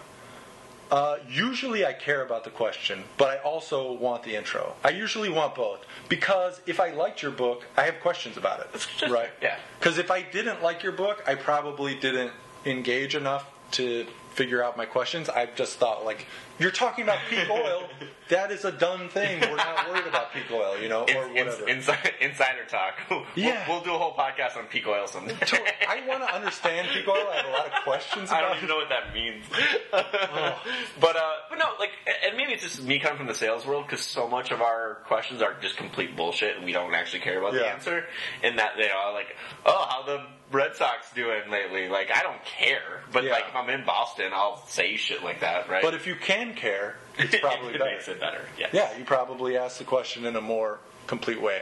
Uh, 0.90 1.18
usually 1.28 1.86
I 1.86 1.92
care 1.92 2.20
about 2.20 2.42
the 2.42 2.50
question, 2.50 3.04
but 3.16 3.30
I 3.30 3.36
also 3.42 3.92
want 3.92 4.24
the 4.24 4.34
intro. 4.34 4.74
I 4.82 4.90
usually 4.90 5.28
want 5.28 5.54
both 5.54 5.86
because 6.08 6.60
if 6.66 6.80
I 6.80 6.90
liked 6.90 7.22
your 7.22 7.30
book, 7.30 7.64
I 7.76 7.84
have 7.84 8.00
questions 8.00 8.36
about 8.36 8.58
it. 8.60 8.72
just- 8.72 9.02
right? 9.12 9.30
yeah. 9.40 9.56
Because 9.78 9.98
if 9.98 10.10
I 10.10 10.22
didn't 10.22 10.64
like 10.64 10.82
your 10.82 10.90
book, 10.90 11.22
I 11.28 11.36
probably 11.36 11.94
didn't 11.94 12.32
engage 12.64 13.14
enough 13.14 13.46
to 13.72 14.04
figure 14.34 14.64
out 14.64 14.76
my 14.76 14.84
questions. 14.84 15.28
I 15.28 15.46
just 15.46 15.78
thought 15.78 16.04
like, 16.04 16.26
you're 16.60 16.70
talking 16.70 17.02
about 17.04 17.18
peak 17.28 17.48
oil. 17.50 17.88
That 18.28 18.52
is 18.52 18.64
a 18.64 18.70
done 18.70 19.08
thing. 19.08 19.40
We're 19.40 19.56
not 19.56 19.88
worried 19.88 20.06
about 20.06 20.32
peak 20.32 20.44
oil, 20.52 20.78
you 20.80 20.88
know, 20.88 21.02
or 21.02 21.24
in- 21.26 21.46
whatever. 21.46 21.68
inside, 21.68 22.12
insider 22.20 22.64
talk. 22.68 22.94
We'll, 23.10 23.24
Yeah. 23.34 23.68
we'll 23.68 23.80
do 23.80 23.92
a 23.92 23.98
whole 23.98 24.12
podcast 24.14 24.56
on 24.56 24.66
peak 24.66 24.86
oil 24.86 25.08
someday. 25.08 25.34
I 25.88 26.06
want 26.06 26.22
to 26.22 26.32
understand 26.32 26.88
peak 26.92 27.08
oil. 27.08 27.26
I 27.32 27.36
have 27.38 27.46
a 27.46 27.50
lot 27.50 27.66
of 27.66 27.72
questions 27.82 28.30
I 28.30 28.40
don't 28.40 28.52
it. 28.52 28.56
even 28.58 28.68
know 28.68 28.76
what 28.76 28.88
that 28.90 29.12
means. 29.12 29.44
but 29.90 31.16
uh, 31.16 31.32
but 31.48 31.58
no, 31.58 31.66
like, 31.78 31.90
and 32.26 32.36
maybe 32.36 32.52
it's 32.52 32.62
just 32.62 32.82
me 32.84 32.98
coming 32.98 33.18
from 33.18 33.26
the 33.26 33.34
sales 33.34 33.66
world 33.66 33.86
because 33.86 34.04
so 34.04 34.28
much 34.28 34.50
of 34.52 34.60
our 34.60 34.98
questions 35.06 35.42
are 35.42 35.54
just 35.60 35.76
complete 35.76 36.16
bullshit, 36.16 36.56
and 36.56 36.64
we 36.64 36.72
don't 36.72 36.94
actually 36.94 37.20
care 37.20 37.38
about 37.38 37.52
the 37.52 37.66
answer. 37.66 38.04
And 38.42 38.58
that 38.58 38.72
they 38.78 38.90
are 38.90 39.12
like, 39.12 39.34
oh, 39.66 39.86
how 39.88 40.02
the 40.04 40.24
Red 40.52 40.74
Sox 40.76 41.12
doing 41.14 41.42
lately? 41.50 41.88
Like, 41.88 42.10
I 42.14 42.22
don't 42.22 42.42
care. 42.44 43.02
But 43.12 43.24
Yeah. 43.24 43.32
like, 43.32 43.44
if 43.48 43.56
I'm 43.56 43.70
in 43.70 43.84
Boston, 43.84 44.30
I'll 44.32 44.64
say 44.66 44.96
shit 44.96 45.22
like 45.22 45.40
that, 45.40 45.68
right? 45.68 45.82
But 45.82 45.94
if 45.94 46.06
you 46.06 46.14
can 46.16 46.49
care, 46.54 46.96
it's 47.18 47.36
probably 47.40 47.74
it 47.74 47.78
better. 47.78 47.90
makes 47.92 48.08
it 48.08 48.20
better. 48.20 48.42
Yeah. 48.58 48.68
Yeah, 48.72 48.96
you 48.98 49.04
probably 49.04 49.56
ask 49.56 49.78
the 49.78 49.84
question 49.84 50.24
in 50.24 50.36
a 50.36 50.40
more 50.40 50.78
complete 51.06 51.40
way. 51.40 51.60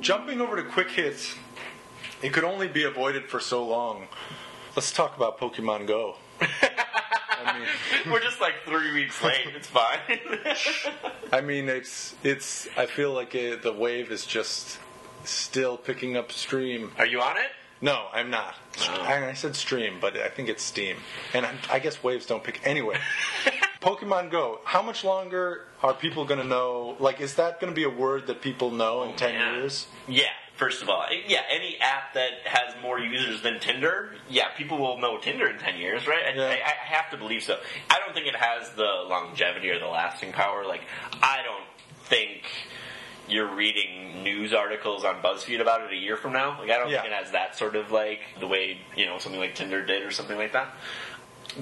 Jumping 0.00 0.40
over 0.40 0.56
to 0.56 0.62
quick 0.62 0.90
hits, 0.90 1.34
it 2.22 2.32
could 2.32 2.44
only 2.44 2.68
be 2.68 2.84
avoided 2.84 3.28
for 3.28 3.40
so 3.40 3.66
long. 3.66 4.06
Let's 4.76 4.92
talk 4.92 5.16
about 5.16 5.38
Pokemon 5.38 5.86
Go. 5.88 6.16
I 6.40 7.58
mean, 7.58 7.68
We're 8.12 8.20
just 8.20 8.40
like 8.40 8.54
three 8.64 8.92
weeks 8.94 9.22
late. 9.22 9.48
It's 9.56 9.66
fine. 9.66 9.98
I 11.32 11.40
mean, 11.40 11.68
it's 11.68 12.14
it's. 12.22 12.68
I 12.76 12.86
feel 12.86 13.12
like 13.12 13.34
it, 13.34 13.62
the 13.62 13.72
wave 13.72 14.12
is 14.12 14.24
just 14.24 14.78
still 15.24 15.76
picking 15.76 16.16
up 16.16 16.30
stream. 16.30 16.92
Are 16.98 17.06
you 17.06 17.20
on 17.20 17.36
it? 17.36 17.50
No, 17.80 18.06
I'm 18.12 18.30
not. 18.30 18.54
Oh. 18.80 19.02
I, 19.02 19.28
I 19.28 19.32
said 19.34 19.54
stream, 19.54 19.98
but 20.00 20.16
I 20.16 20.28
think 20.28 20.48
it's 20.48 20.62
Steam. 20.62 20.96
And 21.32 21.46
I, 21.46 21.54
I 21.70 21.78
guess 21.78 22.02
waves 22.02 22.26
don't 22.26 22.42
pick. 22.42 22.60
Anyway, 22.64 22.98
Pokemon 23.80 24.30
Go. 24.30 24.60
How 24.64 24.82
much 24.82 25.04
longer 25.04 25.64
are 25.82 25.94
people 25.94 26.24
going 26.24 26.40
to 26.40 26.46
know? 26.46 26.96
Like, 26.98 27.20
is 27.20 27.34
that 27.34 27.60
going 27.60 27.72
to 27.72 27.76
be 27.76 27.84
a 27.84 27.90
word 27.90 28.26
that 28.26 28.42
people 28.42 28.70
know 28.70 29.04
in 29.04 29.14
10 29.16 29.32
Yeah. 29.34 29.54
years? 29.54 29.86
Yeah, 30.08 30.24
first 30.56 30.82
of 30.82 30.88
all, 30.88 31.04
yeah, 31.28 31.42
any 31.50 31.78
app 31.80 32.14
that 32.14 32.30
has 32.44 32.74
more 32.82 32.98
users 32.98 33.42
than 33.42 33.60
Tinder, 33.60 34.10
yeah, 34.28 34.48
people 34.56 34.78
will 34.78 34.98
know 34.98 35.18
Tinder 35.18 35.48
in 35.48 35.58
10 35.58 35.76
years, 35.76 36.06
right? 36.08 36.24
I, 36.26 36.36
Yeah. 36.36 36.46
I, 36.48 36.54
I 36.54 36.96
have 36.96 37.10
to 37.12 37.16
believe 37.16 37.44
so. 37.44 37.58
I 37.90 38.00
don't 38.00 38.12
think 38.12 38.26
it 38.26 38.34
has 38.36 38.70
the 38.70 39.04
longevity 39.08 39.70
or 39.70 39.78
the 39.78 39.86
lasting 39.86 40.32
power. 40.32 40.66
Like, 40.66 40.82
I 41.22 41.42
don't 41.44 41.64
think 42.08 42.42
you're 43.28 43.54
reading 43.54 44.22
news 44.22 44.52
articles 44.52 45.04
on 45.04 45.22
BuzzFeed 45.22 45.60
about 45.60 45.82
it 45.82 45.92
a 45.92 45.96
year 45.96 46.16
from 46.16 46.32
now. 46.32 46.58
Like, 46.60 46.70
I 46.70 46.78
don't 46.78 46.88
Yeah. 46.90 47.02
think 47.02 47.12
it 47.12 47.16
has 47.22 47.32
that 47.32 47.56
sort 47.56 47.76
of, 47.76 47.90
like, 47.90 48.20
the 48.40 48.46
way, 48.46 48.78
you 48.96 49.06
know, 49.06 49.18
something 49.18 49.40
like 49.40 49.54
Tinder 49.54 49.84
did 49.84 50.02
or 50.02 50.10
something 50.10 50.36
like 50.36 50.52
that. 50.52 50.68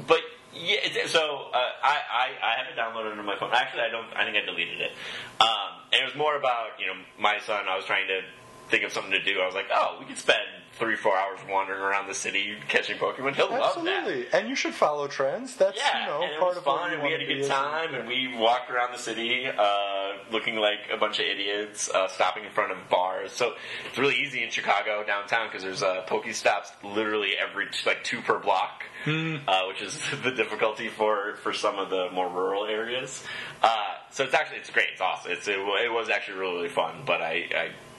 But 0.06 0.20
yeah, 0.52 1.06
so 1.06 1.48
uh, 1.52 1.58
I, 1.82 1.98
I 2.10 2.28
I 2.42 2.56
have 2.56 2.66
it 2.72 2.76
downloaded 2.78 3.18
on 3.18 3.24
my 3.26 3.36
phone. 3.38 3.50
Actually, 3.52 3.82
I 3.82 3.88
don't. 3.90 4.06
I 4.16 4.24
think 4.24 4.36
I 4.36 4.40
deleted 4.40 4.80
it. 4.80 4.92
Um, 5.40 5.82
and 5.92 6.02
it 6.02 6.04
was 6.04 6.14
more 6.16 6.36
about 6.36 6.80
you 6.80 6.86
know 6.86 6.94
my 7.18 7.38
son. 7.40 7.66
I 7.68 7.76
was 7.76 7.84
trying 7.84 8.08
to 8.08 8.22
think 8.68 8.82
of 8.82 8.92
something 8.92 9.12
to 9.12 9.22
do. 9.22 9.40
I 9.40 9.46
was 9.46 9.54
like, 9.54 9.66
oh, 9.72 9.96
we 10.00 10.06
could 10.06 10.16
spend 10.18 10.40
three 10.78 10.96
four 10.96 11.16
hours 11.16 11.38
wandering 11.48 11.80
around 11.80 12.06
the 12.06 12.14
city 12.14 12.54
catching 12.68 12.98
Pokemon. 12.98 13.34
He'll 13.34 13.50
love 13.50 13.82
that. 13.82 13.86
Absolutely. 13.98 14.26
And 14.32 14.48
you 14.48 14.54
should 14.54 14.74
follow 14.74 15.08
trends. 15.08 15.56
That's, 15.56 15.76
Yeah, 15.78 16.00
you 16.00 16.06
know, 16.06 16.22
and 16.22 16.32
it 16.32 16.38
part 16.38 16.50
was 16.50 16.58
of 16.58 16.66
what 16.66 16.80
fun, 16.82 16.92
and 16.92 17.02
we 17.02 17.12
had 17.12 17.20
a 17.20 17.26
good 17.26 17.46
time, 17.46 17.94
and 17.94 18.06
we 18.06 18.36
walked 18.36 18.70
around 18.70 18.92
the 18.92 18.98
city, 18.98 19.46
uh, 19.46 20.12
looking 20.30 20.56
like 20.56 20.80
a 20.92 20.96
bunch 20.96 21.18
of 21.18 21.26
idiots, 21.26 21.88
uh, 21.90 22.08
stopping 22.08 22.44
in 22.44 22.50
front 22.50 22.72
of 22.72 22.88
bars. 22.88 23.32
So 23.32 23.54
it's 23.88 23.98
really 23.98 24.16
easy 24.16 24.42
in 24.44 24.50
Chicago 24.50 25.02
downtown 25.06 25.48
because 25.48 25.62
there's 25.62 25.82
uh, 25.82 26.04
Pokestops 26.06 26.68
literally 26.84 27.32
every 27.36 27.66
like 27.86 28.04
two 28.04 28.20
per 28.20 28.38
block, 28.38 28.82
Hmm. 29.04 29.36
uh, 29.46 29.62
which 29.68 29.82
is 29.82 29.98
the 30.24 30.30
difficulty 30.32 30.88
for 30.88 31.36
for 31.42 31.52
some 31.52 31.78
of 31.78 31.90
the 31.90 32.10
more 32.12 32.28
rural 32.28 32.66
areas. 32.66 33.24
Uh, 33.62 33.68
so 34.16 34.24
it's 34.24 34.32
actually 34.32 34.56
it's 34.56 34.70
great, 34.70 34.86
it's 34.92 35.00
awesome. 35.02 35.30
It's, 35.30 35.46
it, 35.46 35.58
it 35.58 35.92
was 35.92 36.08
actually 36.08 36.38
really 36.38 36.54
really 36.54 36.68
fun, 36.70 37.02
but 37.04 37.20
I, 37.20 37.44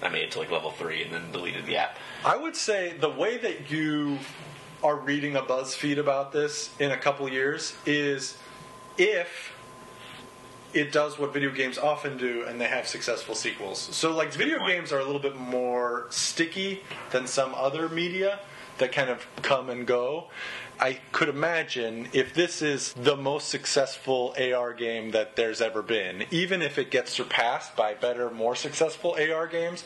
I 0.02 0.06
I 0.08 0.10
made 0.10 0.24
it 0.24 0.32
to 0.32 0.40
like 0.40 0.50
level 0.50 0.72
three 0.72 1.04
and 1.04 1.14
then 1.14 1.32
deleted 1.32 1.68
the 1.68 1.78
app. 1.78 1.96
I 2.26 2.36
would 2.36 2.56
say 2.56 2.96
the 3.00 3.10
way 3.10 3.38
that 3.38 3.70
you 3.70 4.18
are 4.82 4.96
reading 4.96 5.36
a 5.36 5.44
BuzzFeed 5.44 6.00
about 6.00 6.32
this 6.32 6.72
in 6.80 6.90
a 6.90 6.98
couple 6.98 7.30
years 7.30 7.76
is 7.86 8.36
if 8.98 9.54
it 10.74 10.92
does 10.92 11.20
what 11.20 11.34
video 11.34 11.52
games 11.52 11.78
often 11.78 12.18
do 12.18 12.46
and 12.48 12.60
they 12.60 12.68
have 12.68 12.88
successful 12.88 13.36
sequels. 13.36 13.80
So, 13.80 14.16
like, 14.16 14.34
video 14.34 14.66
games 14.66 14.92
are 14.92 15.00
a 15.00 15.06
little 15.06 15.22
bit 15.22 15.36
more 15.36 16.08
sticky 16.10 16.84
than 17.12 17.28
some 17.28 17.54
other 17.56 17.90
media 17.90 18.40
that 18.80 18.92
kind 18.92 19.10
of 19.10 19.26
come 19.44 19.70
and 19.70 19.86
go. 19.86 20.30
I 20.80 21.00
could 21.12 21.30
imagine 21.30 22.08
if 22.13 22.34
this 22.34 22.62
is 22.62 22.94
the 22.94 23.16
most 23.16 23.50
successful 23.50 24.36
AR 24.38 24.74
game 24.74 25.12
that 25.12 25.36
there's 25.36 25.60
ever 25.60 25.82
been, 25.82 26.26
even 26.30 26.62
if 26.62 26.78
it 26.78 26.92
gets 26.92 27.12
surpassed 27.12 27.76
by 27.76 27.96
better, 27.96 28.30
more 28.30 28.56
successful 28.56 29.18
AR 29.20 29.48
games, 29.48 29.84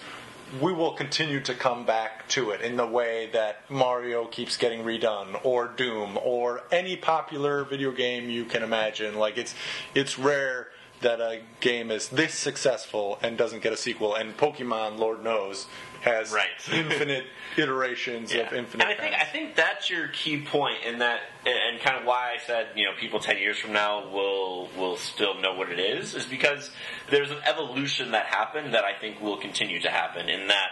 we 0.60 0.74
will 0.74 0.92
continue 0.92 1.40
to 1.42 1.54
come 1.54 1.86
back 1.86 2.28
to 2.28 2.52
it 2.52 2.60
in 2.60 2.76
the 2.76 2.86
way 2.86 3.30
that 3.32 3.70
Mario 3.70 4.26
keeps 4.26 4.58
getting 4.58 4.84
redone, 4.84 5.40
or 5.46 5.68
Doom, 5.68 6.20
or 6.22 6.64
any 6.72 6.98
popular 6.98 7.64
video 7.64 7.92
game 7.92 8.30
you 8.30 8.44
can 8.44 8.62
imagine. 8.62 9.16
Like 9.16 9.38
it's 9.38 9.56
it's 9.96 10.20
rare 10.20 10.68
that 11.00 11.20
a 11.20 11.42
game 11.62 11.90
is 11.90 12.10
this 12.10 12.34
successful 12.34 13.18
and 13.22 13.38
doesn't 13.38 13.64
get 13.64 13.74
a 13.74 13.78
sequel. 13.78 14.14
And 14.16 14.36
Pokemon, 14.38 15.00
Lord 15.00 15.24
knows, 15.24 15.68
has 16.02 16.32
Right. 16.32 16.50
infinite 16.72 17.26
iterations 17.58 18.34
Yeah. 18.34 18.42
of 18.48 18.54
infinite. 18.54 18.84
And 18.88 18.94
I 18.94 18.96
think 19.02 19.16
I 19.16 19.26
think 19.26 19.56
that's 19.56 19.90
your 19.90 20.08
key 20.10 20.42
point 20.42 20.84
in 20.86 21.00
that, 21.00 21.22
and 21.46 21.80
kind 21.82 21.98
of 21.98 22.06
why 22.06 22.34
I 22.36 22.46
said 22.46 22.68
you 22.76 22.86
know 22.86 22.92
people 23.00 23.20
ten 23.20 23.38
years 23.38 23.58
from 23.58 23.74
now 23.74 24.10
will 24.10 24.68
will 24.78 24.98
still 24.98 25.40
know 25.40 25.54
what 25.54 25.70
it 25.70 25.80
is, 25.80 26.14
is 26.16 26.26
because 26.26 26.70
there's 27.10 27.32
an 27.32 27.40
evolution 27.46 28.12
that 28.12 28.26
happened 28.28 28.74
that 28.74 28.84
I 28.84 28.94
think 29.00 29.22
will 29.22 29.38
continue 29.38 29.80
to 29.82 29.90
happen. 29.90 30.28
In 30.30 30.48
that 30.48 30.70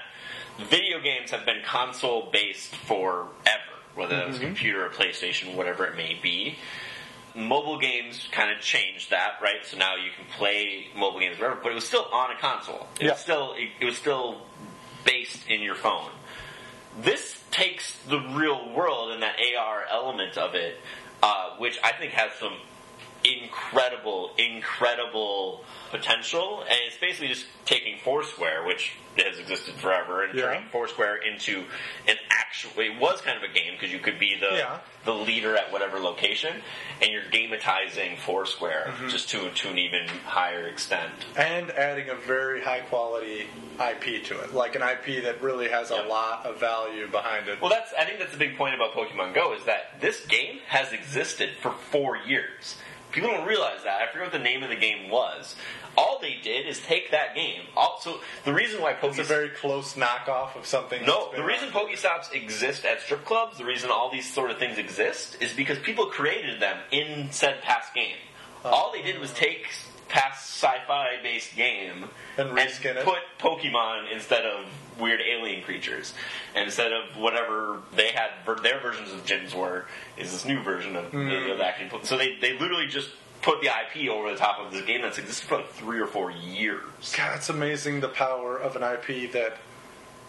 video 0.60 1.00
games 1.00 1.32
have 1.32 1.46
been 1.46 1.62
console 1.66 2.30
based 2.32 2.76
forever, 2.76 3.30
whether 3.96 4.16
Mm-hmm. 4.16 4.30
it's 4.32 4.40
computer 4.40 4.86
or 4.86 4.90
PlayStation, 4.90 5.56
whatever 5.56 5.86
it 5.86 5.96
may 5.96 6.18
be. 6.22 6.58
Mobile 7.36 7.78
games 7.80 8.28
kind 8.32 8.52
of 8.52 8.60
changed 8.60 9.12
that, 9.12 9.34
right? 9.42 9.64
So 9.64 9.78
now 9.78 9.96
you 9.96 10.10
can 10.18 10.26
play 10.36 10.88
mobile 10.98 11.20
games 11.20 11.40
wherever, 11.40 11.60
but 11.62 11.72
it 11.72 11.76
was 11.76 11.88
still 11.88 12.06
on 12.12 12.32
a 12.32 12.38
console. 12.40 12.88
It 13.00 13.06
Yeah. 13.06 13.12
was 13.12 13.20
still 13.22 13.54
it, 13.54 13.70
it 13.80 13.86
was 13.86 13.98
still 13.98 14.42
based 15.10 15.50
in 15.50 15.62
your 15.62 15.76
phone. 15.76 16.12
This 17.02 17.42
takes 17.50 17.98
the 18.08 18.20
real 18.20 18.72
world 18.74 19.12
and 19.12 19.24
that 19.24 19.38
AR 19.58 19.86
element 19.92 20.38
of 20.38 20.54
it, 20.54 20.78
uh, 21.24 21.56
which 21.58 21.80
I 21.84 21.94
think 21.94 22.12
has 22.14 22.32
some 22.40 22.54
incredible, 23.44 24.32
incredible 24.38 25.64
potential, 25.92 26.62
and 26.62 26.78
it's 26.88 26.98
basically 26.98 27.28
just 27.30 27.46
taking 27.66 27.98
Foursquare, 28.04 28.64
which 28.66 28.94
has 29.18 29.40
existed 29.40 29.74
forever, 29.76 30.24
and 30.24 30.34
Yeah. 30.38 30.46
turning 30.46 30.70
Foursquare 30.72 31.18
into 31.18 31.66
an 32.08 32.16
actual. 32.30 32.80
It 32.82 32.96
was 33.00 33.22
kind 33.22 33.38
of 33.38 33.44
a 33.44 33.48
game 33.54 33.74
because 33.74 33.92
you 33.92 34.00
could 34.00 34.20
be 34.20 34.36
the 34.36 34.56
Yeah. 34.58 34.80
the 35.06 35.14
leader 35.14 35.56
at 35.56 35.72
whatever 35.72 36.00
location, 36.00 36.62
and 37.02 37.12
you're 37.12 37.24
gamatizing 37.24 38.18
Foursquare 38.20 38.88
Mm-hmm. 38.94 39.10
just 39.10 39.30
to 39.30 39.50
to 39.50 39.70
an 39.70 39.78
even 39.78 40.08
higher 40.26 40.68
extent. 40.68 41.12
and 41.36 41.72
adding 41.72 42.10
a 42.10 42.16
very 42.16 42.62
high 42.62 42.82
quality 42.82 43.48
IP 43.80 44.20
to 44.26 44.40
it, 44.42 44.54
like 44.54 44.76
an 44.76 44.82
IP 44.84 45.22
that 45.22 45.42
really 45.42 45.70
has 45.70 45.90
a 45.92 45.96
Yep. 45.96 46.08
lot 46.08 46.46
of 46.46 46.58
value 46.60 47.08
behind 47.08 47.48
it. 47.48 47.60
Well, 47.62 47.70
that's 47.72 47.94
I 47.94 48.06
think 48.06 48.20
that's 48.20 48.32
the 48.32 48.38
big 48.38 48.58
point 48.58 48.76
about 48.76 48.94
Pokemon 48.94 49.34
Go 49.34 49.54
is 49.54 49.64
that 49.66 50.00
this 50.02 50.26
game 50.28 50.60
has 50.68 50.92
existed 50.94 51.58
for 51.62 51.72
four 51.72 52.16
years. 52.18 52.78
People 53.12 53.30
don't 53.30 53.48
realize 53.48 53.84
that. 53.84 54.02
I 54.02 54.08
forget 54.12 54.28
what 54.28 54.32
the 54.32 54.40
name 54.40 54.64
of 54.64 54.70
the 54.70 54.76
game 54.76 55.10
was. 55.10 55.56
All 55.98 56.20
they 56.22 56.38
did 56.44 56.68
is 56.68 56.80
take 56.80 57.12
that 57.12 57.36
game. 57.36 57.62
Also, 57.76 58.20
the 58.46 58.54
reason 58.54 58.82
why 58.82 58.92
it's 58.92 59.04
a 59.04 59.22
Pokestops 59.22 59.26
very 59.26 59.50
close 59.50 59.94
knockoff 59.96 60.56
of 60.56 60.66
something. 60.66 61.04
no, 61.06 61.32
the 61.36 61.44
reason. 61.44 61.70
Pokestops 61.70 62.34
exist 62.34 62.86
at 62.86 63.02
strip 63.02 63.26
clubs, 63.26 63.58
the 63.58 63.66
reason 63.66 63.90
all 63.92 64.12
these 64.12 64.32
sort 64.32 64.50
of 64.52 64.58
things 64.58 64.78
exist, 64.78 65.38
is 65.42 65.54
because 65.54 65.78
people 65.80 66.06
created 66.08 66.60
them 66.60 66.78
in 66.92 67.32
said 67.32 67.62
past 67.62 67.94
game. 67.94 68.16
Oh. 68.66 68.70
all 68.70 68.92
they 68.92 69.02
did 69.02 69.20
was 69.20 69.32
take 69.34 69.68
past 70.10 70.62
sci-fi 70.62 71.18
based 71.24 71.56
game 71.56 72.06
And 72.38 72.50
reskin 72.52 72.96
it. 72.98 73.06
put 73.06 73.20
Pokemon 73.40 74.12
instead 74.12 74.46
of 74.46 74.66
weird 75.00 75.22
alien 75.22 75.64
creatures, 75.64 76.14
and 76.56 76.66
instead 76.66 76.92
of 76.92 77.16
whatever 77.18 77.78
they 77.96 78.10
had 78.10 78.32
ver- 78.46 78.56
their 78.60 78.80
versions 78.82 79.12
of 79.14 79.26
gyms 79.26 79.54
were, 79.54 79.86
is 80.18 80.32
this 80.32 80.44
new 80.46 80.62
version 80.62 80.96
of, 80.98 81.06
Mm. 81.12 81.52
of 81.54 81.62
acting. 81.62 81.90
So 82.04 82.18
they 82.18 82.36
they 82.36 82.58
literally 82.60 82.88
just 82.88 83.10
put 83.42 83.62
the 83.62 83.68
IP 83.70 84.10
over 84.10 84.30
the 84.32 84.36
top 84.38 84.60
of 84.60 84.74
this 84.74 84.84
game 84.84 85.02
that's 85.02 85.18
existed 85.18 85.48
for 85.48 85.58
like 85.58 85.70
three 85.72 86.00
or 86.02 86.08
four 86.08 86.30
years. 86.32 86.82
God, 87.16 87.38
it's 87.38 87.48
amazing 87.50 88.02
the 88.02 88.10
power 88.10 88.58
of 88.58 88.76
an 88.76 88.84
IP 88.84 89.32
that, 89.32 89.56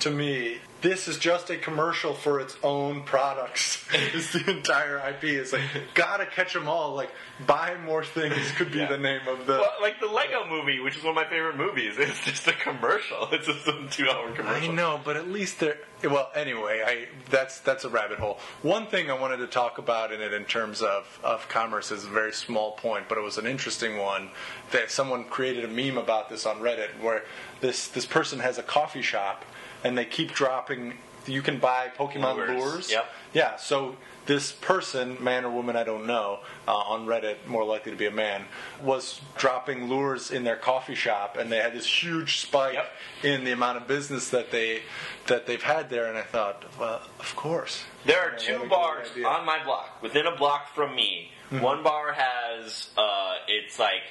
to 0.01 0.11
me, 0.11 0.59
this 0.82 1.09
is 1.09 1.18
just 1.18 1.51
a 1.51 1.57
commercial 1.59 2.14
for 2.14 2.40
its 2.40 2.57
own 2.62 3.03
products. 3.03 3.84
it's 3.92 4.32
the 4.32 4.51
entire 4.51 4.96
IP. 5.11 5.24
It's 5.24 5.53
like 5.53 5.62
gotta 5.94 6.24
catch 6.24 6.55
them 6.55 6.68
all. 6.68 6.94
Like 6.94 7.11
buy 7.46 7.76
more 7.84 8.03
things 8.03 8.51
could 8.53 8.72
be 8.72 8.78
Yeah. 8.78 8.88
the 8.88 8.96
name 8.98 9.20
of 9.28 9.46
the. 9.46 9.53
Well, 9.59 9.72
like 9.82 10.01
the 10.01 10.07
Lego 10.07 10.46
movie, 10.48 10.80
which 10.80 10.96
is 10.96 11.03
one 11.05 11.11
of 11.11 11.16
my 11.16 11.28
favorite 11.28 11.57
movies, 11.59 11.94
it's 11.98 12.24
just 12.24 12.46
a 12.48 12.53
commercial. 12.55 13.28
It's 13.32 13.46
just 13.46 13.66
a 13.68 13.86
two-hour 13.90 14.32
commercial. 14.32 14.70
I 14.70 14.74
know, 14.74 14.98
but 15.05 15.16
at 15.16 15.28
least 15.28 15.61
they're. 15.61 15.76
Well, 16.03 16.30
anyway, 16.34 16.82
I 16.86 17.09
that's 17.28 17.61
that's 17.61 17.84
a 17.84 17.90
rabbit 17.90 18.18
hole. 18.18 18.38
One 18.62 18.86
thing 18.86 19.11
I 19.11 19.14
wanted 19.20 19.36
to 19.38 19.46
talk 19.48 19.76
about 19.76 20.14
in 20.14 20.22
it, 20.22 20.32
in 20.32 20.46
terms 20.46 20.80
of 20.80 21.20
of 21.22 21.46
commerce, 21.51 21.90
is 21.90 22.05
a 22.05 22.09
very 22.09 22.32
small 22.32 22.72
point, 22.72 23.05
but 23.07 23.18
it 23.18 23.22
was 23.22 23.36
an 23.36 23.46
interesting 23.46 23.98
one. 23.98 24.30
That 24.72 24.90
someone 24.90 25.24
created 25.24 25.64
a 25.64 25.68
meme 25.68 25.98
about 25.98 26.30
this 26.30 26.46
on 26.46 26.57
Reddit, 26.61 27.03
where 27.03 27.24
this 27.61 27.88
this 27.88 28.07
person 28.07 28.38
has 28.38 28.57
a 28.57 28.62
coffee 28.62 29.03
shop, 29.03 29.44
and 29.85 29.97
they 29.97 30.05
keep 30.05 30.33
dropping. 30.33 30.95
You 31.26 31.43
can 31.43 31.59
buy 31.59 31.91
Pokemon 31.97 32.37
Lures. 32.37 32.51
lures. 32.51 32.91
Yep. 32.91 33.07
Yeah. 33.35 33.57
So 33.57 33.97
this 34.26 34.53
person, 34.53 35.22
man 35.22 35.45
or 35.45 35.51
woman, 35.51 35.76
I 35.76 35.85
don't 35.85 36.07
know, 36.07 36.41
uh, 36.66 36.74
on 36.74 37.07
Reddit, 37.07 37.47
more 37.47 37.64
likely 37.64 37.93
to 37.93 37.99
be 37.99 38.07
a 38.07 38.11
man, 38.11 38.45
was 38.83 39.20
dropping 39.37 39.89
lures 39.89 40.31
in 40.31 40.45
their 40.45 40.57
coffee 40.57 40.95
shop, 40.95 41.37
and 41.37 41.53
they 41.53 41.59
had 41.59 41.72
this 41.74 41.87
huge 42.03 42.41
spike 42.41 42.74
Yep. 42.74 42.93
in 43.22 43.45
the 43.45 43.53
amount 43.53 43.76
of 43.76 43.87
business 43.87 44.31
that 44.31 44.51
they 44.51 44.83
that 45.26 45.47
they've 45.47 45.62
had 45.62 45.91
there. 45.91 46.07
And 46.07 46.16
I 46.16 46.22
thought, 46.22 46.64
well, 46.78 47.03
of 47.18 47.37
course. 47.37 47.85
There 48.07 48.18
are 48.18 48.37
Yeah, 48.41 48.53
what 48.57 48.61
a 48.61 48.62
two 48.64 48.68
bars 48.68 49.09
on 49.26 49.45
my 49.45 49.62
block, 49.62 50.03
within 50.03 50.26
a 50.26 50.35
block 50.37 50.74
from 50.74 50.95
me. 50.97 51.33
One 51.51 51.83
bar 51.83 52.12
has, 52.12 52.91
uh, 52.97 53.35
it's 53.49 53.78
like 53.78 54.03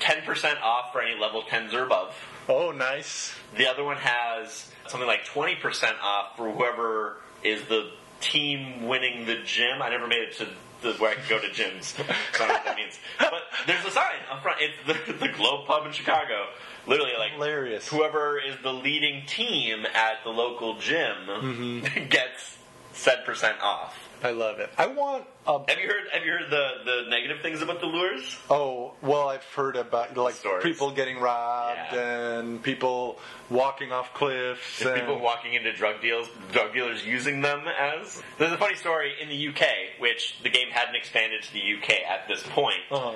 10% 0.00 0.60
off 0.62 0.92
for 0.92 1.00
any 1.02 1.18
level 1.18 1.42
10s 1.42 1.72
or 1.74 1.84
above. 1.84 2.14
Oh, 2.48 2.70
nice. 2.72 3.34
The 3.56 3.68
other 3.68 3.84
one 3.84 3.96
has 3.98 4.70
something 4.88 5.06
like 5.06 5.24
20% 5.26 5.60
off 6.02 6.36
for 6.36 6.50
whoever 6.50 7.16
is 7.44 7.62
the 7.68 7.90
team 8.20 8.86
winning 8.86 9.26
the 9.26 9.36
gym. 9.44 9.80
I 9.80 9.90
never 9.90 10.06
made 10.06 10.20
it 10.22 10.36
to 10.38 10.48
the, 10.82 10.92
where 10.94 11.10
I 11.10 11.14
can 11.14 11.24
go 11.28 11.38
to 11.38 11.48
gyms. 11.48 11.84
So 11.84 12.02
I 12.02 12.38
don't 12.38 12.48
know 12.48 12.54
what 12.54 12.64
that 12.64 12.76
means. 12.76 12.98
But 13.18 13.42
there's 13.66 13.84
a 13.84 13.90
sign 13.90 14.04
up 14.30 14.42
front. 14.42 14.58
It's 14.60 14.76
the, 15.06 15.12
the 15.12 15.28
Globe 15.32 15.66
Pub 15.66 15.86
in 15.86 15.92
Chicago. 15.92 16.46
Literally, 16.86 17.12
like, 17.18 17.32
Hilarious. 17.32 17.86
whoever 17.88 18.38
is 18.38 18.56
the 18.62 18.72
leading 18.72 19.26
team 19.26 19.84
at 19.94 20.24
the 20.24 20.30
local 20.30 20.78
gym 20.78 21.16
Mm-hmm. 21.28 22.04
gets 22.08 22.56
said 22.92 23.24
percent 23.24 23.60
off. 23.62 23.96
I 24.22 24.32
love 24.32 24.58
it. 24.60 24.70
I 24.76 24.86
want 24.86 25.24
a. 25.46 25.58
Have 25.68 25.78
you 25.78 25.86
heard? 25.88 26.04
Have 26.12 26.24
you 26.24 26.32
heard 26.32 26.50
the, 26.50 26.68
the 26.84 27.10
negative 27.10 27.40
things 27.42 27.62
about 27.62 27.80
the 27.80 27.86
lures? 27.86 28.36
Oh 28.50 28.92
well, 29.02 29.28
I've 29.28 29.44
heard 29.44 29.76
about 29.76 30.16
like 30.16 30.34
Stories. 30.34 30.62
people 30.62 30.90
getting 30.90 31.18
robbed 31.18 31.78
Yeah. 31.92 32.38
and 32.38 32.62
people 32.62 33.18
walking 33.48 33.92
off 33.92 34.12
cliffs. 34.14 34.82
and 34.82 34.94
People 35.00 35.18
walking 35.20 35.54
into 35.54 35.72
drug 35.72 36.00
deals, 36.02 36.28
drug 36.52 36.72
dealers 36.74 37.04
using 37.04 37.40
them 37.40 37.62
as. 37.66 38.22
There's 38.38 38.52
a 38.52 38.58
funny 38.58 38.76
story 38.76 39.14
in 39.20 39.28
the 39.28 39.48
UK, 39.48 39.64
which 39.98 40.36
the 40.42 40.50
game 40.50 40.68
hadn't 40.70 40.96
expanded 40.96 41.42
to 41.42 41.52
the 41.52 41.62
UK 41.78 41.90
at 42.08 42.28
this 42.28 42.42
point. 42.42 42.80
Uh-huh. 42.90 43.12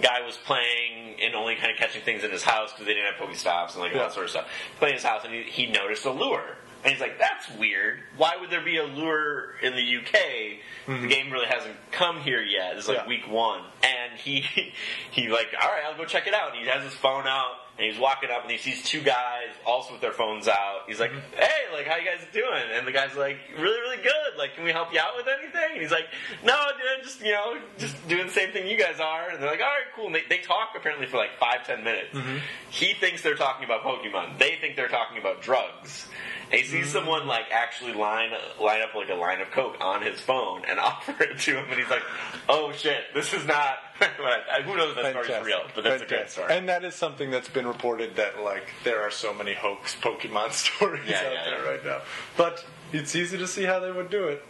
Guy 0.00 0.20
was 0.26 0.36
playing 0.36 1.16
and 1.22 1.34
only 1.34 1.54
kind 1.56 1.70
of 1.70 1.78
catching 1.78 2.02
things 2.02 2.22
in 2.24 2.30
his 2.30 2.42
house 2.42 2.70
because 2.72 2.86
they 2.86 2.92
didn't 2.94 3.14
have 3.14 3.28
Pokestops 3.28 3.72
and 3.74 3.80
like 3.80 3.92
all 3.92 4.00
that 4.00 4.12
sort 4.12 4.24
of 4.24 4.30
stuff. 4.30 4.46
Playing 4.78 4.92
in 4.92 4.96
his 4.96 5.04
house 5.04 5.22
and 5.24 5.32
he, 5.32 5.42
he 5.44 5.66
noticed 5.66 6.04
a 6.04 6.10
lure. 6.10 6.56
And 6.86 6.92
he's 6.94 7.00
like, 7.00 7.18
that's 7.18 7.50
weird. 7.58 7.98
Why 8.16 8.36
would 8.40 8.48
there 8.48 8.62
be 8.62 8.76
a 8.76 8.84
lure 8.84 9.54
in 9.60 9.74
the 9.74 9.96
UK? 9.96 11.00
The 11.02 11.08
game 11.08 11.32
really 11.32 11.46
hasn't 11.48 11.74
come 11.90 12.20
here 12.20 12.40
yet. 12.40 12.76
It's 12.76 12.86
like 12.86 12.98
Mm-hmm. 12.98 13.10
Yeah. 13.10 13.16
week 13.24 13.28
one. 13.28 13.62
And 13.82 14.16
he, 14.20 14.44
he 15.10 15.26
like, 15.28 15.48
all 15.60 15.68
right, 15.68 15.82
I'll 15.84 15.96
go 15.96 16.04
check 16.04 16.28
it 16.28 16.34
out. 16.34 16.52
And 16.54 16.62
he 16.62 16.68
has 16.70 16.84
his 16.84 16.94
phone 16.94 17.26
out 17.26 17.54
and 17.78 17.90
he's 17.90 17.98
walking 18.00 18.30
up 18.30 18.42
and 18.42 18.50
he 18.50 18.58
sees 18.58 18.82
two 18.82 19.02
guys 19.02 19.48
also 19.66 19.92
with 19.92 20.00
their 20.00 20.12
phones 20.12 20.48
out. 20.48 20.82
He's 20.86 20.98
like, 21.00 21.10
Mm-hmm. 21.10 21.36
hey, 21.36 21.74
like, 21.74 21.86
how 21.86 21.96
you 21.96 22.04
guys 22.06 22.24
doing? 22.32 22.62
And 22.74 22.86
the 22.86 22.92
guy's 22.92 23.14
like, 23.16 23.36
really, 23.58 23.78
really 23.80 23.96
good. 24.02 24.38
Like, 24.38 24.54
can 24.54 24.64
we 24.64 24.72
help 24.72 24.92
you 24.92 24.98
out 25.00 25.16
with 25.16 25.26
anything? 25.28 25.72
And 25.72 25.80
he's 25.82 25.90
like, 25.90 26.06
no, 26.44 26.54
dude, 26.78 26.86
I'm 26.98 27.04
just, 27.04 27.20
you 27.20 27.32
know, 27.32 27.58
just 27.78 28.08
doing 28.08 28.26
the 28.26 28.32
same 28.32 28.52
thing 28.52 28.66
you 28.66 28.78
guys 28.78 28.98
are. 29.00 29.28
And 29.28 29.42
they're 29.42 29.50
like, 29.50 29.60
all 29.60 29.66
right, 29.66 29.84
cool. 29.94 30.06
And 30.06 30.14
they, 30.14 30.22
they 30.28 30.38
talk 30.38 30.70
apparently 30.76 31.06
for 31.06 31.18
like 31.18 31.38
five, 31.38 31.66
ten 31.66 31.84
minutes. 31.84 32.14
Mm-hmm. 32.14 32.38
He 32.70 32.94
thinks 32.94 33.22
they're 33.22 33.34
talking 33.34 33.64
about 33.64 33.82
Pokemon. 33.82 34.38
They 34.38 34.56
think 34.60 34.76
they're 34.76 34.88
talking 34.88 35.18
about 35.18 35.42
drugs. 35.42 36.06
And 36.50 36.60
he 36.60 36.66
sees 36.66 36.88
someone 36.92 37.26
like 37.26 37.46
actually 37.50 37.92
line 37.92 38.30
line 38.60 38.80
up 38.80 38.94
like 38.94 39.08
a 39.10 39.14
line 39.14 39.40
of 39.40 39.50
coke 39.50 39.78
on 39.80 40.00
his 40.02 40.20
phone 40.20 40.62
and 40.68 40.78
offer 40.80 41.20
it 41.24 41.40
to 41.40 41.56
him, 41.58 41.64
and 41.68 41.74
he's 41.80 41.90
like, 41.90 42.04
"Oh 42.48 42.70
shit, 42.70 43.02
this 43.14 43.34
is 43.34 43.44
not." 43.46 43.78
Uh, 44.26 44.62
who 44.62 44.76
knows 44.76 44.90
if 44.90 44.96
that 44.96 45.10
story's 45.10 45.26
Fantastic. 45.28 45.46
real? 45.46 45.62
But 45.74 45.84
that's 45.84 46.02
a 46.02 46.06
great 46.06 46.30
story. 46.30 46.52
And 46.56 46.68
that 46.68 46.84
is 46.84 46.94
something 46.94 47.30
that's 47.30 47.48
been 47.48 47.66
reported 47.66 48.16
that 48.16 48.42
like 48.42 48.70
there 48.84 49.00
are 49.02 49.10
so 49.10 49.32
many 49.34 49.54
hoax 49.54 49.96
Pokemon 50.00 50.52
stories 50.64 51.02
Yeah, 51.08 51.16
out 51.18 51.32
yeah, 51.32 51.44
there 51.44 51.64
yeah. 51.64 51.70
right 51.70 51.84
now. 51.84 52.00
But 52.36 52.64
it's 52.92 53.14
easy 53.16 53.38
to 53.38 53.46
see 53.46 53.64
how 53.64 53.78
they 53.80 53.90
would 53.90 54.10
do 54.10 54.24
it. 54.28 54.44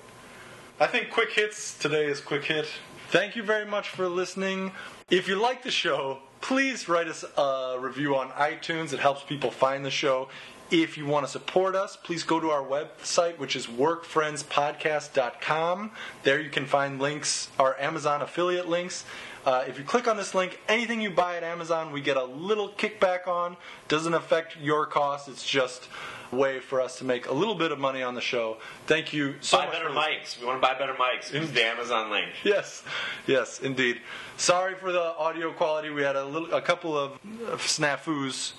I 0.80 0.86
think 0.86 1.11
quick 1.11 1.32
hits 1.32 1.76
today 1.78 2.07
is 2.07 2.20
quick 2.20 2.44
hit. 2.44 2.66
Thank 3.09 3.36
you 3.36 3.42
very 3.42 3.64
much 3.66 3.88
for 3.88 4.09
listening. 4.09 4.72
If 5.11 5.28
you 5.28 5.36
like 5.36 5.62
the 5.62 5.70
show, 5.70 6.18
please 6.40 6.88
write 6.88 7.09
us 7.09 7.24
a 7.36 7.76
review 7.80 8.16
on 8.16 8.30
iTunes. 8.30 8.92
It 8.92 8.99
helps 9.01 9.22
people 9.24 9.51
find 9.51 9.84
the 9.84 9.90
show. 9.90 10.28
If 10.70 10.99
you 10.99 11.07
want 11.07 11.24
to 11.24 11.30
support 11.30 11.76
us, 11.76 11.97
please 11.97 12.24
go 12.24 12.40
to 12.40 12.51
our 12.51 12.62
website, 12.62 13.38
which 13.38 13.55
is 13.55 13.68
workfriendspodcast.com. 13.68 15.92
There 16.24 16.40
you 16.40 16.51
can 16.51 16.66
find 16.66 17.01
links, 17.01 17.49
our 17.59 17.78
Amazon 17.80 18.20
affiliate 18.22 18.68
links. 18.68 19.05
Uh, 19.47 19.64
if 19.68 19.78
you 19.78 19.84
click 19.84 20.09
on 20.09 20.16
this 20.16 20.34
link, 20.34 20.59
anything 20.68 21.01
you 21.01 21.09
buy 21.09 21.36
at 21.36 21.44
Amazon, 21.44 21.92
we 21.92 22.01
get 22.01 22.16
a 22.16 22.24
little 22.24 22.68
kickback 22.70 23.28
on. 23.28 23.57
Doesn't 23.86 24.12
affect 24.12 24.57
your 24.57 24.86
cost. 24.86 25.28
It's 25.28 25.47
just 25.47 25.88
a 26.32 26.36
way 26.36 26.59
for 26.59 26.80
us 26.80 26.99
to 26.99 27.05
make 27.05 27.28
a 27.28 27.32
little 27.32 27.55
bit 27.55 27.70
of 27.70 27.78
money 27.78 28.03
on 28.03 28.16
the 28.16 28.20
show. 28.20 28.57
Thank 28.88 29.12
you 29.12 29.36
so 29.40 29.59
buy 29.59 29.66
much. 29.66 29.72
Buy 29.74 29.78
better 29.78 29.94
mics. 29.94 30.40
We 30.40 30.47
want 30.47 30.61
to 30.61 30.66
buy 30.66 30.74
better 30.76 30.94
mics. 30.94 31.32
Use 31.32 31.53
the 31.53 31.64
Amazon 31.64 32.11
link. 32.11 32.26
Yes, 32.42 32.82
yes, 33.28 33.61
indeed. 33.61 34.01
Sorry 34.36 34.74
for 34.74 34.90
the 34.90 35.01
audio 35.16 35.53
quality. 35.53 35.90
We 35.90 36.03
had 36.03 36.16
a 36.16 36.24
little, 36.24 36.53
a 36.53 36.61
couple 36.61 36.99
of, 36.99 37.12
of 37.49 37.61
snafus, 37.61 38.53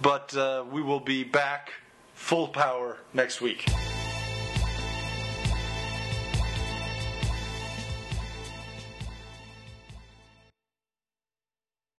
but 0.00 0.34
uh, 0.34 0.64
we 0.70 0.80
will 0.80 1.00
be 1.00 1.22
back 1.22 1.72
full 2.14 2.48
power 2.48 2.96
next 3.12 3.42
week. 3.42 3.66